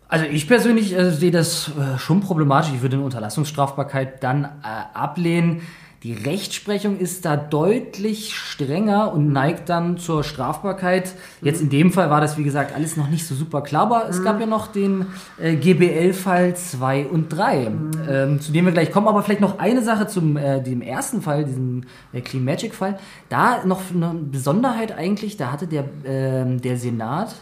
Also 0.10 0.26
ich 0.26 0.46
persönlich 0.46 0.94
äh, 0.94 1.12
sehe 1.12 1.32
das 1.32 1.70
äh, 1.70 1.98
schon 1.98 2.20
problematisch. 2.20 2.72
Ich 2.76 2.82
würde 2.82 2.98
eine 2.98 3.06
Unterlassungsstrafbarkeit 3.06 4.22
dann 4.22 4.44
äh, 4.44 4.50
ablehnen. 4.94 5.62
Die 6.04 6.14
Rechtsprechung 6.14 6.98
ist 6.98 7.26
da 7.26 7.36
deutlich 7.36 8.34
strenger 8.34 9.14
und 9.14 9.34
neigt 9.34 9.68
dann 9.68 9.98
zur 9.98 10.24
Strafbarkeit. 10.24 11.14
Jetzt 11.42 11.62
in 11.62 11.70
dem 11.70 11.92
Fall 11.92 12.10
war 12.10 12.22
das, 12.22 12.38
wie 12.38 12.46
gesagt, 12.46 12.74
alles 12.74 12.96
noch 12.96 13.10
nicht 13.10 13.28
so 13.28 13.36
super 13.36 13.62
klar, 13.62 13.82
aber 13.82 14.08
es 14.08 14.24
gab 14.24 14.40
ja 14.40 14.46
noch 14.46 14.68
den 14.68 15.08
äh, 15.38 15.58
GBL-Fall 15.58 16.56
2 16.56 17.08
und 17.08 17.28
3, 17.28 17.72
ähm, 18.10 18.40
zu 18.40 18.54
dem 18.54 18.64
wir 18.64 18.72
gleich 18.72 18.92
kommen. 18.92 19.10
Aber 19.10 19.24
vielleicht 19.24 19.42
noch 19.42 19.60
eine 19.60 19.84
Sache 19.84 20.08
zum 20.08 20.38
äh, 20.38 20.64
dem 20.64 20.82
ersten 20.82 21.22
Fall, 21.22 21.44
diesem 21.44 21.84
äh, 22.14 22.22
Clean 22.22 22.46
Magic-Fall. 22.46 22.98
Da 23.28 23.66
noch 23.66 23.82
eine 23.94 24.14
Besonderheit 24.14 24.98
eigentlich, 24.98 25.36
da 25.36 25.52
hatte 25.52 25.68
der, 25.68 25.84
ähm, 26.06 26.62
der 26.62 26.78
Senat 26.78 27.36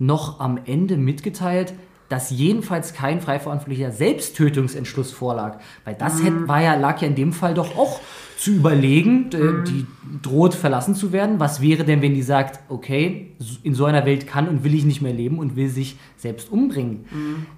noch 0.00 0.40
am 0.40 0.58
Ende 0.64 0.96
mitgeteilt, 0.96 1.74
dass 2.10 2.30
jedenfalls 2.30 2.92
kein 2.92 3.20
frei 3.20 3.38
verantwortlicher 3.38 3.92
Selbsttötungsentschluss 3.92 5.12
vorlag. 5.12 5.58
Weil 5.84 5.94
das 5.94 6.22
hätte, 6.22 6.48
war 6.48 6.60
ja, 6.60 6.74
lag 6.74 7.00
ja 7.00 7.06
in 7.06 7.14
dem 7.14 7.32
Fall 7.32 7.54
doch 7.54 7.78
auch 7.78 8.00
zu 8.36 8.50
überlegen, 8.50 9.30
äh, 9.32 9.64
die 9.64 9.86
droht 10.20 10.54
verlassen 10.54 10.96
zu 10.96 11.12
werden. 11.12 11.38
Was 11.38 11.60
wäre 11.62 11.84
denn, 11.84 12.02
wenn 12.02 12.14
die 12.14 12.22
sagt, 12.22 12.58
okay, 12.68 13.36
in 13.62 13.74
so 13.74 13.84
einer 13.84 14.06
Welt 14.06 14.26
kann 14.26 14.48
und 14.48 14.64
will 14.64 14.74
ich 14.74 14.84
nicht 14.84 15.00
mehr 15.00 15.12
leben 15.12 15.38
und 15.38 15.54
will 15.54 15.68
sich 15.68 15.98
selbst 16.16 16.50
umbringen? 16.50 17.04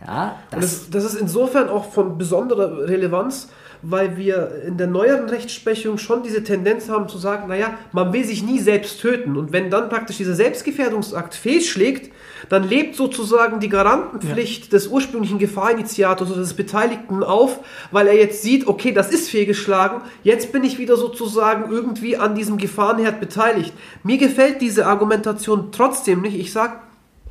Ja, 0.06 0.36
Und 0.52 0.62
das, 0.62 0.90
das, 0.90 0.90
das 0.90 1.14
ist 1.14 1.20
insofern 1.20 1.70
auch 1.70 1.90
von 1.90 2.18
besonderer 2.18 2.88
Relevanz, 2.88 3.48
weil 3.80 4.18
wir 4.18 4.64
in 4.66 4.76
der 4.76 4.86
neueren 4.86 5.30
Rechtsprechung 5.30 5.96
schon 5.96 6.22
diese 6.22 6.44
Tendenz 6.44 6.90
haben 6.90 7.08
zu 7.08 7.16
sagen, 7.16 7.48
naja, 7.48 7.78
man 7.92 8.12
will 8.12 8.24
sich 8.24 8.42
nie 8.42 8.58
selbst 8.58 9.00
töten. 9.00 9.36
Und 9.38 9.52
wenn 9.52 9.70
dann 9.70 9.88
praktisch 9.88 10.18
dieser 10.18 10.34
Selbstgefährdungsakt 10.34 11.34
fehlschlägt, 11.34 12.12
dann 12.52 12.68
lebt 12.68 12.96
sozusagen 12.96 13.60
die 13.60 13.70
Garantenpflicht 13.70 14.74
des 14.74 14.88
ursprünglichen 14.88 15.38
Gefahrinitiators 15.38 16.30
oder 16.30 16.40
des 16.40 16.52
Beteiligten 16.52 17.22
auf, 17.22 17.60
weil 17.92 18.06
er 18.06 18.14
jetzt 18.14 18.42
sieht, 18.42 18.66
okay, 18.66 18.92
das 18.92 19.10
ist 19.10 19.30
fehlgeschlagen, 19.30 20.02
jetzt 20.22 20.52
bin 20.52 20.62
ich 20.62 20.78
wieder 20.78 20.98
sozusagen 20.98 21.72
irgendwie 21.72 22.18
an 22.18 22.34
diesem 22.34 22.58
Gefahrenherd 22.58 23.20
beteiligt. 23.20 23.72
Mir 24.02 24.18
gefällt 24.18 24.60
diese 24.60 24.86
Argumentation 24.86 25.72
trotzdem 25.72 26.20
nicht. 26.20 26.38
Ich 26.38 26.52
sage, 26.52 26.74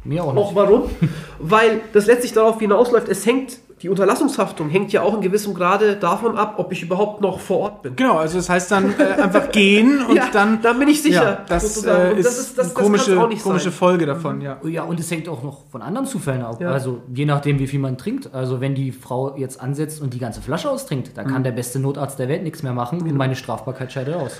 mir 0.03 0.23
auch 0.23 0.35
auch 0.35 0.47
nicht. 0.47 0.55
warum? 0.55 0.89
Weil 1.37 1.81
das 1.93 2.07
letztlich 2.07 2.33
darauf 2.33 2.57
hinausläuft, 2.57 3.07
es 3.07 3.23
hängt, 3.23 3.59
die 3.81 3.89
Unterlassungshaftung 3.89 4.69
hängt 4.69 4.91
ja 4.93 5.01
auch 5.01 5.15
in 5.15 5.21
gewissem 5.21 5.53
Grade 5.53 5.95
davon 5.95 6.37
ab, 6.37 6.55
ob 6.57 6.71
ich 6.71 6.83
überhaupt 6.83 7.19
noch 7.21 7.39
vor 7.39 7.59
Ort 7.59 7.81
bin. 7.81 7.95
Genau, 7.95 8.17
also 8.17 8.37
das 8.37 8.49
heißt 8.49 8.71
dann 8.71 8.93
äh, 8.99 9.21
einfach 9.21 9.51
gehen 9.51 10.05
und 10.05 10.15
Ja, 10.15 10.25
dann. 10.31 10.61
dann 10.61 10.77
bin 10.77 10.87
ich 10.87 11.01
sicher, 11.01 11.23
Ja, 11.23 11.45
das, 11.47 11.83
äh, 11.85 12.13
ist, 12.17 12.25
das 12.27 12.37
ist- 12.39 12.57
das- 12.57 12.65
eine 12.65 12.73
komische, 12.85 13.11
kann's 13.11 13.23
auch 13.23 13.27
nicht 13.29 13.43
komische 13.43 13.65
sein. 13.65 13.73
Folge 13.73 14.05
davon, 14.05 14.41
ja. 14.41 14.57
Ja, 14.63 14.83
und 14.83 14.99
es 14.99 15.09
hängt 15.09 15.27
auch 15.27 15.41
noch 15.43 15.65
von 15.71 15.81
anderen 15.81 16.05
Zufällen 16.05 16.43
ab. 16.43 16.61
Ja. 16.61 16.69
Also 16.71 17.01
je 17.13 17.25
nachdem, 17.25 17.57
wie 17.59 17.67
viel 17.67 17.79
man 17.79 17.97
trinkt. 17.97 18.33
Also 18.33 18.61
wenn 18.61 18.75
die 18.75 18.91
Frau 18.91 19.35
jetzt 19.35 19.59
ansetzt 19.59 20.01
und 20.01 20.13
die 20.13 20.19
ganze 20.19 20.41
Flasche 20.41 20.69
austrinkt, 20.69 21.17
dann 21.17 21.27
Mhm. 21.27 21.31
kann 21.33 21.43
der 21.43 21.51
beste 21.51 21.79
Notarzt 21.79 22.19
der 22.19 22.27
Welt 22.29 22.43
nichts 22.43 22.61
mehr 22.63 22.73
machen 22.73 23.01
und 23.01 23.15
meine 23.15 23.35
Strafbarkeit 23.35 23.91
scheidet 23.91 24.15
aus. 24.15 24.33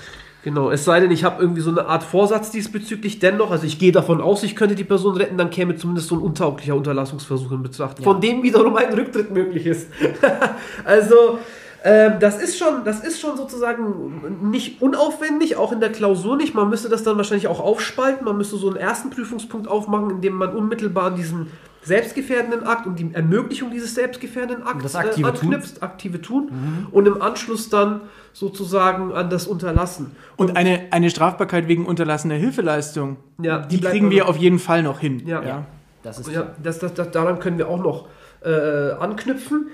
Genau, 0.44 0.70
es 0.72 0.84
sei 0.84 0.98
denn, 0.98 1.12
ich 1.12 1.22
habe 1.22 1.40
irgendwie 1.40 1.60
so 1.60 1.70
eine 1.70 1.86
Art 1.86 2.02
Vorsatz 2.02 2.50
diesbezüglich. 2.50 3.20
Dennoch, 3.20 3.52
also 3.52 3.64
ich 3.64 3.78
gehe 3.78 3.92
davon 3.92 4.20
aus, 4.20 4.42
ich 4.42 4.56
könnte 4.56 4.74
die 4.74 4.82
Person 4.84 5.16
retten, 5.16 5.38
dann 5.38 5.50
käme 5.50 5.76
zumindest 5.76 6.08
so 6.08 6.16
ein 6.16 6.20
untauglicher 6.20 6.74
Unterlassungsversuch 6.74 7.52
in 7.52 7.62
Betracht, 7.62 8.00
Ja. 8.00 8.04
von 8.04 8.20
dem 8.20 8.42
wiederum 8.42 8.74
ein 8.74 8.92
Rücktritt 8.92 9.30
möglich 9.30 9.66
ist. 9.66 9.88
also 10.84 11.38
ähm, 11.84 12.14
das 12.18 12.42
ist 12.42 12.58
schon, 12.58 12.84
das 12.84 13.04
ist 13.04 13.20
schon 13.20 13.36
sozusagen 13.36 14.48
nicht 14.50 14.82
unaufwendig, 14.82 15.56
auch 15.56 15.72
in 15.72 15.80
der 15.80 15.92
Klausur 15.92 16.36
nicht. 16.36 16.54
Man 16.54 16.68
müsste 16.68 16.88
das 16.88 17.04
dann 17.04 17.16
wahrscheinlich 17.16 17.46
auch 17.46 17.60
aufspalten. 17.60 18.24
Man 18.24 18.36
müsste 18.36 18.56
so 18.56 18.68
einen 18.68 18.76
ersten 18.76 19.10
Prüfungspunkt 19.10 19.68
aufmachen, 19.68 20.10
in 20.10 20.20
dem 20.20 20.34
man 20.34 20.50
unmittelbar 20.54 21.04
an 21.04 21.16
diesen 21.16 21.48
selbstgefährdenden 21.82 22.64
Akt 22.64 22.86
und 22.86 22.98
die 22.98 23.10
Ermöglichung 23.12 23.70
dieses 23.70 23.94
selbstgefährdenden 23.94 24.66
Akts 24.66 24.82
Das 24.82 24.96
aktive 24.96 25.28
äh, 25.28 25.30
anknüpft, 25.32 25.82
aktive 25.82 26.20
Tun 26.22 26.50
und 26.90 27.06
im 27.06 27.20
Anschluss 27.20 27.68
dann 27.68 28.02
sozusagen 28.32 29.12
an 29.12 29.30
das 29.30 29.46
Unterlassen. 29.46 30.12
Und 30.36 30.56
eine, 30.56 30.86
eine 30.90 31.10
Strafbarkeit 31.10 31.68
wegen 31.68 31.86
unterlassener 31.86 32.34
Hilfeleistung, 32.34 33.16
Ja, 33.40 33.58
die 33.58 33.78
bleibt 33.78 33.92
kriegen 33.92 34.10
wir 34.10 34.28
auf 34.28 34.36
jeden 34.36 34.58
Fall 34.58 34.82
noch 34.82 35.00
hin. 35.00 35.22
Ja. 35.26 35.42
Ja, 35.42 35.66
das 36.02 36.20
ist 36.20 36.30
Ja, 36.30 36.52
das, 36.62 36.78
das, 36.78 36.94
das, 36.94 37.10
daran 37.10 37.40
können 37.40 37.58
wir 37.58 37.68
auch 37.68 37.82
noch 37.82 38.06
äh, 38.44 38.92
anknüpfen. 38.92 39.68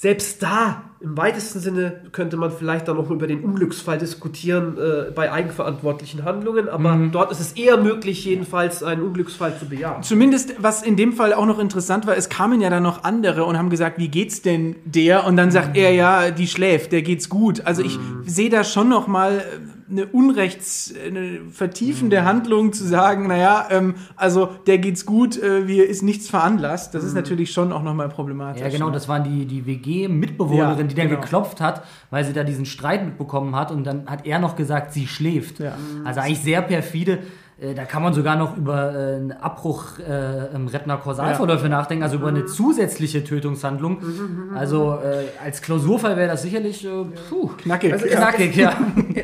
Selbst 0.00 0.42
da, 0.42 0.84
im 1.00 1.18
weitesten 1.18 1.60
Sinne, 1.60 2.00
könnte 2.12 2.38
man 2.38 2.50
vielleicht 2.50 2.88
dann 2.88 2.96
noch 2.96 3.10
über 3.10 3.26
den 3.26 3.44
Unglücksfall 3.44 3.98
diskutieren 3.98 4.78
äh, 4.78 5.10
bei 5.10 5.30
eigenverantwortlichen 5.30 6.24
Handlungen, 6.24 6.70
aber 6.70 6.98
dort 7.12 7.30
ist 7.30 7.40
es 7.40 7.52
eher 7.52 7.76
möglich, 7.76 8.24
jedenfalls 8.24 8.82
einen 8.82 9.02
Unglücksfall 9.02 9.58
zu 9.58 9.66
bejahen. 9.66 10.02
Zumindest, 10.02 10.54
was 10.56 10.82
in 10.82 10.96
dem 10.96 11.12
Fall 11.12 11.34
auch 11.34 11.44
noch 11.44 11.58
interessant 11.58 12.06
war, 12.06 12.16
es 12.16 12.30
kamen 12.30 12.62
ja 12.62 12.70
dann 12.70 12.82
noch 12.82 13.04
andere 13.04 13.44
und 13.44 13.58
haben 13.58 13.68
gesagt, 13.68 13.98
wie 13.98 14.08
geht's 14.08 14.40
denn 14.40 14.76
der? 14.86 15.26
Und 15.26 15.36
dann 15.36 15.50
sagt 15.50 15.76
er, 15.76 15.92
ja, 15.92 16.30
die 16.30 16.46
schläft, 16.46 16.92
der 16.92 17.02
geht's 17.02 17.28
gut. 17.28 17.66
Also 17.66 17.82
ich 17.82 17.98
sehe 18.24 18.48
da 18.48 18.64
schon 18.64 18.88
noch 18.88 19.06
mal 19.06 19.44
eine 19.90 20.06
unrechts, 20.06 20.92
eine 21.06 21.40
vertiefende 21.50 22.24
Handlung 22.24 22.72
zu 22.72 22.84
sagen, 22.84 23.26
naja, 23.26 23.66
ähm, 23.70 23.94
also 24.16 24.48
der 24.66 24.78
geht's 24.78 25.04
gut, 25.04 25.40
äh, 25.42 25.66
wir 25.66 25.88
ist 25.88 26.02
nichts 26.02 26.28
veranlasst. 26.28 26.94
Das 26.94 27.04
ist 27.04 27.14
natürlich 27.14 27.52
schon 27.52 27.72
auch 27.72 27.82
noch 27.82 27.94
mal 27.94 28.08
problematisch. 28.08 28.62
Ja, 28.62 28.68
genau, 28.68 28.86
ne? 28.86 28.92
das 28.92 29.08
waren 29.08 29.24
die, 29.24 29.46
die 29.46 29.66
WG-Mitbewohnerin, 29.66 30.78
Ja, 30.78 30.84
die 30.84 30.94
dann 30.94 31.08
genau. 31.08 31.20
geklopft 31.20 31.60
hat, 31.60 31.84
weil 32.10 32.24
sie 32.24 32.32
da 32.32 32.44
diesen 32.44 32.66
Streit 32.66 33.04
mitbekommen 33.04 33.56
hat 33.56 33.70
und 33.72 33.84
dann 33.84 34.06
hat 34.06 34.26
er 34.26 34.38
noch 34.38 34.56
gesagt, 34.56 34.92
sie 34.92 35.06
schläft. 35.06 35.58
Ja. 35.58 35.76
Also 36.04 36.20
eigentlich 36.20 36.40
sehr 36.40 36.62
perfide. 36.62 37.18
Äh, 37.60 37.74
Da 37.74 37.84
kann 37.84 38.02
man 38.02 38.14
sogar 38.14 38.36
noch 38.36 38.56
über 38.56 38.94
äh, 38.94 39.16
einen 39.16 39.32
Abbruch 39.32 39.98
äh, 39.98 40.54
im 40.54 40.68
Rettner-Kausalverläufe 40.68 41.68
nachdenken, 41.68 42.02
also 42.02 42.16
über 42.16 42.28
eine 42.28 42.46
zusätzliche 42.46 43.22
Tötungshandlung. 43.24 43.98
Also 44.54 44.98
äh, 45.02 45.24
als 45.44 45.62
Klausurfall 45.62 46.16
wäre 46.16 46.28
das 46.28 46.42
sicherlich 46.42 46.84
äh, 46.84 47.04
puh, 47.28 47.48
Knackig. 47.58 47.92
Also, 47.92 48.06
ja. 48.06 48.16
knackig, 48.16 48.56
ja. 48.56 48.76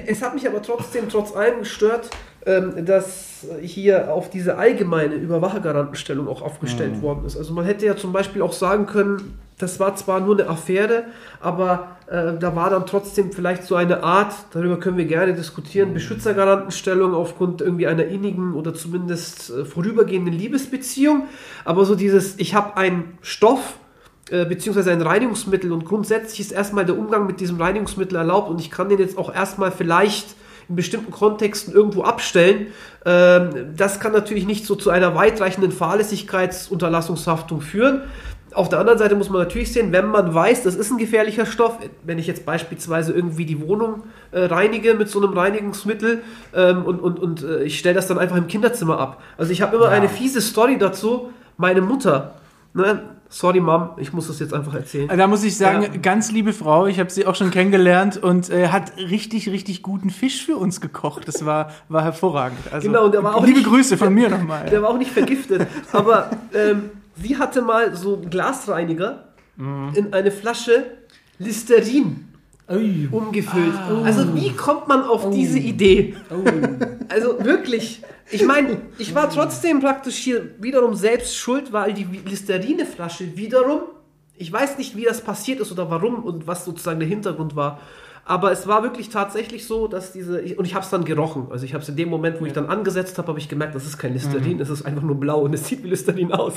Es 0.07 0.23
hat 0.23 0.35
mich 0.35 0.47
aber 0.47 0.63
trotzdem 0.63 1.09
trotz 1.09 1.35
allem 1.35 1.61
gestört, 1.61 2.11
dass 2.47 3.45
hier 3.61 4.13
auf 4.13 4.31
diese 4.31 4.57
allgemeine 4.57 5.17
Überwachergarantenstellung 5.17 6.29
auch 6.29 6.43
aufgestellt 6.43 7.03
worden 7.03 7.25
ist. 7.27 7.37
Also 7.37 7.53
man 7.53 7.65
hätte 7.65 7.85
ja 7.85 7.97
zum 7.97 8.13
Beispiel 8.13 8.41
auch 8.41 8.53
sagen 8.53 8.87
können, 8.87 9.37
das 9.59 9.81
war 9.81 9.97
zwar 9.97 10.21
nur 10.21 10.39
eine 10.39 10.49
Affäre, 10.49 11.05
aber 11.41 11.97
äh, 12.09 12.35
da 12.39 12.55
war 12.55 12.69
dann 12.69 12.85
trotzdem 12.85 13.33
vielleicht 13.33 13.65
so 13.65 13.75
eine 13.75 14.03
Art, 14.03 14.35
darüber 14.53 14.79
können 14.79 14.99
wir 14.99 15.07
gerne 15.07 15.33
diskutieren, 15.33 15.95
Beschützergarantenstellung 15.95 17.15
aufgrund 17.15 17.63
irgendwie 17.63 17.87
einer 17.87 18.05
innigen 18.05 18.55
oder 18.55 18.75
zumindest 18.75 19.51
äh, 19.51 19.65
vorübergehenden 19.65 20.35
Liebesbeziehung. 20.35 21.25
Aber 21.65 21.87
so 21.87 21.95
dieses, 21.95 22.39
ich 22.39 22.55
habe 22.55 22.77
einen 22.77 23.17
Stoff, 23.23 23.79
äh, 24.31 24.45
beziehungsweise 24.45 24.93
ein 24.93 25.01
Reinigungsmittel 25.01 25.73
und 25.73 25.87
grundsätzlich 25.87 26.41
ist 26.41 26.53
erstmal 26.53 26.85
der 26.85 26.99
Umgang 26.99 27.27
mit 27.27 27.41
diesem 27.41 27.59
Reinigungsmittel 27.61 28.17
erlaubt 28.17 28.51
und 28.51 28.61
ich 28.61 28.71
kann 28.71 28.91
den 28.91 28.99
jetzt 28.99 29.17
auch 29.17 29.35
erstmal 29.35 29.73
vielleicht 29.73 30.37
in 30.69 30.77
bestimmten 30.77 31.11
Kontexten 31.13 31.73
irgendwo 31.75 32.03
abstellen. 32.03 32.69
Ähm, 33.05 33.75
das 33.77 34.01
kann 34.01 34.13
natürlich 34.13 34.47
nicht 34.47 34.67
so 34.67 34.75
zu 34.75 34.91
einer 34.91 35.15
weitreichenden 35.15 35.71
Fahrlässigkeitsunterlassungshaftung 35.73 37.61
führen. 37.61 38.03
Auf 38.55 38.69
der 38.71 38.79
anderen 38.79 38.99
Seite 38.99 39.17
muss 39.17 39.29
man 39.29 39.41
natürlich 39.43 39.71
sehen, 39.73 39.93
wenn 39.93 40.07
man 40.07 40.33
weiß, 40.33 40.63
das 40.63 40.77
ist 40.77 40.91
ein 40.91 40.97
gefährlicher 40.97 41.45
Stoff, 41.45 41.79
wenn 42.05 42.19
ich 42.19 42.27
jetzt 42.27 42.47
beispielsweise 42.47 43.13
irgendwie 43.13 43.45
die 43.45 43.61
Wohnung 43.61 44.05
äh, 44.33 44.45
reinige 44.45 44.95
mit 44.95 45.11
so 45.11 45.21
einem 45.23 45.37
Reinigungsmittel 45.37 46.23
ähm, 46.55 46.85
und, 46.85 47.01
und, 47.01 47.19
und 47.19 47.43
äh, 47.43 47.65
ich 47.65 47.79
stelle 47.79 47.95
das 47.97 48.07
dann 48.07 48.19
einfach 48.19 48.37
im 48.37 48.47
Kinderzimmer 48.47 48.99
ab. 48.99 49.23
Also 49.37 49.53
ich 49.53 49.61
habe 49.61 49.77
immer 49.77 49.87
Ja. 49.87 49.91
eine 49.93 50.09
fiese 50.09 50.41
Story 50.41 50.79
dazu. 50.79 51.31
Meine 51.59 51.83
Mutter, 51.83 52.35
ne, 52.73 53.03
sorry 53.29 53.61
Mom, 53.61 53.91
ich 53.99 54.13
muss 54.13 54.29
das 54.29 54.39
jetzt 54.39 54.55
einfach 54.55 54.75
erzählen. 54.75 55.09
Da 55.17 55.27
muss 55.27 55.43
ich 55.45 55.57
sagen, 55.57 55.83
Ja. 55.83 55.89
ganz 56.01 56.31
liebe 56.33 56.53
Frau, 56.53 56.87
ich 56.87 56.99
habe 57.01 57.11
sie 57.11 57.27
auch 57.27 57.35
schon 57.35 57.51
kennengelernt 57.51 58.17
und 58.17 58.51
äh, 58.51 58.69
hat 58.69 58.97
richtig, 58.97 59.49
richtig 59.49 59.83
guten 59.83 60.11
Fisch 60.11 60.45
für 60.47 60.57
uns 60.57 60.81
gekocht. 60.81 61.27
Das 61.29 61.45
war, 61.45 61.71
war 61.89 62.03
hervorragend. 62.03 62.59
Also, 62.73 62.89
Genau, 62.89 63.05
und 63.07 63.13
der 63.15 63.23
war 63.25 63.35
auch 63.37 63.45
liebe 63.45 63.59
nicht- 63.59 63.69
Grüße 63.69 63.97
von 63.99 64.13
mir 64.15 64.29
nochmal. 64.31 64.67
Der 64.71 64.83
war 64.83 64.91
auch 64.91 64.99
nicht 64.99 65.11
vergiftet. 65.11 65.67
Aber 65.93 66.31
ähm, 66.55 66.91
sie 67.17 67.37
hatte 67.37 67.63
mal 67.63 67.95
so 67.97 68.15
einen 68.17 68.31
Glasreiniger 68.31 69.25
in 69.59 70.13
eine 70.13 70.31
Flasche 70.31 70.85
Listerin 71.39 72.29
Ui. 72.69 73.09
umgefüllt. 73.11 73.75
Also 74.05 74.35
wie 74.35 74.51
kommt 74.51 74.89
man 74.89 75.03
auf 75.03 75.31
diese 75.31 75.59
Idee? 75.59 76.17
Also 77.09 77.45
wirklich. 77.45 78.03
Ich 78.31 78.45
meine, 78.45 78.81
ich 78.99 79.15
war 79.15 79.31
trotzdem 79.31 79.81
praktisch 79.81 80.17
hier 80.17 80.51
wiederum 80.59 80.95
selbst 80.95 81.37
schuld, 81.37 81.73
weil 81.73 81.93
die 81.93 82.07
Listerineflasche 82.25 83.37
wiederum, 83.37 83.83
ich 84.37 84.53
weiß 84.53 84.79
nicht, 84.79 84.97
wie 84.97 85.05
das 85.05 85.21
passiert 85.21 85.61
ist 85.61 85.71
oder 85.71 85.89
warum 85.91 86.25
und 86.25 86.47
was 86.47 86.65
sozusagen 86.65 86.99
der 86.99 87.09
Hintergrund 87.09 87.55
war. 87.55 87.81
Aber 88.29 88.51
es 88.51 88.67
war 88.67 88.83
wirklich 88.83 89.09
tatsächlich 89.09 89.69
so, 89.69 89.87
dass 89.87 90.11
diese, 90.11 90.43
und 90.57 90.65
ich 90.65 90.75
habe 90.75 90.85
es 90.85 90.91
dann 90.91 91.05
gerochen. 91.05 91.47
Also 91.51 91.65
ich 91.65 91.75
habe 91.75 91.83
es 91.83 91.89
in 91.89 91.95
dem 91.95 92.09
Moment, 92.09 92.41
wo 92.41 92.45
ich 92.45 92.53
dann 92.53 92.67
angesetzt 92.67 93.19
habe, 93.19 93.29
habe 93.29 93.39
ich 93.39 93.49
gemerkt, 93.49 93.77
das 93.77 93.87
ist 93.87 93.99
kein 93.99 94.15
Listerin, 94.15 94.59
es 94.61 94.69
ist 94.69 94.85
einfach 94.85 95.03
nur 95.03 95.15
blau 95.15 95.43
und 95.43 95.55
es 95.55 95.69
sieht 95.69 95.85
wie 95.85 95.89
Listerin 95.89 96.33
aus. 96.33 96.55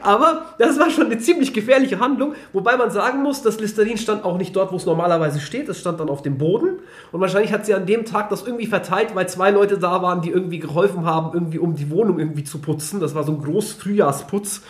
Aber 0.00 0.46
das 0.58 0.80
war 0.80 0.90
schon 0.90 1.06
eine 1.06 1.18
ziemlich 1.18 1.54
gefährliche 1.54 2.00
Handlung, 2.00 2.34
wobei 2.52 2.76
man 2.76 2.90
sagen 2.90 3.22
muss, 3.22 3.40
das 3.40 3.60
Listerin 3.60 3.98
stand 3.98 4.24
auch 4.24 4.36
nicht 4.36 4.56
dort, 4.56 4.72
wo 4.72 4.76
es 4.76 4.84
normalerweise 4.84 5.38
steht, 5.38 5.68
es 5.68 5.78
stand 5.78 6.00
dann 6.00 6.08
auf 6.08 6.22
dem 6.22 6.38
Boden. 6.38 6.80
Und 7.12 7.20
wahrscheinlich 7.20 7.52
hat 7.52 7.66
sie 7.66 7.74
an 7.74 7.86
dem 7.86 8.04
Tag 8.04 8.28
das 8.30 8.44
irgendwie 8.44 8.66
verteilt, 8.66 9.14
weil 9.14 9.28
zwei 9.28 9.52
Leute 9.52 9.78
da 9.78 10.02
waren, 10.02 10.22
die 10.22 10.30
irgendwie 10.30 10.58
geholfen 10.58 11.04
haben, 11.04 11.30
irgendwie 11.34 11.60
um 11.60 11.76
die 11.76 11.88
Wohnung 11.88 12.18
irgendwie 12.18 12.42
zu 12.42 12.58
putzen. 12.58 12.98
Das 12.98 13.14
war 13.14 13.22
so 13.22 13.30
ein 13.30 13.40
groß 13.40 13.74
Frühjahrsputz. 13.74 14.62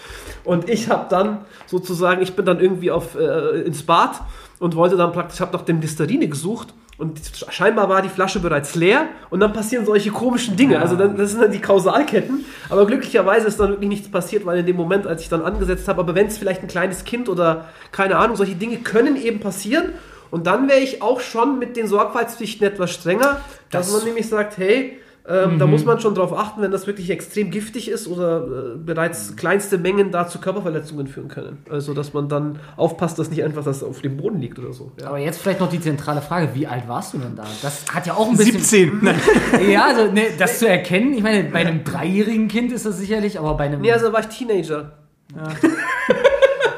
Und 0.44 0.68
ich 0.68 0.90
habe 0.90 1.06
dann 1.08 1.46
sozusagen, 1.66 2.20
ich 2.20 2.34
bin 2.36 2.44
dann 2.44 2.60
irgendwie 2.60 2.90
auf, 2.90 3.14
äh, 3.14 3.62
ins 3.62 3.84
Bad 3.84 4.20
und 4.62 4.76
wollte 4.76 4.96
dann 4.96 5.12
praktisch, 5.12 5.40
habe 5.40 5.52
nach 5.56 5.62
dem 5.64 5.80
Listerine 5.80 6.28
gesucht 6.28 6.68
und 6.98 7.20
scheinbar 7.50 7.88
war 7.88 8.00
die 8.00 8.08
Flasche 8.08 8.38
bereits 8.40 8.74
leer 8.76 9.06
und 9.30 9.40
dann 9.40 9.52
passieren 9.52 9.84
solche 9.84 10.10
komischen 10.10 10.56
Dinge. 10.56 10.78
Also 10.80 10.94
dann, 10.96 11.16
das 11.16 11.32
sind 11.32 11.42
dann 11.42 11.50
die 11.50 11.60
Kausalketten. 11.60 12.44
Aber 12.70 12.86
glücklicherweise 12.86 13.48
ist 13.48 13.58
dann 13.58 13.70
wirklich 13.70 13.88
nichts 13.88 14.10
passiert, 14.10 14.46
weil 14.46 14.60
in 14.60 14.66
dem 14.66 14.76
Moment, 14.76 15.06
als 15.06 15.22
ich 15.22 15.28
dann 15.28 15.42
angesetzt 15.42 15.88
habe, 15.88 16.00
aber 16.00 16.14
wenn 16.14 16.28
es 16.28 16.38
vielleicht 16.38 16.62
ein 16.62 16.68
kleines 16.68 17.04
Kind 17.04 17.28
oder 17.28 17.66
keine 17.90 18.16
Ahnung, 18.16 18.36
solche 18.36 18.54
Dinge 18.54 18.76
können 18.78 19.16
eben 19.16 19.40
passieren. 19.40 19.94
Und 20.30 20.46
dann 20.46 20.68
wäre 20.68 20.78
ich 20.80 21.02
auch 21.02 21.20
schon 21.20 21.58
mit 21.58 21.76
den 21.76 21.86
Sorgfaltspflichten 21.88 22.66
etwas 22.66 22.92
strenger, 22.92 23.40
dass 23.70 23.86
Das- 23.88 23.96
man 23.96 24.04
nämlich 24.06 24.28
sagt, 24.28 24.56
hey, 24.58 24.98
ähm, 25.28 25.60
da 25.60 25.66
muss 25.66 25.84
man 25.84 26.00
schon 26.00 26.16
drauf 26.16 26.36
achten, 26.36 26.62
wenn 26.62 26.72
das 26.72 26.88
wirklich 26.88 27.08
extrem 27.10 27.52
giftig 27.52 27.88
ist 27.88 28.08
oder 28.08 28.38
äh, 28.38 28.76
bereits 28.76 29.36
kleinste 29.36 29.78
Mengen 29.78 30.10
da 30.10 30.26
zu 30.26 30.40
Körperverletzungen 30.40 31.06
führen 31.06 31.28
können. 31.28 31.58
Also, 31.70 31.94
dass 31.94 32.12
man 32.12 32.28
dann 32.28 32.58
aufpasst, 32.76 33.20
dass 33.20 33.30
nicht 33.30 33.44
einfach 33.44 33.62
das 33.62 33.84
auf 33.84 34.00
dem 34.00 34.16
Boden 34.16 34.40
liegt 34.40 34.58
oder 34.58 34.72
so. 34.72 34.90
Ja. 35.00 35.08
Aber 35.08 35.18
jetzt 35.18 35.40
vielleicht 35.40 35.60
noch 35.60 35.70
die 35.70 35.80
zentrale 35.80 36.22
Frage, 36.22 36.50
wie 36.54 36.66
alt 36.66 36.88
warst 36.88 37.14
du 37.14 37.18
denn 37.18 37.36
da? 37.36 37.44
Das 37.62 37.84
hat 37.94 38.06
ja 38.06 38.14
auch 38.14 38.28
ein 38.30 38.36
bisschen... 38.36 38.60
17. 38.60 38.98
Nein. 39.02 39.14
Ja, 39.70 39.86
also 39.86 40.10
ne, 40.10 40.24
das 40.38 40.58
zu 40.58 40.68
erkennen, 40.68 41.14
ich 41.14 41.22
meine, 41.22 41.44
bei 41.44 41.60
einem 41.60 41.84
dreijährigen 41.84 42.48
Kind 42.48 42.72
ist 42.72 42.84
das 42.84 42.98
sicherlich, 42.98 43.38
aber 43.38 43.56
bei 43.56 43.64
einem 43.64 43.80
Nee, 43.80 43.92
also 43.92 44.06
da 44.06 44.12
war 44.12 44.20
ich 44.20 44.26
Teenager. 44.26 44.92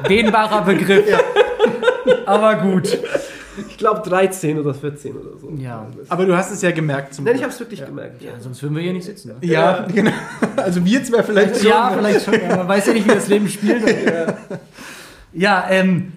dehnbarer 0.07 0.61
Begriff. 0.63 1.05
Aber 2.25 2.55
gut. 2.55 2.97
Ich 3.69 3.77
glaube 3.77 4.07
13 4.07 4.59
oder 4.59 4.73
14 4.73 5.15
oder 5.15 5.37
so. 5.37 5.49
Ja. 5.57 5.87
Aber 6.09 6.25
du 6.25 6.35
hast 6.35 6.51
es 6.51 6.61
ja 6.61 6.71
gemerkt 6.71 7.13
zum 7.13 7.25
Nein, 7.25 7.35
ich 7.35 7.41
habe 7.41 7.51
es 7.51 7.59
wirklich 7.59 7.85
gemerkt. 7.85 8.21
Ja. 8.21 8.31
Sonst 8.39 8.61
würden 8.61 8.75
wir 8.75 8.83
hier 8.83 8.93
nicht 8.93 9.05
sitzen. 9.05 9.29
Ne? 9.29 9.35
Ja, 9.41 9.85
genau. 9.93 10.11
Also 10.57 10.83
wir 10.83 11.03
zwei 11.03 11.23
vielleicht 11.23 11.57
schon. 11.57 11.67
Ja, 11.67 11.91
vielleicht 11.95 12.25
schon. 12.25 12.33
Ja, 12.33 12.57
man 12.57 12.67
weiß 12.67 12.87
ja 12.87 12.93
nicht, 12.93 13.05
wie 13.05 13.13
das 13.13 13.27
Leben 13.27 13.47
spielt. 13.49 13.83
Ja, 15.37 15.65
ähm, 15.69 16.13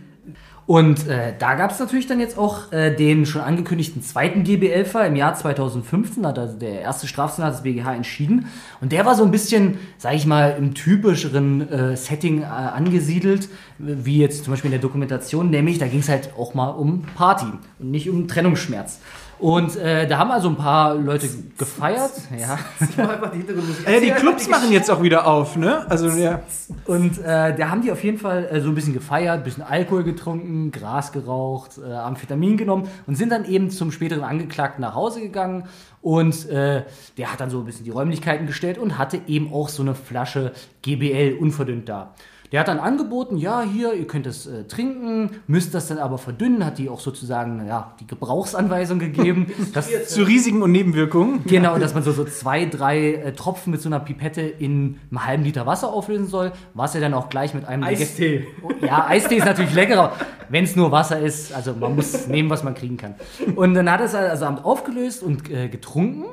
und 0.69 1.09
äh, 1.09 1.33
da 1.39 1.55
gab 1.55 1.71
es 1.71 1.79
natürlich 1.79 2.09
dann 2.09 2.21
jetzt 2.21 2.37
auch 2.37 2.73
äh, 2.73 2.95
den 2.95 3.25
schon 3.25 3.41
angekündigten 3.41 4.03
zweiten 4.03 4.45
GBL-Fall 4.45 5.07
im 5.07 5.17
Jahr 5.17 5.35
2015, 5.35 6.27
hat 6.27 6.39
also 6.39 6.59
der 6.59 6.83
erste 6.83 7.07
Strafsenat 7.07 7.55
des 7.55 7.63
BGH 7.63 7.95
entschieden. 7.95 8.49
Und 8.83 8.93
der 8.93 9.07
war 9.07 9.15
so 9.15 9.25
ein 9.25 9.31
bisschen, 9.31 9.79
sag 9.97 10.15
ich 10.15 10.27
mal, 10.27 10.57
im 10.59 10.75
typischeren 10.75 11.67
äh, 11.73 11.97
Setting 11.97 12.43
äh, 12.43 12.45
angesiedelt, 12.45 13.49
wie 13.79 14.19
jetzt 14.19 14.45
zum 14.45 14.53
Beispiel 14.53 14.69
in 14.69 14.73
der 14.73 14.83
Dokumentation, 14.83 15.49
nämlich 15.49 15.79
da 15.79 15.87
ging 15.87 16.01
es 16.01 16.11
halt 16.11 16.35
auch 16.37 16.53
mal 16.53 16.69
um 16.69 17.01
Party 17.15 17.47
und 17.79 17.91
nicht 17.91 18.11
um 18.11 18.29
Trennungsschmerz. 18.29 19.01
Und 19.39 19.77
äh, 19.77 20.07
da 20.09 20.19
haben 20.19 20.31
also 20.31 20.49
ein 20.49 20.57
paar 20.57 20.95
Leute 20.95 21.29
gefeiert. 21.57 22.11
Ja. 22.39 22.59
Ich 22.81 22.97
mach 22.97 23.09
einfach 23.09 23.31
die 23.31 23.39
Hintergrundmusik. 23.39 23.89
Ja, 23.89 24.01
die 24.01 24.11
Clubs 24.11 24.49
machen 24.49 24.71
jetzt 24.71 24.91
auch 24.91 25.03
wieder 25.03 25.27
auf, 25.27 25.57
ne? 25.57 25.91
Also 25.91 26.09
ja. 26.11 26.41
Und 26.87 27.19
äh, 27.19 27.57
da 27.57 27.71
haben 27.71 27.83
die 27.83 27.91
auf 27.91 28.05
jeden 28.05 28.19
Fall 28.19 28.49
äh, 28.51 28.61
so 28.61 28.69
ein 28.69 28.75
bisschen 28.75 28.93
gefeiert, 28.93 29.39
ein 29.39 29.45
bisschen 29.45 29.65
Alkohol 29.65 30.05
getrunken, 30.05 30.71
Gras 30.71 31.11
geraucht, 31.13 31.79
äh, 31.79 31.93
Amphetamin 31.93 32.57
genommen 32.57 32.89
und 33.07 33.17
sind 33.17 33.33
dann 33.33 33.45
eben 33.45 33.71
zum 33.71 33.91
späteren 33.91 34.23
Angeklagten 34.23 34.83
nach 34.83 34.95
Hause 34.95 35.21
gegangen. 35.21 35.65
Und 36.01 36.49
äh, 36.49 36.85
der 37.17 37.33
hat 37.33 37.41
dann 37.41 37.51
so 37.51 37.59
ein 37.59 37.65
bisschen 37.65 37.85
die 37.85 37.91
Räumlichkeiten 37.91 38.47
gestellt 38.47 38.79
und 38.79 38.99
hatte 38.99 39.21
eben 39.27 39.53
auch 39.53 39.69
so 39.69 39.83
eine 39.83 39.95
Flasche 39.95 40.53
GBL 40.83 41.37
unverdünnt 41.41 41.89
da. 41.89 42.15
Der 42.53 42.61
hat 42.61 42.69
dann 42.69 42.79
angeboten, 42.79 43.37
ja, 43.37 43.63
hier, 43.63 43.93
ihr 43.93 44.07
könnt 44.07 44.27
es 44.27 44.47
äh, 44.47 44.65
trinken, 44.65 45.31
müsst 45.47 45.75
das 45.75 45.89
dann 45.89 45.99
aber 45.99 46.17
verdünnen, 46.17 46.65
hat 46.65 46.79
die 46.79 46.89
auch 46.89 47.01
sozusagen 47.01 47.67
ja, 47.67 47.95
die 48.01 48.07
Gebrauchsanweisung 48.07 48.99
gegeben. 48.99 49.53
dass, 49.75 50.09
Zu 50.09 50.23
Risiken 50.23 50.63
und 50.63 50.73
Nebenwirkungen. 50.73 51.45
Genau, 51.45 51.79
dass 51.79 51.95
man 51.95 52.03
so, 52.03 52.13
so 52.13 52.25
zwei, 52.25 52.65
drei 52.65 53.15
äh, 53.15 53.33
Tropfen 53.33 53.71
mit 53.71 53.83
so 53.83 53.89
einer 53.89 54.01
Pipette 54.01 54.41
in 54.41 54.99
einem 55.11 55.27
halben 55.27 55.45
Liter 55.45 55.67
Wasser 55.67 55.93
auflösen 55.93 56.27
soll, 56.27 56.53
was 56.75 56.95
er 56.95 57.01
dann 57.01 57.15
auch 57.15 57.29
gleich 57.29 57.53
mit 57.53 57.67
einem... 57.67 57.85
Eistee. 57.85 58.47
Oh, 58.63 58.71
Ja, 58.81 59.07
Eistee 59.07 59.37
ist 59.37 59.45
natürlich 59.45 59.75
leckerer, 59.75 60.13
wenn 60.49 60.65
es 60.65 60.75
nur 60.75 60.91
Wasser 60.91 61.19
ist. 61.19 61.53
Also 61.53 61.75
man 61.75 61.97
muss 61.97 62.29
nehmen, 62.29 62.49
was 62.49 62.63
man 62.65 62.75
kriegen 62.75 62.97
kann. 62.97 63.15
Und 63.57 63.75
dann 63.75 63.91
hat 63.91 64.01
er 64.01 64.07
es 64.07 64.15
also 64.15 64.47
Abend 64.47 64.65
aufgelöst 64.65 65.23
und 65.23 65.51
äh, 65.51 65.69
getrunken. 65.69 66.25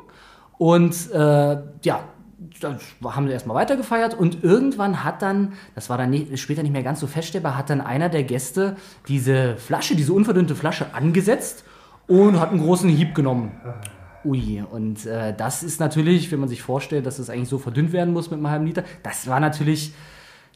Und 0.58 1.12
äh, 1.12 1.58
ja, 1.84 2.00
dann 2.60 2.80
haben 3.04 3.28
sie 3.28 3.34
erstmal 3.34 3.56
weitergefeiert 3.56 4.14
und 4.14 4.44
irgendwann 4.44 5.04
hat 5.04 5.22
dann, 5.22 5.54
das 5.76 5.90
war 5.90 5.98
dann 5.98 6.10
nicht, 6.10 6.38
später 6.40 6.64
nicht 6.64 6.72
mehr 6.72 6.84
ganz 6.84 7.00
so 7.00 7.08
feststellbar, 7.08 7.58
hat 7.58 7.70
dann 7.70 7.82
einer 7.82 8.10
der 8.10 8.24
Gäste 8.24 8.76
diese 9.08 9.58
Flasche, 9.58 9.96
diese 9.96 10.14
unverdünnte 10.14 10.56
Flasche 10.56 10.94
angesetzt 10.94 11.64
und 12.08 12.40
hat 12.40 12.52
einen 12.52 12.62
großen 12.62 12.90
Hieb 12.90 13.16
genommen. 13.16 13.52
Ui, 14.24 14.64
und 14.72 15.06
äh, 15.06 15.36
das 15.36 15.62
ist 15.62 15.80
natürlich, 15.80 16.32
wenn 16.32 16.40
man 16.40 16.50
sich 16.50 16.62
vorstellt, 16.64 17.06
dass 17.06 17.20
es 17.20 17.30
eigentlich 17.30 17.50
so 17.50 17.60
verdünnt 17.60 17.94
werden 17.94 18.14
muss 18.14 18.32
mit 18.32 18.38
einem 18.38 18.50
halben 18.50 18.66
Liter, 18.66 18.84
das 19.04 19.28
war 19.28 19.40
natürlich 19.40 19.94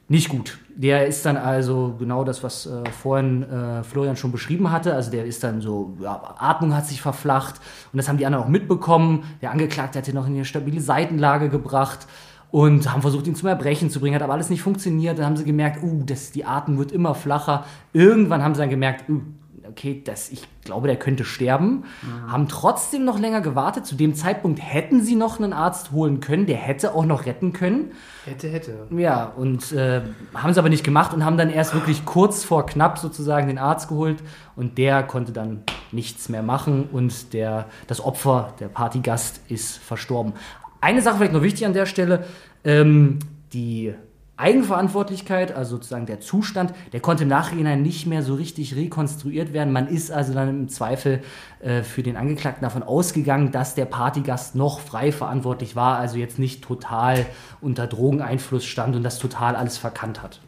nicht 0.10 0.28
gut. 0.28 0.58
Der 0.76 1.06
ist 1.06 1.26
dann 1.26 1.38
also 1.38 1.95
genau 2.00 2.24
das, 2.24 2.43
was 2.43 2.65
äh, 2.65 2.84
vorhin 2.89 3.43
äh, 3.43 3.84
Florian 3.84 4.15
schon 4.15 4.32
beschrieben 4.32 4.72
hatte. 4.72 4.95
Also 4.95 5.12
der 5.12 5.26
ist 5.26 5.43
dann 5.43 5.62
so, 5.62 5.95
ja, 6.02 6.36
Atmung 6.39 6.76
hat 6.76 6.88
sich 6.88 7.02
verflacht 7.02 7.62
und 7.93 7.98
das 7.98 8.10
haben 8.10 8.17
die 8.17 8.26
anderen 8.26 8.45
auch 8.45 8.50
mitbekommen. 8.50 9.24
Der 9.41 9.52
Angeklagte 9.52 10.00
hat 10.00 10.08
ihn 10.08 10.15
noch 10.15 10.26
in 10.26 10.34
eine 10.34 10.45
stabile 10.45 10.82
Seitenlage 10.82 11.50
gebracht 11.50 12.08
und 12.50 12.91
haben 12.91 13.04
versucht, 13.04 13.28
ihn 13.28 13.36
zum 13.36 13.50
Erbrechen 13.50 13.91
zu 13.91 14.00
bringen, 14.00 14.15
hat 14.15 14.24
aber 14.24 14.34
alles 14.34 14.50
nicht 14.50 14.63
funktioniert. 14.63 15.19
Dann 15.19 15.26
haben 15.26 15.38
sie 15.38 15.45
gemerkt, 15.45 15.84
uh, 15.84 16.04
das, 16.04 16.32
die 16.32 16.43
Atmung 16.43 16.80
wird 16.80 16.91
immer 16.91 17.13
flacher. 17.13 17.65
Irgendwann 17.93 18.41
haben 18.41 18.56
sie 18.56 18.62
dann 18.62 18.72
gemerkt, 18.72 19.08
uh, 19.10 19.22
okay, 19.69 20.01
das, 20.03 20.32
ich 20.32 20.47
glaube, 20.63 20.88
der 20.88 20.97
könnte 20.97 21.23
sterben. 21.23 21.86
Haben 22.27 22.47
trotzdem 22.47 23.05
noch 23.05 23.19
länger 23.19 23.41
gewartet. 23.41 23.86
Zu 23.86 23.95
dem 23.95 24.15
Zeitpunkt 24.15 24.60
hätten 24.62 25.01
sie 25.03 25.15
noch 25.15 25.39
einen 25.39 25.53
Arzt 25.53 25.91
holen 25.91 26.19
können, 26.19 26.45
der 26.45 26.58
hätte 26.58 26.93
auch 26.93 27.05
noch 27.05 27.25
retten 27.25 27.53
können. 27.53 27.91
Hätte, 28.25 28.49
hätte. 28.49 28.88
Ja, 28.91 29.25
und 29.25 29.71
äh, 29.71 30.01
haben 30.34 30.49
es 30.49 30.58
aber 30.58 30.69
nicht 30.69 30.84
gemacht 30.84 31.13
und 31.13 31.23
haben 31.23 31.38
dann 31.38 31.49
erst 31.49 31.73
wirklich 31.73 32.05
kurz 32.05 32.43
vor 32.43 32.65
knapp 32.65 32.97
sozusagen 32.97 33.47
den 33.47 33.58
Arzt 33.58 33.88
geholt 33.88 34.23
und 34.55 34.77
der 34.77 35.03
konnte 35.03 35.32
dann 35.32 35.63
nichts 35.91 36.29
mehr 36.29 36.43
machen 36.43 36.89
und 36.91 37.34
der, 37.34 37.65
das 37.88 38.03
Opfer, 38.03 38.53
der 38.60 38.67
Partygast, 38.67 39.41
ist 39.49 39.77
verstorben. 39.77 40.34
Eine 40.82 41.01
Sache 41.01 41.17
vielleicht 41.17 41.34
noch 41.34 41.41
wichtig 41.41 41.65
an 41.65 41.73
der 41.73 41.86
Stelle, 41.86 42.25
ähm, 42.63 43.19
die 43.53 43.93
Eigenverantwortlichkeit, 44.39 45.52
also 45.52 45.75
sozusagen 45.75 46.06
der 46.06 46.21
Zustand, 46.21 46.73
der 46.93 47.02
konnte 47.02 47.23
im 47.23 47.30
Nachhinein 47.30 47.82
nicht 47.82 48.06
mehr 48.06 48.23
so 48.23 48.36
richtig 48.36 48.75
rekonstruiert 48.75 49.52
werden. 49.52 49.73
Man 49.73 49.88
ist 49.88 50.12
also 50.12 50.34
dann 50.34 50.49
im 50.49 50.69
Zweifel 50.69 51.21
äh, 51.60 51.84
für 51.84 52.04
den 52.04 52.15
Angeklagten 52.15 52.63
davon 52.63 52.82
ausgegangen, 52.82 53.52
dass 53.52 53.75
der 53.75 53.86
Partygast 53.86 54.56
noch 54.56 54.80
frei 54.80 55.12
verantwortlich 55.12 55.75
war, 55.75 55.97
also 55.97 56.17
jetzt 56.17 56.39
nicht 56.39 56.63
total 56.63 57.25
unter 57.60 57.86
Drogeneinfluss 57.86 58.65
stand 58.65 58.95
und 58.95 59.04
das 59.04 59.19
total 59.19 59.56
alles 59.56 59.78
verkannt 59.78 60.23
hat. 60.23 60.39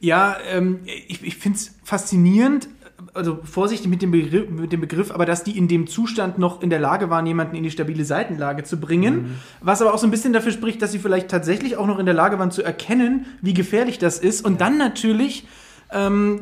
Ja, 0.00 0.36
ähm, 0.50 0.80
ich, 0.84 1.24
ich 1.24 1.36
finde 1.36 1.58
es 1.58 1.74
faszinierend, 1.82 2.68
also 3.14 3.38
vorsichtig 3.44 3.88
mit 3.88 4.02
dem, 4.02 4.10
Begriff, 4.10 4.50
mit 4.50 4.72
dem 4.72 4.80
Begriff, 4.80 5.10
aber 5.10 5.24
dass 5.24 5.44
die 5.44 5.56
in 5.56 5.68
dem 5.68 5.86
Zustand 5.86 6.38
noch 6.38 6.62
in 6.62 6.70
der 6.70 6.80
Lage 6.80 7.10
waren, 7.10 7.26
jemanden 7.26 7.56
in 7.56 7.62
die 7.62 7.70
stabile 7.70 8.04
Seitenlage 8.04 8.64
zu 8.64 8.78
bringen. 8.78 9.38
Was 9.60 9.80
aber 9.80 9.94
auch 9.94 9.98
so 9.98 10.06
ein 10.06 10.10
bisschen 10.10 10.32
dafür 10.32 10.52
spricht, 10.52 10.82
dass 10.82 10.92
sie 10.92 10.98
vielleicht 10.98 11.28
tatsächlich 11.28 11.76
auch 11.76 11.86
noch 11.86 11.98
in 11.98 12.06
der 12.06 12.14
Lage 12.14 12.38
waren 12.38 12.50
zu 12.50 12.62
erkennen, 12.62 13.26
wie 13.40 13.54
gefährlich 13.54 13.98
das 13.98 14.18
ist. 14.18 14.44
Und 14.44 14.60
dann 14.60 14.78
natürlich, 14.78 15.46
ähm, 15.92 16.40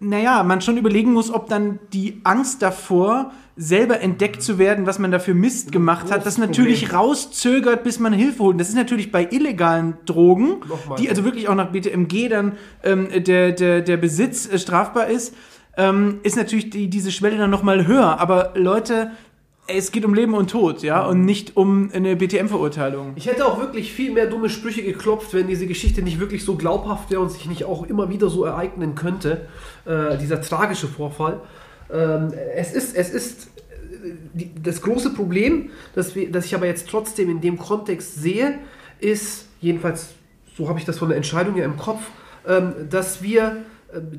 naja, 0.00 0.42
man 0.42 0.60
schon 0.62 0.78
überlegen 0.78 1.12
muss, 1.12 1.30
ob 1.30 1.48
dann 1.48 1.78
die 1.92 2.20
Angst 2.24 2.62
davor, 2.62 3.32
selber 3.56 4.00
entdeckt 4.00 4.42
zu 4.42 4.58
werden, 4.58 4.86
was 4.86 4.98
man 4.98 5.12
dafür 5.12 5.34
Mist 5.34 5.70
gemacht 5.70 6.10
hat, 6.10 6.26
das 6.26 6.38
natürlich 6.38 6.82
Problem. 6.86 6.98
rauszögert, 6.98 7.84
bis 7.84 8.00
man 8.00 8.12
Hilfe 8.12 8.40
holt. 8.40 8.58
Das 8.58 8.68
ist 8.68 8.74
natürlich 8.74 9.12
bei 9.12 9.28
illegalen 9.30 9.96
Drogen, 10.06 10.60
Nochmal. 10.68 10.98
die 10.98 11.08
also 11.08 11.24
wirklich 11.24 11.48
auch 11.48 11.54
nach 11.54 11.70
BTMG 11.70 12.28
dann 12.28 12.52
ähm, 12.82 13.08
der, 13.24 13.52
der, 13.52 13.80
der 13.82 13.96
Besitz 13.96 14.50
äh, 14.50 14.58
strafbar 14.58 15.06
ist, 15.06 15.34
ähm, 15.76 16.20
ist 16.22 16.36
natürlich 16.36 16.70
die, 16.70 16.88
diese 16.88 17.10
Schwelle 17.10 17.38
dann 17.38 17.50
nochmal 17.50 17.86
höher. 17.86 18.20
Aber 18.20 18.52
Leute, 18.54 19.10
es 19.66 19.92
geht 19.92 20.04
um 20.04 20.14
Leben 20.14 20.34
und 20.34 20.50
Tod, 20.50 20.82
ja, 20.82 21.04
und 21.06 21.24
nicht 21.24 21.56
um 21.56 21.90
eine 21.92 22.16
BTM-Verurteilung. 22.16 23.12
Ich 23.16 23.26
hätte 23.26 23.46
auch 23.46 23.58
wirklich 23.58 23.92
viel 23.92 24.12
mehr 24.12 24.26
dumme 24.26 24.50
Sprüche 24.50 24.82
geklopft, 24.82 25.32
wenn 25.32 25.46
diese 25.46 25.66
Geschichte 25.66 26.02
nicht 26.02 26.20
wirklich 26.20 26.44
so 26.44 26.56
glaubhaft 26.56 27.10
wäre 27.10 27.22
und 27.22 27.30
sich 27.30 27.46
nicht 27.46 27.64
auch 27.64 27.86
immer 27.86 28.10
wieder 28.10 28.28
so 28.28 28.44
ereignen 28.44 28.94
könnte. 28.94 29.46
Äh, 29.86 30.18
dieser 30.18 30.40
tragische 30.42 30.86
Vorfall. 30.86 31.40
Ähm, 31.90 32.32
es 32.54 32.72
ist, 32.72 32.94
es 32.94 33.10
ist 33.10 33.48
äh, 34.04 34.12
die, 34.34 34.50
das 34.62 34.82
große 34.82 35.14
Problem, 35.14 35.70
das, 35.94 36.14
wir, 36.14 36.30
das 36.30 36.44
ich 36.46 36.54
aber 36.54 36.66
jetzt 36.66 36.88
trotzdem 36.88 37.30
in 37.30 37.40
dem 37.40 37.58
Kontext 37.58 38.16
sehe, 38.16 38.58
ist, 39.00 39.48
jedenfalls, 39.60 40.10
so 40.56 40.68
habe 40.68 40.78
ich 40.78 40.84
das 40.84 40.98
von 40.98 41.08
der 41.08 41.16
Entscheidung 41.16 41.56
ja 41.56 41.64
im 41.64 41.76
Kopf, 41.78 42.02
ähm, 42.46 42.74
dass 42.90 43.22
wir 43.22 43.64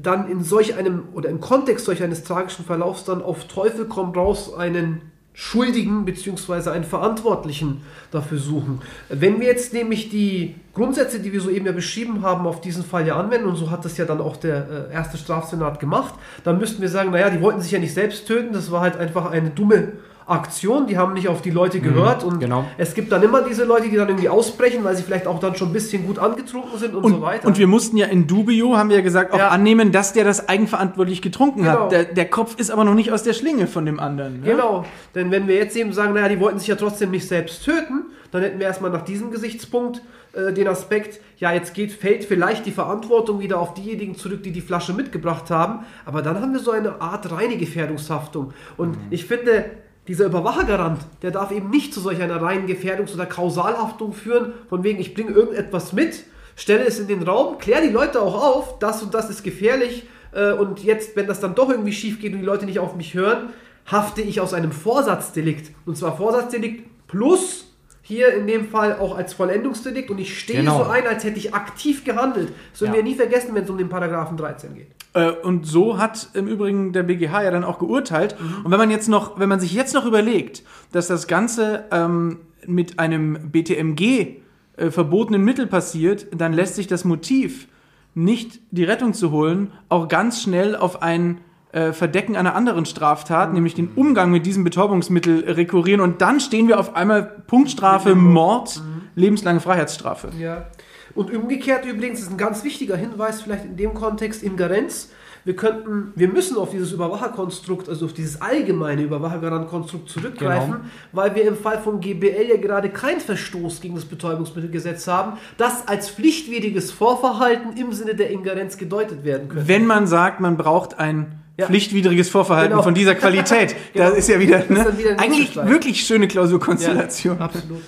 dann 0.02 0.30
in 0.30 0.44
solch 0.44 0.76
einem 0.76 1.04
oder 1.14 1.30
im 1.30 1.40
Kontext 1.40 1.86
solch 1.86 2.04
eines 2.04 2.24
tragischen 2.24 2.66
Verlaufs 2.66 3.04
dann 3.04 3.22
auf 3.22 3.46
Teufel 3.46 3.86
komm 3.86 4.12
raus 4.12 4.54
einen 4.54 5.02
Schuldigen 5.38 6.06
bzw. 6.06 6.70
einen 6.70 6.86
Verantwortlichen 6.86 7.82
dafür 8.10 8.38
suchen. 8.38 8.82
Wenn 9.10 9.42
wir 9.42 9.48
jetzt 9.48 9.74
nämlich 9.74 10.10
die 10.10 10.56
Grundsätze, 10.74 11.20
die 11.20 11.34
wir 11.34 11.42
soeben 11.42 11.66
ja 11.66 11.74
beschrieben 11.74 12.22
haben, 12.22 12.48
auf 12.48 12.62
diesen 12.62 12.86
Fall 12.86 13.06
ja 13.06 13.18
anwenden, 13.18 13.48
und 13.48 13.58
so 13.58 13.70
hat 13.70 13.84
das 13.84 13.98
ja 13.98 14.06
dann 14.06 14.22
auch 14.22 14.38
der 14.38 14.90
äh, 14.90 14.94
erste 14.94 15.18
Strafsenat 15.18 15.82
gemacht, 15.82 16.14
dann 16.46 16.58
müssten 16.58 16.82
wir 16.82 16.90
sagen, 16.90 17.12
naja, 17.12 17.30
die 17.30 17.42
wollten 17.42 17.60
sich 17.60 17.72
ja 17.72 17.80
nicht 17.80 17.94
selbst 17.94 18.28
töten, 18.28 18.54
das 18.54 18.72
war 18.72 18.80
halt 18.80 18.96
einfach 18.96 19.30
eine 19.30 19.50
dumme 19.50 19.92
Aktion, 20.28 20.88
die 20.88 20.98
haben 20.98 21.14
nicht 21.14 21.28
auf 21.28 21.42
die 21.44 21.52
Leute 21.52 21.80
gehört 21.80 22.24
und 22.24 22.40
genau. 22.40 22.66
es 22.78 22.96
gibt 22.96 23.12
dann 23.12 23.22
immer 23.22 23.44
diese 23.44 23.64
Leute, 23.64 23.90
die 23.90 23.96
dann 23.96 24.08
irgendwie 24.08 24.28
ausbrechen, 24.30 24.84
weil 24.84 24.96
sie 24.96 25.04
vielleicht 25.04 25.28
auch 25.28 25.40
dann 25.40 25.56
schon 25.56 25.70
ein 25.70 25.74
bisschen 25.74 26.06
gut 26.08 26.18
angetrunken 26.18 26.80
sind 26.80 26.96
und, 26.96 27.04
Und, 27.04 27.12
so 27.14 27.22
weiter. 27.22 27.48
und 27.48 27.60
wir 27.60 27.68
mussten 27.68 27.96
ja 27.98 28.08
in 28.08 28.26
Dubio, 28.26 28.76
haben 28.76 28.90
wir 28.90 28.96
ja 28.98 29.04
gesagt, 29.04 29.34
auch 29.34 29.38
Ja. 29.38 29.50
annehmen, 29.50 29.92
dass 29.92 30.14
der 30.14 30.24
das 30.24 30.50
eigenverantwortlich 30.50 31.22
getrunken 31.22 31.64
Genau. 31.64 31.84
hat. 31.84 31.92
Der, 31.92 32.06
der 32.06 32.26
Kopf 32.30 32.56
ist 32.58 32.72
aber 32.72 32.84
noch 32.84 32.96
nicht 32.96 33.12
aus 33.12 33.22
der 33.22 33.34
Schlinge 33.34 33.68
von 33.68 33.86
dem 33.86 34.00
anderen. 34.00 34.40
Ne? 34.42 34.48
Genau, 34.48 34.84
denn 35.14 35.30
wenn 35.30 35.48
wir 35.48 35.56
jetzt 35.56 35.76
eben 35.78 35.94
sagen, 35.94 36.14
naja, 36.14 36.28
die 36.28 36.40
wollten 36.40 36.58
sich 36.58 36.68
ja 36.70 36.76
trotzdem 36.76 37.12
nicht 37.12 37.28
selbst 37.28 37.64
töten, 37.64 38.06
dann 38.32 38.42
hätten 38.42 38.58
wir 38.60 38.66
erstmal 38.66 38.90
nach 38.92 39.04
diesem 39.04 39.30
Gesichtspunkt 39.30 40.02
äh, 40.34 40.52
den 40.52 40.68
Aspekt, 40.68 41.22
ja, 41.38 41.54
jetzt 41.54 41.74
geht, 41.76 41.92
fällt 41.94 42.26
vielleicht 42.26 42.66
die 42.66 42.72
Verantwortung 42.72 43.40
wieder 43.40 43.60
auf 43.60 43.74
diejenigen 43.76 44.16
zurück, 44.16 44.42
die 44.44 44.52
die 44.52 44.62
Flasche 44.62 44.94
mitgebracht 44.94 45.52
haben, 45.52 45.86
aber 46.06 46.22
dann 46.22 46.42
haben 46.42 46.52
wir 46.54 46.60
so 46.60 46.72
eine 46.72 47.00
Art 47.00 47.32
reine 47.32 47.58
Gefährdungshaftung. 47.58 48.54
Und 48.76 48.98
ich 49.12 49.26
finde, 49.26 49.66
dieser 50.08 50.26
Überwachergarant, 50.26 51.00
der 51.22 51.32
darf 51.32 51.52
eben 51.52 51.70
nicht 51.70 51.94
zu 51.94 52.00
solch 52.00 52.22
einer 52.22 52.42
reinen 52.42 52.68
Gefährdungs- 52.68 53.14
oder 53.14 53.26
Kausalhaftung 53.26 54.14
führen, 54.14 54.54
von 54.70 54.84
wegen, 54.84 55.00
ich 55.00 55.14
bringe 55.14 55.32
irgendetwas 55.32 55.94
mit, 55.94 56.24
stelle 56.56 56.86
es 56.86 57.00
in 57.00 57.08
den 57.08 57.24
Raum, 57.24 57.58
kläre 57.58 57.82
die 57.82 57.94
Leute 57.94 58.22
auch 58.22 58.42
auf, 58.42 58.80
das 58.80 59.02
und 59.02 59.14
das 59.14 59.30
ist 59.30 59.44
gefährlich 59.44 60.08
äh, 60.32 60.52
und 60.52 60.84
jetzt, 60.84 61.16
wenn 61.16 61.28
das 61.28 61.40
dann 61.40 61.56
doch 61.56 61.70
irgendwie 61.70 61.94
schief 61.94 62.20
geht 62.20 62.34
und 62.34 62.40
die 62.40 62.46
Leute 62.46 62.66
nicht 62.66 62.80
auf 62.80 62.96
mich 62.96 63.14
hören, 63.14 63.50
hafte 63.86 64.22
ich 64.22 64.42
aus 64.42 64.54
einem 64.54 64.72
Vorsatzdelikt. 64.72 65.72
Und 65.86 65.98
zwar 65.98 66.18
Vorsatzdelikt 66.18 67.08
plus 67.08 67.75
hier 68.08 68.36
in 68.36 68.46
dem 68.46 68.70
Fall 68.70 69.00
auch 69.00 69.18
als 69.18 69.34
Vollendungsdelikt 69.34 70.12
und 70.12 70.20
ich 70.20 70.38
stehe 70.40 70.60
Genau. 70.60 70.84
so 70.84 70.90
ein, 70.92 71.08
als 71.08 71.24
hätte 71.24 71.40
ich 71.40 71.56
aktiv 71.56 72.04
gehandelt. 72.04 72.50
Das 72.70 72.80
sollen 72.80 72.92
Ja. 72.92 72.98
wir 72.98 73.04
nie 73.04 73.16
vergessen, 73.16 73.56
wenn 73.56 73.64
es 73.64 73.70
um 73.72 73.80
den 73.80 73.90
Paragraphen 73.90 74.38
13 74.38 74.76
geht. 74.76 74.88
Äh, 75.14 75.32
und 75.32 75.66
so 75.66 75.98
hat 75.98 76.30
im 76.36 76.46
Übrigen 76.48 76.94
der 76.94 77.02
BGH 77.02 77.42
ja 77.44 77.50
dann 77.50 77.64
auch 77.64 77.80
geurteilt. 77.80 78.36
Mhm. 78.40 78.66
Und 78.66 78.72
wenn 78.72 78.78
man 78.78 78.92
jetzt 78.92 79.10
noch, 79.10 79.40
wenn 79.40 79.50
man 79.50 79.60
sich 79.60 79.74
jetzt 79.74 79.96
noch 79.96 80.06
überlegt, 80.06 80.62
dass 80.92 81.08
das 81.08 81.26
Ganze 81.26 81.86
ähm, 81.92 82.42
mit 82.68 83.00
einem 83.00 83.50
BTMG 83.52 84.38
äh, 84.78 84.92
verbotenen 84.92 85.44
Mittel 85.44 85.66
passiert, 85.66 86.28
dann 86.32 86.54
lässt 86.54 86.76
sich 86.76 86.86
das 86.86 87.06
Motiv, 87.06 87.68
nicht 88.14 88.60
die 88.70 88.84
Rettung 88.84 89.14
zu 89.16 89.32
holen, 89.32 89.72
auch 89.90 90.08
ganz 90.10 90.44
schnell 90.44 90.76
auf 90.76 91.02
ein 91.02 91.40
äh, 91.76 91.92
Verdecken 91.92 92.38
einer 92.38 92.56
anderen 92.56 92.86
Straftat, 92.86 93.52
nämlich 93.54 93.74
den 93.76 93.90
Umgang 93.96 94.32
mit 94.32 94.46
diesem 94.46 94.64
Betäubungsmittel 94.64 95.44
rekurrieren. 95.44 96.00
Und 96.00 96.22
dann 96.22 96.40
stehen 96.40 96.70
wir 96.70 96.80
auf 96.80 96.96
einmal 96.96 97.24
Punktstrafe, 97.48 98.16
Mord, 98.16 98.82
lebenslange 99.16 99.60
Freiheitsstrafe. 99.60 100.30
Ja. 100.40 100.68
Und 101.16 101.36
umgekehrt 101.36 101.86
übrigens 101.86 102.22
ist 102.22 102.32
ein 102.32 102.38
ganz 102.38 102.64
wichtiger 102.64 102.96
Hinweis, 102.96 103.42
vielleicht 103.42 103.66
in 103.66 103.76
dem 103.76 103.94
Kontext 103.94 104.42
Ingerenz. 104.42 105.10
Wir 105.44 105.56
könnten, 105.58 106.14
wir 106.16 106.30
müssen 106.30 106.58
auf 106.58 106.72
dieses 106.72 106.94
Überwacherkonstrukt, 106.94 107.90
also 107.90 108.06
auf 108.06 108.14
dieses 108.14 108.42
allgemeine 108.42 109.04
Überwachergarantkonstrukt 109.04 110.10
zurückgreifen, 110.10 110.72
Genau. 110.72 110.86
weil 111.12 111.36
wir 111.36 111.46
im 111.46 111.58
Fall 111.58 111.80
von 111.80 112.00
GBL 112.00 112.48
ja 112.50 112.58
gerade 112.58 112.90
keinen 112.90 113.20
Verstoß 113.20 113.82
gegen 113.82 113.96
das 113.96 114.06
Betäubungsmittelgesetz 114.06 115.08
haben, 115.08 115.38
das 115.58 115.88
als 115.90 116.10
pflichtwidriges 116.10 116.92
Vorverhalten 116.92 117.76
im 117.78 117.92
Sinne 117.92 118.16
der 118.16 118.32
Ingerenz 118.32 118.78
gedeutet 118.78 119.26
werden 119.26 119.50
könnte. 119.50 119.68
Wenn 119.68 119.86
man 119.86 120.08
sagt, 120.08 120.40
man 120.40 120.56
braucht 120.58 120.98
ein 121.00 121.42
Ja. 121.58 121.68
pflichtwidriges 121.68 122.30
Vorverhalten 122.30 122.72
Genau. 122.72 122.84
von 122.84 122.94
dieser 122.94 123.16
Qualität, 123.16 123.76
Genau. 123.94 124.10
das 124.10 124.18
ist 124.20 124.30
ja 124.30 124.40
wieder, 124.40 124.60
ne? 124.68 124.94
wieder 124.98 125.20
eigentlich 125.20 125.56
wirklich 125.56 126.06
schöne 126.06 126.28
Klausurkonstellation. 126.28 127.40
Absolut. 127.40 127.82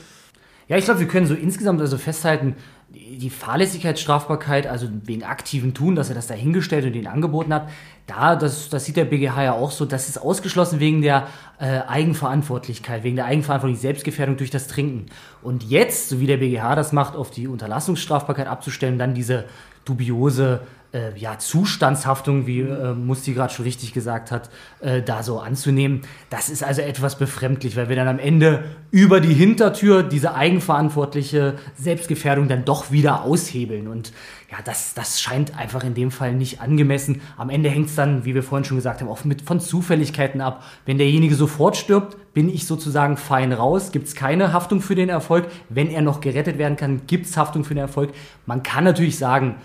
Ja, 0.69 0.77
ich 0.77 0.85
glaube, 0.85 0.99
wir 1.01 1.07
können 1.07 1.25
so 1.27 1.33
insgesamt 1.33 1.79
also 1.81 1.97
festhalten, 1.97 2.55
die 2.89 3.29
Fahrlässigkeitsstrafbarkeit, 3.29 4.67
also 4.67 4.87
wegen 5.03 5.23
aktiven 5.23 5.73
Tun, 5.73 5.95
dass 5.95 6.09
er 6.09 6.15
das 6.15 6.27
dahingestellt 6.27 6.85
und 6.85 6.93
ihn 6.95 7.07
angeboten 7.07 7.53
hat, 7.53 7.69
da, 8.05 8.35
das, 8.37 8.69
das 8.69 8.85
sieht 8.85 8.95
der 8.95 9.05
BGH 9.05 9.43
ja 9.43 9.53
auch 9.53 9.71
so, 9.71 9.85
das 9.85 10.07
ist 10.07 10.17
ausgeschlossen 10.17 10.79
wegen 10.79 11.01
der 11.01 11.27
äh, 11.59 11.79
Eigenverantwortlichkeit, 11.87 13.03
wegen 13.03 13.17
der 13.17 13.25
eigenverantwortlichen 13.25 13.81
Selbstgefährdung 13.81 14.37
durch 14.37 14.49
das 14.49 14.67
Trinken. 14.67 15.07
Und 15.41 15.63
jetzt, 15.63 16.09
so 16.09 16.19
wie 16.21 16.27
der 16.27 16.37
BGH 16.37 16.75
das 16.75 16.93
macht, 16.93 17.15
auf 17.15 17.31
die 17.31 17.47
Unterlassungsstrafbarkeit 17.47 18.47
abzustellen, 18.47 18.97
dann 18.97 19.13
diese 19.13 19.45
dubiose 19.83 20.61
äh, 20.93 21.17
ja, 21.17 21.37
Zustandshaftung, 21.37 22.47
wie 22.47 22.61
äh, 22.61 22.93
Musti 22.93 23.33
gerade 23.33 23.53
schon 23.53 23.63
richtig 23.63 23.93
gesagt 23.93 24.31
hat, 24.31 24.49
äh, 24.79 25.01
da 25.01 25.23
so 25.23 25.39
anzunehmen. 25.39 26.01
Das 26.29 26.49
ist 26.49 26.63
also 26.63 26.81
etwas 26.81 27.17
befremdlich, 27.17 27.75
weil 27.75 27.89
wir 27.89 27.95
dann 27.95 28.07
am 28.07 28.19
Ende 28.19 28.63
über 28.91 29.19
die 29.19 29.33
Hintertür 29.33 30.03
diese 30.03 30.33
eigenverantwortliche 30.35 31.55
Selbstgefährdung 31.77 32.47
dann 32.47 32.65
doch 32.65 32.91
wieder 32.91 33.23
aushebeln. 33.23 33.87
Und 33.87 34.13
ja, 34.49 34.57
das, 34.63 34.93
das 34.93 35.19
scheint 35.19 35.57
einfach 35.57 35.83
in 35.83 35.93
dem 35.93 36.09
Fall 36.09 36.33
nicht 36.33 36.61
angemessen. 36.61 37.21
Am 37.35 37.49
Ende 37.49 37.69
hängt 37.69 37.87
es 37.87 37.95
dann, 37.95 38.23
wie 38.23 38.33
wir 38.33 38.43
vorhin 38.43 38.63
schon 38.63 38.77
gesagt 38.77 39.01
haben, 39.01 39.09
auch 39.09 39.25
mit 39.25 39.41
von 39.41 39.59
Zufälligkeiten 39.59 40.39
ab. 40.39 40.63
Wenn 40.85 40.97
derjenige 40.97 41.35
sofort 41.35 41.75
stirbt, 41.75 42.15
bin 42.33 42.47
ich 42.47 42.65
sozusagen 42.65 43.17
fein 43.17 43.51
raus, 43.51 43.91
gibt 43.91 44.07
es 44.07 44.15
keine 44.15 44.53
Haftung 44.53 44.79
für 44.79 44.95
den 44.95 45.09
Erfolg. 45.09 45.47
Wenn 45.67 45.89
er 45.89 46.01
noch 46.01 46.21
gerettet 46.21 46.57
werden 46.57 46.77
kann, 46.77 47.01
gibt 47.07 47.25
es 47.25 47.35
Haftung 47.35 47.65
für 47.65 47.73
den 47.73 47.81
Erfolg. 47.81 48.13
Man 48.45 48.63
kann 48.63 48.85
natürlich 48.85 49.17
sagen, 49.17 49.55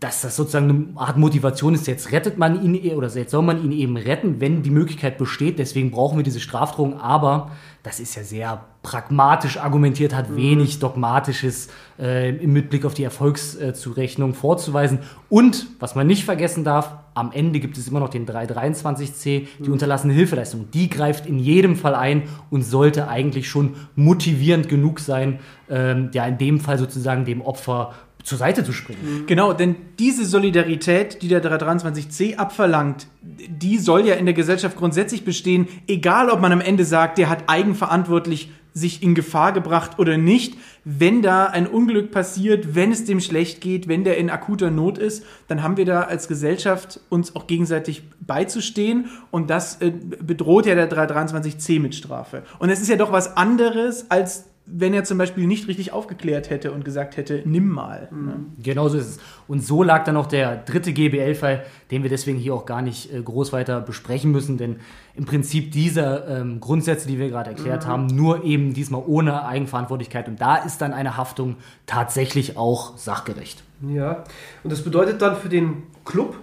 dass 0.00 0.20
das 0.20 0.36
sozusagen 0.36 0.70
eine 0.70 1.00
Art 1.00 1.16
Motivation 1.16 1.74
ist. 1.74 1.86
Jetzt 1.86 2.12
rettet 2.12 2.36
man 2.36 2.62
ihn 2.62 2.94
oder 2.94 3.08
jetzt 3.08 3.30
soll 3.30 3.42
man 3.42 3.64
ihn 3.64 3.72
eben 3.72 3.96
retten, 3.96 4.40
wenn 4.40 4.62
die 4.62 4.70
Möglichkeit 4.70 5.16
besteht. 5.16 5.58
Deswegen 5.58 5.90
brauchen 5.90 6.18
wir 6.18 6.22
diese 6.22 6.40
Strafdrohung. 6.40 7.00
Aber 7.00 7.50
das 7.82 7.98
ist 7.98 8.14
ja 8.14 8.22
sehr 8.22 8.64
pragmatisch 8.82 9.56
argumentiert, 9.58 10.14
hat 10.14 10.36
wenig 10.36 10.80
dogmatisches 10.80 11.68
äh, 11.98 12.36
im 12.36 12.52
Mitblick 12.52 12.84
auf 12.84 12.92
die 12.92 13.04
Erfolgszurechnung 13.04 14.34
vorzuweisen. 14.34 14.98
Und 15.30 15.66
was 15.80 15.94
man 15.94 16.06
nicht 16.06 16.24
vergessen 16.24 16.62
darf, 16.62 16.94
am 17.14 17.32
Ende 17.32 17.58
gibt 17.58 17.78
es 17.78 17.88
immer 17.88 18.00
noch 18.00 18.10
den 18.10 18.26
323c, 18.26 19.46
die 19.58 19.70
unterlassene 19.70 20.12
Hilfeleistung. 20.12 20.70
Die 20.72 20.90
greift 20.90 21.24
in 21.24 21.38
jedem 21.38 21.74
Fall 21.74 21.94
ein 21.94 22.24
und 22.50 22.62
sollte 22.62 23.08
eigentlich 23.08 23.48
schon 23.48 23.76
motivierend 23.94 24.68
genug 24.68 25.00
sein, 25.00 25.40
ähm, 25.70 26.10
ja 26.12 26.26
in 26.26 26.36
dem 26.36 26.60
Fall 26.60 26.78
sozusagen 26.78 27.24
dem 27.24 27.40
Opfer 27.40 27.94
zur 28.26 28.38
Seite 28.38 28.64
zu 28.64 28.72
springen. 28.72 29.22
Genau, 29.28 29.52
denn 29.52 29.76
diese 30.00 30.26
Solidarität, 30.26 31.22
die 31.22 31.28
der 31.28 31.40
323c 31.40 32.36
abverlangt, 32.36 33.06
die 33.22 33.78
soll 33.78 34.04
ja 34.04 34.16
in 34.16 34.26
der 34.26 34.34
Gesellschaft 34.34 34.76
grundsätzlich 34.76 35.24
bestehen, 35.24 35.68
egal 35.86 36.28
ob 36.30 36.40
man 36.40 36.50
am 36.50 36.60
Ende 36.60 36.84
sagt, 36.84 37.18
der 37.18 37.30
hat 37.30 37.44
eigenverantwortlich 37.46 38.50
sich 38.74 39.00
in 39.00 39.14
Gefahr 39.14 39.52
gebracht 39.52 40.00
oder 40.00 40.18
nicht. 40.18 40.56
Wenn 40.84 41.22
da 41.22 41.46
ein 41.46 41.68
Unglück 41.68 42.10
passiert, 42.10 42.74
wenn 42.74 42.90
es 42.90 43.04
dem 43.04 43.20
schlecht 43.20 43.60
geht, 43.60 43.86
wenn 43.86 44.02
der 44.02 44.18
in 44.18 44.28
akuter 44.28 44.72
Not 44.72 44.98
ist, 44.98 45.24
dann 45.46 45.62
haben 45.62 45.76
wir 45.76 45.84
da 45.84 46.02
als 46.02 46.26
Gesellschaft 46.26 47.00
uns 47.08 47.36
auch 47.36 47.46
gegenseitig 47.46 48.02
beizustehen 48.20 49.06
und 49.30 49.50
das 49.50 49.80
äh, 49.80 49.90
bedroht 49.90 50.66
ja 50.66 50.74
der 50.74 50.90
323c 50.90 51.80
mit 51.80 51.94
Strafe. 51.94 52.42
Und 52.58 52.70
es 52.70 52.80
ist 52.80 52.88
ja 52.88 52.96
doch 52.96 53.12
was 53.12 53.36
anderes, 53.36 54.10
als 54.10 54.46
wenn 54.68 54.92
er 54.92 55.04
zum 55.04 55.16
Beispiel 55.16 55.46
nicht 55.46 55.68
richtig 55.68 55.92
aufgeklärt 55.92 56.50
hätte 56.50 56.72
und 56.72 56.84
gesagt 56.84 57.16
hätte, 57.16 57.42
nimm 57.44 57.68
mal. 57.68 58.08
Ne? 58.10 58.44
Genau 58.60 58.88
so 58.88 58.98
ist 58.98 59.06
es. 59.10 59.18
Und 59.46 59.64
so 59.64 59.84
lag 59.84 60.02
dann 60.04 60.16
auch 60.16 60.26
der 60.26 60.56
dritte 60.56 60.92
GBL-Fall, 60.92 61.64
den 61.92 62.02
wir 62.02 62.10
deswegen 62.10 62.36
hier 62.36 62.52
auch 62.52 62.66
gar 62.66 62.82
nicht 62.82 63.12
äh, 63.14 63.22
groß 63.22 63.52
weiter 63.52 63.80
besprechen 63.80 64.32
müssen, 64.32 64.58
denn 64.58 64.80
im 65.14 65.24
Prinzip 65.24 65.70
diese 65.70 66.24
ähm, 66.28 66.58
Grundsätze, 66.58 67.06
die 67.06 67.18
wir 67.18 67.28
gerade 67.28 67.50
erklärt 67.50 67.86
haben, 67.86 68.06
nur 68.06 68.44
eben 68.44 68.74
diesmal 68.74 69.04
ohne 69.06 69.46
Eigenverantwortlichkeit. 69.46 70.26
Und 70.26 70.40
da 70.40 70.56
ist 70.56 70.78
dann 70.82 70.92
eine 70.92 71.16
Haftung 71.16 71.56
tatsächlich 71.86 72.56
auch 72.56 72.98
sachgerecht. 72.98 73.62
Ja, 73.88 74.24
und 74.64 74.72
das 74.72 74.82
bedeutet 74.82 75.22
dann 75.22 75.36
für 75.36 75.48
den 75.48 75.84
Club, 76.04 76.36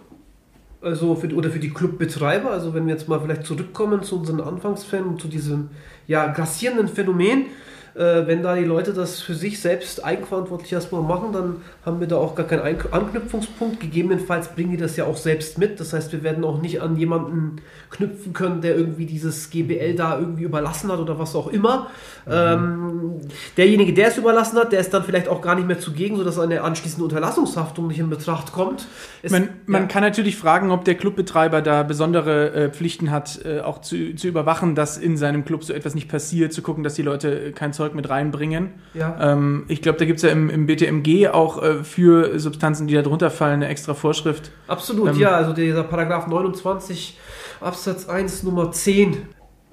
also 0.82 1.16
für, 1.16 1.28
oder 1.36 1.50
für 1.50 1.60
die 1.60 1.72
Clubbetreiber, 1.72 2.52
also 2.52 2.74
wenn 2.74 2.88
wir 2.88 2.94
jetzt 2.94 3.10
mal 3.10 3.20
vielleicht 3.20 3.46
zurückkommen 3.46 4.02
zu 4.02 4.18
unseren 4.18 4.40
Anfangsfällen, 4.40 5.20
zu 5.20 5.28
diesem 5.28 5.72
ja, 6.08 6.28
grassierenden 6.28 6.88
Phänomen, 6.88 7.48
äh, 7.96 8.26
wenn 8.26 8.42
da 8.42 8.56
die 8.56 8.64
Leute 8.64 8.94
das 8.94 9.22
für 9.22 9.36
sich 9.36 9.62
selbst 9.62 10.04
eigenverantwortlich 10.04 10.74
erstmal 10.74 11.02
machen, 11.02 11.32
dann 11.32 11.56
haben 11.86 12.00
wir 12.00 12.08
da 12.08 12.18
auch 12.18 12.34
gar 12.34 12.48
keinen 12.48 12.62
Ein 12.62 12.78
Anknüpfungspunkt. 12.92 13.80
Gegebenenfalls 13.80 14.50
bringen 14.50 14.72
die 14.72 14.78
das 14.78 14.98
ja 14.98 15.06
auch 15.06 15.18
selbst 15.18 15.58
mit. 15.58 15.80
Das 15.80 15.94
heißt, 15.94 16.12
wir 16.12 16.24
werden 16.24 16.44
auch 16.44 16.62
nicht 16.62 16.82
an 16.82 16.96
jemanden 16.98 17.58
knüpfen 17.92 18.34
können, 18.34 18.62
der 18.62 18.76
irgendwie 18.76 19.06
dieses 19.06 19.50
GBL 19.50 19.96
da 19.96 20.18
irgendwie 20.18 20.44
überlassen 20.44 20.92
hat 20.92 21.00
oder 21.00 21.20
was 21.20 21.36
auch 21.36 21.48
immer. 21.48 21.88
Ähm, 22.30 23.20
derjenige, 23.58 23.94
der 23.94 24.08
es 24.08 24.18
überlassen 24.18 24.58
hat, 24.58 24.72
der 24.72 24.80
ist 24.80 24.94
dann 24.94 25.04
vielleicht 25.04 25.28
auch 25.28 25.42
gar 25.42 25.56
nicht 25.56 25.68
mehr 25.68 25.80
zugegen, 25.80 26.18
sodass 26.18 26.40
eine 26.40 26.62
anschließende 26.62 27.04
Unterlassungshaftung 27.04 27.88
nicht 27.88 28.00
in 28.00 28.10
Betracht 28.10 28.54
kommt. 28.54 28.88
Es, 29.22 29.32
Man, 29.32 29.50
man 29.66 29.84
ja. 29.84 29.88
kann 29.88 30.04
natürlich 30.04 30.38
fragen, 30.38 30.72
ob 30.72 30.86
der 30.86 30.96
Clubbetreiber 30.96 31.62
da 31.62 31.84
besondere 31.84 32.54
äh, 32.54 32.70
Pflichten 32.70 33.12
hat, 33.12 33.40
äh, 33.46 33.60
auch 33.60 33.82
zu, 33.82 34.16
zu 34.16 34.28
überwachen, 34.28 34.74
dass 34.74 34.98
in 34.98 35.18
seinem 35.18 35.46
Club 35.46 35.64
so 35.64 35.74
etwas 35.74 35.96
nicht 35.96 36.10
passiert, 36.10 36.54
zu 36.54 36.62
gucken, 36.62 36.84
dass 36.84 36.96
die 36.96 37.04
Leute 37.04 37.52
kein 37.52 37.74
Zeug 37.74 37.83
mit 37.92 38.10
reinbringen. 38.10 38.72
Ja. 38.94 39.18
Ähm, 39.20 39.66
ich 39.68 39.82
glaube, 39.82 40.00
da 40.00 40.06
gibt 40.06 40.18
es 40.18 40.24
ja 40.24 40.30
im, 40.30 40.50
im 40.50 40.66
BTMG 40.66 41.30
auch 41.30 41.62
äh, 41.62 41.84
für 41.84 42.40
Substanzen, 42.40 42.88
die 42.88 42.96
da 42.96 43.02
drunter 43.02 43.30
fallen, 43.30 43.56
eine 43.56 43.68
extra 43.68 43.94
Vorschrift. 43.94 44.52
Absolut, 44.68 45.10
Ähm, 45.10 45.20
ja, 45.20 45.32
also 45.32 45.54
dieser 45.54 45.84
Paragraph 45.84 46.28
29 46.28 47.20
Absatz 47.62 48.08
1 48.08 48.44
Nummer 48.44 48.72
10, 48.72 49.18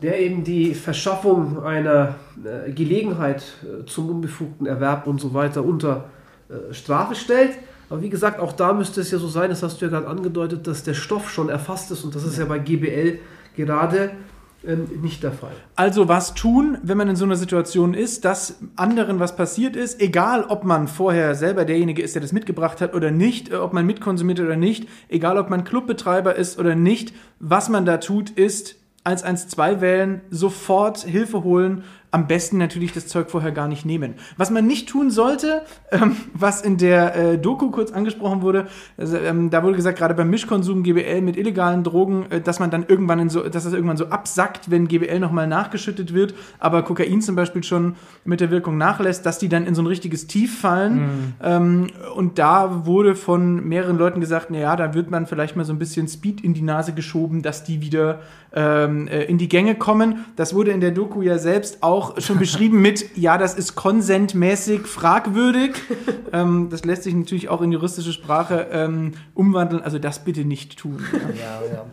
der 0.02 0.20
eben 0.20 0.44
die 0.44 0.74
Verschaffung 0.74 1.62
einer 1.62 2.16
äh, 2.44 2.72
Gelegenheit 2.72 3.42
äh, 3.62 3.84
zum 3.86 4.10
unbefugten 4.10 4.66
Erwerb 4.66 5.06
und 5.06 5.20
so 5.20 5.34
weiter 5.34 5.64
unter 5.64 6.10
äh, 6.48 6.74
Strafe 6.74 7.14
stellt. 7.14 7.52
Aber 7.90 8.02
wie 8.02 8.08
gesagt, 8.08 8.38
auch 8.40 8.52
da 8.52 8.72
müsste 8.72 9.00
es 9.00 9.10
ja 9.10 9.18
so 9.18 9.28
sein, 9.28 9.50
das 9.50 9.62
hast 9.62 9.80
du 9.80 9.86
ja 9.86 9.90
gerade 9.90 10.06
angedeutet, 10.06 10.66
dass 10.66 10.84
der 10.84 10.94
Stoff 10.94 11.30
schon 11.30 11.48
erfasst 11.48 11.90
ist 11.90 12.04
und 12.04 12.14
das 12.14 12.24
ist 12.24 12.38
ja 12.38 12.44
bei 12.44 12.58
GBL 12.58 13.18
gerade 13.56 14.12
ähm, 14.66 14.88
nicht 15.02 15.22
der 15.22 15.32
Fall. 15.32 15.52
Also 15.74 16.08
was 16.08 16.34
tun, 16.34 16.78
wenn 16.82 16.98
man 16.98 17.08
in 17.08 17.16
so 17.16 17.24
einer 17.24 17.36
Situation 17.36 17.94
ist, 17.94 18.24
dass 18.24 18.58
anderen 18.76 19.18
was 19.18 19.34
passiert 19.34 19.74
ist, 19.74 20.00
egal 20.00 20.44
ob 20.44 20.64
man 20.64 20.86
vorher 20.86 21.34
selber 21.34 21.64
derjenige 21.64 22.02
ist, 22.02 22.14
der 22.14 22.22
das 22.22 22.32
mitgebracht 22.32 22.80
hat 22.80 22.94
oder 22.94 23.10
nicht, 23.10 23.50
äh, 23.50 23.56
ob 23.56 23.72
man 23.72 23.86
mitkonsumiert 23.86 24.40
oder 24.40 24.56
nicht, 24.56 24.86
egal 25.08 25.38
ob 25.38 25.48
man 25.48 25.64
Clubbetreiber 25.64 26.36
ist 26.36 26.58
oder 26.58 26.74
nicht, 26.74 27.14
was 27.38 27.68
man 27.68 27.86
da 27.86 27.96
tut, 27.98 28.30
ist 28.30 28.76
112 29.04 29.80
wählen, 29.80 30.20
sofort 30.28 30.98
Hilfe 30.98 31.42
holen, 31.42 31.84
am 32.10 32.26
besten 32.26 32.58
natürlich 32.58 32.92
das 32.92 33.06
Zeug 33.06 33.30
vorher 33.30 33.52
gar 33.52 33.68
nicht 33.68 33.84
nehmen. 33.84 34.14
Was 34.36 34.50
man 34.50 34.66
nicht 34.66 34.88
tun 34.88 35.10
sollte, 35.10 35.62
ähm, 35.90 36.16
was 36.34 36.62
in 36.62 36.76
der 36.76 37.14
äh, 37.14 37.38
Doku 37.38 37.70
kurz 37.70 37.92
angesprochen 37.92 38.42
wurde, 38.42 38.66
also, 38.96 39.16
ähm, 39.16 39.50
da 39.50 39.62
wurde 39.62 39.76
gesagt, 39.76 39.98
gerade 39.98 40.14
beim 40.14 40.30
Mischkonsum 40.30 40.82
GBL 40.82 41.20
mit 41.20 41.36
illegalen 41.36 41.84
Drogen, 41.84 42.26
äh, 42.30 42.40
dass 42.40 42.58
man 42.58 42.70
dann 42.70 42.84
irgendwann 42.86 43.18
in 43.20 43.28
so, 43.28 43.48
dass 43.48 43.64
das 43.64 43.72
irgendwann 43.72 43.96
so 43.96 44.06
absackt, 44.06 44.70
wenn 44.70 44.88
GBL 44.88 45.20
nochmal 45.20 45.46
nachgeschüttet 45.46 46.14
wird, 46.14 46.34
aber 46.58 46.82
Kokain 46.82 47.22
zum 47.22 47.36
Beispiel 47.36 47.62
schon 47.62 47.96
mit 48.24 48.40
der 48.40 48.50
Wirkung 48.50 48.76
nachlässt, 48.76 49.24
dass 49.24 49.38
die 49.38 49.48
dann 49.48 49.66
in 49.66 49.74
so 49.74 49.82
ein 49.82 49.86
richtiges 49.86 50.26
Tief 50.26 50.60
fallen. 50.60 50.94
Mhm. 50.94 51.34
Ähm, 51.42 51.86
und 52.16 52.38
da 52.38 52.86
wurde 52.86 53.14
von 53.14 53.66
mehreren 53.66 53.98
Leuten 53.98 54.20
gesagt, 54.20 54.50
naja, 54.50 54.74
da 54.76 54.94
wird 54.94 55.10
man 55.10 55.26
vielleicht 55.26 55.56
mal 55.56 55.64
so 55.64 55.72
ein 55.72 55.78
bisschen 55.78 56.08
Speed 56.08 56.40
in 56.42 56.54
die 56.54 56.62
Nase 56.62 56.92
geschoben, 56.92 57.42
dass 57.42 57.64
die 57.64 57.80
wieder 57.80 58.20
ähm, 58.52 59.08
äh, 59.08 59.24
in 59.24 59.38
die 59.38 59.48
Gänge 59.48 59.74
kommen. 59.74 60.24
Das 60.36 60.54
wurde 60.54 60.72
in 60.72 60.80
der 60.80 60.90
Doku 60.90 61.22
ja 61.22 61.38
selbst 61.38 61.82
auch 61.82 62.20
schon 62.20 62.38
beschrieben 62.40 62.82
mit, 62.82 63.16
ja, 63.16 63.38
das 63.38 63.54
ist 63.54 63.74
konsentmäßig 63.74 64.82
fragwürdig. 64.82 65.72
ähm, 66.32 66.68
das 66.70 66.84
lässt 66.84 67.04
sich 67.04 67.14
natürlich 67.14 67.48
auch 67.48 67.62
in 67.62 67.72
juristische 67.72 68.12
Sprache 68.12 68.66
ähm, 68.72 69.12
umwandeln. 69.34 69.82
Also 69.82 69.98
das 69.98 70.24
bitte 70.24 70.44
nicht 70.44 70.78
tun. 70.78 71.04
Ja, 71.12 71.60
ja. 71.72 71.86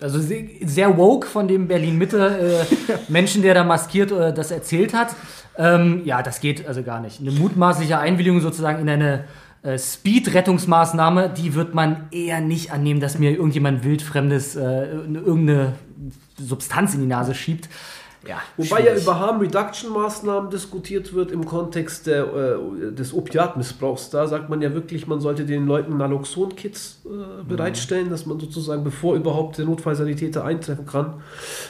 Also 0.00 0.18
sehr 0.18 0.96
woke 0.98 1.28
von 1.28 1.46
dem 1.46 1.68
Berlin-Mitte 1.68 2.66
äh, 3.08 3.32
der 3.42 3.54
da 3.54 3.62
maskiert 3.62 4.10
äh, 4.10 4.34
das 4.34 4.50
erzählt 4.50 4.94
hat. 4.94 5.14
Ähm, 5.56 6.02
ja, 6.04 6.22
das 6.22 6.40
geht 6.40 6.66
also 6.66 6.82
gar 6.82 7.00
nicht. 7.00 7.20
Eine 7.20 7.30
mutmaßliche 7.30 7.98
Einwilligung 7.98 8.40
sozusagen 8.40 8.80
in 8.80 8.88
eine 8.88 9.24
äh, 9.62 9.78
Speed-Rettungsmaßnahme, 9.78 11.30
die 11.30 11.54
wird 11.54 11.72
man 11.74 12.08
eher 12.10 12.40
nicht 12.40 12.72
annehmen, 12.72 12.98
dass 12.98 13.18
mir 13.20 13.30
irgendjemand 13.30 13.84
wildfremdes 13.84 14.56
äh, 14.56 14.86
irgendeine 14.86 15.74
Substanz 16.38 16.94
in 16.94 17.00
die 17.00 17.06
Nase 17.06 17.34
schiebt. 17.34 17.68
Ja, 18.26 18.40
Wobei 18.56 18.82
schwierig. 18.82 18.86
ja 18.86 19.02
über 19.02 19.18
Harm 19.18 19.40
Reduction 19.40 19.92
Maßnahmen 19.92 20.50
diskutiert 20.50 21.12
wird 21.12 21.32
im 21.32 21.44
Kontext 21.44 22.06
der, 22.06 22.24
äh, 22.24 22.92
des 22.92 23.12
Opiatmissbrauchs. 23.12 24.10
Da 24.10 24.26
sagt 24.28 24.48
man 24.48 24.62
ja 24.62 24.72
wirklich, 24.74 25.06
man 25.06 25.20
sollte 25.20 25.44
den 25.44 25.66
Leuten 25.66 25.96
Naloxon-Kits 25.96 27.00
äh, 27.04 27.44
bereitstellen, 27.44 28.06
mhm. 28.06 28.10
dass 28.10 28.26
man 28.26 28.38
sozusagen, 28.38 28.84
bevor 28.84 29.16
überhaupt 29.16 29.58
der 29.58 29.64
Notfallsanitäter 29.64 30.44
eintreffen 30.44 30.86
kann, 30.86 31.14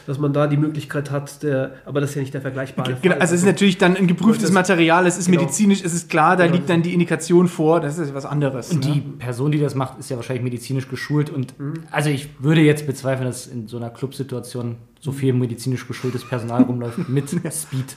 dass 0.06 0.18
man 0.18 0.32
da 0.32 0.46
die 0.46 0.58
Möglichkeit 0.58 1.10
hat, 1.10 1.42
der, 1.42 1.72
aber 1.86 2.00
das 2.00 2.10
ist 2.10 2.16
ja 2.16 2.22
nicht 2.22 2.34
der 2.34 2.42
vergleichbare 2.42 2.98
Genau, 3.00 3.16
also 3.16 3.34
es 3.34 3.40
ist 3.40 3.46
natürlich 3.46 3.78
dann 3.78 3.96
ein 3.96 4.06
geprüftes 4.06 4.44
das, 4.44 4.52
Material, 4.52 5.06
es 5.06 5.16
ist 5.16 5.26
genau. 5.26 5.40
medizinisch, 5.40 5.82
es 5.82 5.94
ist 5.94 6.10
klar, 6.10 6.36
da 6.36 6.44
genau. 6.44 6.56
liegt 6.56 6.68
dann 6.68 6.82
die 6.82 6.92
Indikation 6.92 7.48
vor, 7.48 7.80
das 7.80 7.98
ist 7.98 8.14
was 8.14 8.26
anderes. 8.26 8.70
Und 8.70 8.86
ne? 8.86 8.92
die 8.92 9.00
Person, 9.00 9.52
die 9.52 9.58
das 9.58 9.74
macht, 9.74 9.98
ist 9.98 10.10
ja 10.10 10.16
wahrscheinlich 10.16 10.44
medizinisch 10.44 10.88
geschult 10.88 11.30
und 11.30 11.58
mhm. 11.58 11.84
also 11.90 12.10
ich 12.10 12.28
würde 12.40 12.60
jetzt 12.60 12.86
bezweifeln, 12.86 13.26
dass 13.26 13.46
in 13.46 13.68
so 13.68 13.78
einer 13.78 13.90
Clubsituation 13.90 14.76
so 15.02 15.10
viel 15.10 15.32
medizinisch 15.32 15.86
geschultes 15.86 16.24
Personal 16.24 16.62
rumläuft 16.62 16.96
mit 17.08 17.28
Speed. 17.28 17.96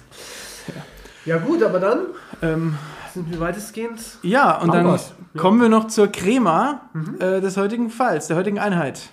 Ja. 1.25 1.37
gut, 1.37 1.63
aber 1.63 1.79
dann 1.79 1.99
ähm, 2.41 2.77
sind 3.13 3.31
wir 3.31 3.39
weitestgehend. 3.39 3.99
Ja, 4.23 4.59
und 4.59 4.73
dann 4.73 4.87
was. 4.87 5.13
kommen 5.37 5.61
wir 5.61 5.69
noch 5.69 5.87
zur 5.87 6.07
Crema 6.07 6.81
mhm. 6.93 7.17
äh, 7.19 7.41
des 7.41 7.57
heutigen 7.57 7.89
Falls, 7.91 8.27
der 8.27 8.37
heutigen 8.37 8.59
Einheit. 8.59 9.09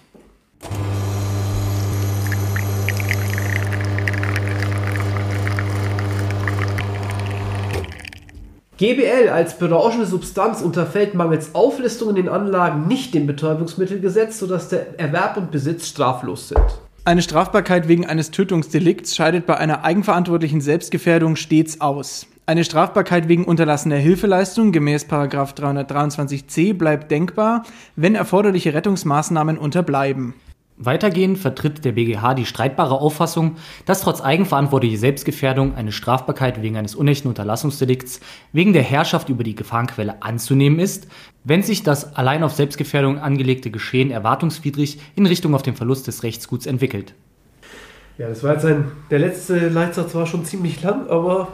GBL 8.79 9.29
als 9.29 9.59
berauschende 9.59 10.07
Substanz 10.07 10.63
unterfällt 10.63 11.15
mangels 11.15 11.55
Auflistung 11.55 12.09
in 12.09 12.17
den 12.17 12.29
Anlagen 12.31 12.89
nicht 12.89 13.15
dem 13.15 13.27
Betäubungsmittelgesetz, 13.27 14.39
sodass 14.39 14.71
der 14.71 14.99
Erwerb 14.99 15.37
und 15.37 15.51
Besitz 15.51 15.87
straflos 15.87 16.49
sind. 16.49 16.81
Eine 17.05 17.23
Strafbarkeit 17.23 17.89
wegen 17.89 18.07
eines 18.07 18.31
Tötungsdelikts 18.31 19.17
scheidet 19.17 19.45
bei 19.45 19.57
einer 19.57 19.83
eigenverantwortlichen 19.83 20.61
Selbstgefährdung 20.61 21.35
stets 21.35 21.81
aus. 21.81 22.29
Eine 22.47 22.63
Strafbarkeit 22.63 23.27
wegen 23.27 23.45
unterlassener 23.45 23.97
Hilfeleistung 23.97 24.71
gemäß 24.71 25.07
323c 25.07 26.75
bleibt 26.75 27.11
denkbar, 27.11 27.65
wenn 27.97 28.15
erforderliche 28.15 28.73
Rettungsmaßnahmen 28.73 29.59
unterbleiben. 29.59 30.35
Weitergehend 30.79 31.39
vertritt 31.39 31.85
der 31.85 31.93
BGH 31.93 32.35
die 32.35 32.47
streitbare 32.47 32.95
Auffassung, 32.95 33.57
dass 33.85 34.01
trotz 34.01 34.21
eigenverantwortlicher 34.21 34.99
Selbstgefährdung 34.99 35.75
eine 35.75 35.93
Strafbarkeit 35.93 36.63
wegen 36.63 36.77
eines 36.77 36.95
unechten 36.95 37.29
Unterlassungsdelikts 37.29 38.21
wegen 38.53 38.73
der 38.73 38.83
Herrschaft 38.83 39.29
über 39.29 39.45
die 39.45 39.55
Gefahrenquelle 39.55 40.23
anzunehmen 40.23 40.79
ist, 40.79 41.09
wenn 41.45 41.63
sich 41.63 41.83
das 41.83 42.17
allein 42.17 42.43
auf 42.43 42.55
Selbstgefährdung 42.55 43.19
angelegte 43.19 43.71
Geschehen 43.71 44.11
erwartungswidrig 44.11 44.99
in 45.15 45.27
Richtung 45.27 45.55
auf 45.55 45.63
den 45.63 45.77
Verlust 45.77 46.07
des 46.07 46.23
Rechtsguts 46.23 46.67
entwickelt. 46.67 47.15
Ja, 48.19 48.29
das 48.29 48.43
war 48.43 48.55
jetzt 48.55 48.65
ein, 48.65 48.93
der 49.11 49.19
letzte 49.19 49.69
Leitsatz 49.69 50.15
war 50.15 50.27
schon 50.27 50.45
ziemlich 50.45 50.83
lang, 50.83 51.09
aber 51.09 51.49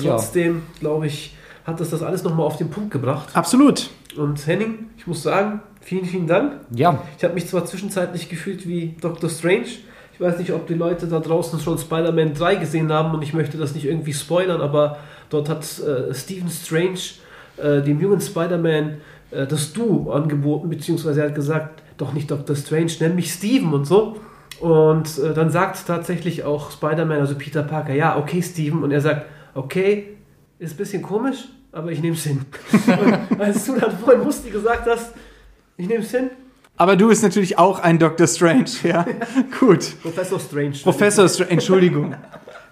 trotzdem, 0.00 0.54
ja. 0.54 0.80
glaube 0.80 1.06
ich, 1.06 1.36
hat 1.64 1.80
das 1.80 1.90
das 1.90 2.02
alles 2.02 2.22
nochmal 2.22 2.46
auf 2.46 2.56
den 2.56 2.70
Punkt 2.70 2.90
gebracht. 2.90 3.28
Absolut. 3.34 3.90
Und 4.16 4.46
Henning, 4.46 4.90
ich 4.96 5.06
muss 5.06 5.22
sagen, 5.22 5.60
vielen, 5.84 6.04
vielen 6.04 6.26
Dank. 6.26 6.60
Ja. 6.74 7.02
Ich 7.16 7.24
habe 7.24 7.34
mich 7.34 7.46
zwar 7.46 7.64
zwischenzeitlich 7.64 8.28
gefühlt 8.28 8.66
wie 8.66 8.96
Dr. 9.00 9.30
Strange. 9.30 9.66
Ich 10.12 10.20
weiß 10.20 10.38
nicht, 10.38 10.52
ob 10.52 10.66
die 10.66 10.74
Leute 10.74 11.06
da 11.06 11.20
draußen 11.20 11.60
schon 11.60 11.78
Spider-Man 11.78 12.34
3 12.34 12.56
gesehen 12.56 12.92
haben 12.92 13.14
und 13.14 13.22
ich 13.22 13.34
möchte 13.34 13.58
das 13.58 13.74
nicht 13.74 13.84
irgendwie 13.84 14.12
spoilern, 14.12 14.60
aber 14.60 14.98
dort 15.28 15.48
hat 15.48 15.64
äh, 15.80 16.14
Stephen 16.14 16.50
Strange 16.50 17.00
äh, 17.56 17.82
dem 17.82 18.00
jungen 18.00 18.20
Spider-Man 18.20 18.98
äh, 19.30 19.46
das 19.46 19.72
Du 19.72 20.10
angeboten, 20.12 20.68
beziehungsweise 20.68 21.20
er 21.22 21.28
hat 21.28 21.34
gesagt, 21.34 21.82
doch 21.96 22.12
nicht 22.12 22.30
Dr. 22.30 22.56
Strange, 22.56 22.92
nenn 23.00 23.14
mich 23.14 23.32
Steven 23.32 23.72
und 23.72 23.86
so. 23.86 24.16
Und 24.60 25.18
äh, 25.18 25.34
dann 25.34 25.50
sagt 25.50 25.86
tatsächlich 25.86 26.44
auch 26.44 26.70
Spider-Man, 26.70 27.20
also 27.20 27.34
Peter 27.34 27.62
Parker, 27.62 27.92
ja, 27.92 28.16
okay, 28.16 28.40
Steven. 28.42 28.82
Und 28.82 28.92
er 28.92 29.00
sagt, 29.00 29.26
okay, 29.54 30.16
ist 30.58 30.74
ein 30.74 30.76
bisschen 30.76 31.02
komisch, 31.02 31.48
aber 31.72 31.90
ich 31.90 32.00
nehme 32.00 32.14
es 32.14 32.24
hin. 32.24 32.40
und 33.30 33.40
als 33.40 33.66
du 33.66 33.78
dann 33.78 33.98
vorhin 33.98 34.22
Musti 34.22 34.50
gesagt 34.50 34.86
hast, 34.88 35.12
ich 35.76 35.88
nehme 35.88 36.02
es 36.02 36.10
hin. 36.10 36.30
Aber 36.76 36.96
du 36.96 37.08
bist 37.08 37.22
natürlich 37.22 37.58
auch 37.58 37.78
ein 37.78 37.98
Dr. 37.98 38.26
Strange, 38.26 38.64
ja. 38.82 39.06
Gut. 39.60 40.00
Professor 40.02 40.40
Strange. 40.40 40.74
Professor 40.82 41.28
Strange, 41.28 41.50
Entschuldigung. 41.50 42.14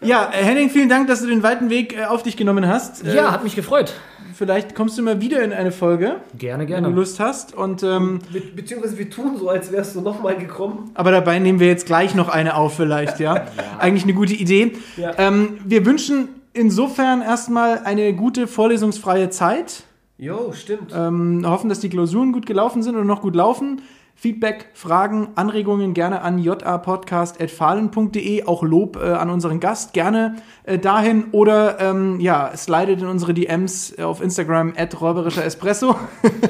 Ja, 0.01 0.29
Henning, 0.33 0.71
vielen 0.71 0.89
Dank, 0.89 1.07
dass 1.07 1.21
du 1.21 1.29
den 1.29 1.45
weiten 1.45 1.71
Weg 1.71 1.97
äh, 1.97 2.05
auf 2.05 2.25
dich 2.25 2.37
genommen 2.37 2.67
hast. 2.67 3.05
Ja, 3.05 3.29
äh, 3.29 3.31
hat 3.31 3.45
mich 3.45 3.55
gefreut. 3.55 3.95
Vielleicht 4.35 4.75
kommst 4.75 4.99
du 4.99 5.03
mal 5.03 5.21
wieder 5.21 5.43
in 5.45 5.53
eine 5.53 5.71
Folge. 5.71 6.17
Gerne, 6.37 6.67
gerne. 6.67 6.89
Wenn 6.89 6.95
du 6.95 7.01
Lust 7.01 7.21
hast. 7.21 7.55
Und, 7.55 7.85
ähm, 7.85 8.19
Be 8.33 8.41
beziehungsweise 8.41 8.99
wir 8.99 9.09
tun 9.09 9.37
so, 9.37 9.49
als 9.49 9.71
wärst 9.71 9.95
du 9.95 10.01
nochmal 10.01 10.37
gekommen. 10.37 10.91
Aber 10.95 11.13
dabei 11.13 11.39
nehmen 11.39 11.61
wir 11.61 11.69
jetzt 11.69 11.87
gleich 11.87 12.17
noch 12.17 12.29
eine 12.29 12.57
auf, 12.57 12.75
vielleicht, 12.75 13.21
ja. 13.21 13.35
ja. 13.37 13.45
Eigentlich 13.79 14.03
eine 14.03 14.15
gute 14.15 14.35
Idee. 14.35 14.73
Ja. 14.97 15.13
Ähm, 15.19 15.59
wir 15.65 15.87
wünschen 15.87 16.29
insofern 16.55 17.23
erstmal 17.23 17.81
eine 17.85 18.15
gute 18.15 18.49
vorlesungsfreie 18.49 19.31
Zeit. 19.31 19.85
Jo, 20.23 20.53
stimmt. 20.53 20.93
Ähm, 20.95 21.45
hoffen, 21.45 21.69
dass 21.69 21.81
die 21.81 21.89
Klausuren 21.89 22.31
gut 22.31 22.47
gelaufen 22.47 22.85
sind 22.85 22.95
oder 22.95 23.05
noch 23.05 23.23
gut 23.23 23.35
laufen. 23.35 23.83
Feedback, 24.15 24.67
Fragen, 24.73 25.31
Anregungen 25.35 25.95
gerne 25.95 26.23
an 26.23 26.39
japodcast.fahlen.de. 26.39 28.45
Auch 28.45 28.63
Lob 28.63 28.97
äh, 29.03 29.15
an 29.15 29.31
unseren 29.31 29.59
Gast 29.59 29.95
gerne 29.95 30.37
äh, 30.63 30.79
dahin. 30.79 31.25
Oder 31.33 31.81
ähm, 31.81 32.21
ja, 32.21 32.57
slidet 32.57 33.01
in 33.01 33.09
unsere 33.09 33.35
DMs 33.35 33.99
auf 33.99 34.23
Instagram 34.23 34.75
at 34.77 35.01
räuberischer 35.01 35.45
Espresso. 35.45 35.97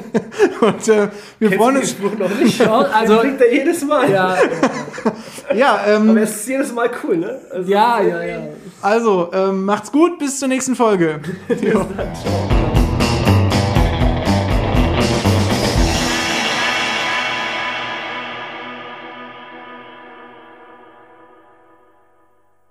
Und 0.61 0.87
äh, 0.87 1.09
wir 1.39 1.49
Kennst 1.49 1.63
freuen 1.63 1.77
uns. 1.77 1.89
Spruch 1.89 2.15
noch 2.15 2.29
nicht. 2.39 2.61
also 2.67 3.17
bringt 3.17 3.41
er 3.41 3.51
jedes 3.51 3.83
Mal. 3.83 4.11
Ja, 4.11 4.37
ja 5.55 5.79
ähm, 5.87 6.11
Aber 6.11 6.21
es 6.21 6.35
ist 6.35 6.47
jedes 6.47 6.71
Mal 6.71 6.91
cool, 7.03 7.17
ne? 7.17 7.41
Also, 7.49 7.71
ja, 7.71 7.99
ja, 8.03 8.23
ja. 8.23 8.49
Also, 8.83 9.31
ähm, 9.33 9.65
macht's 9.65 9.91
gut, 9.91 10.19
bis 10.19 10.37
zur 10.37 10.47
nächsten 10.47 10.75
Folge. 10.75 11.21
Bis 11.47 11.61
dann. 11.61 11.87
Ciao. 12.13 12.82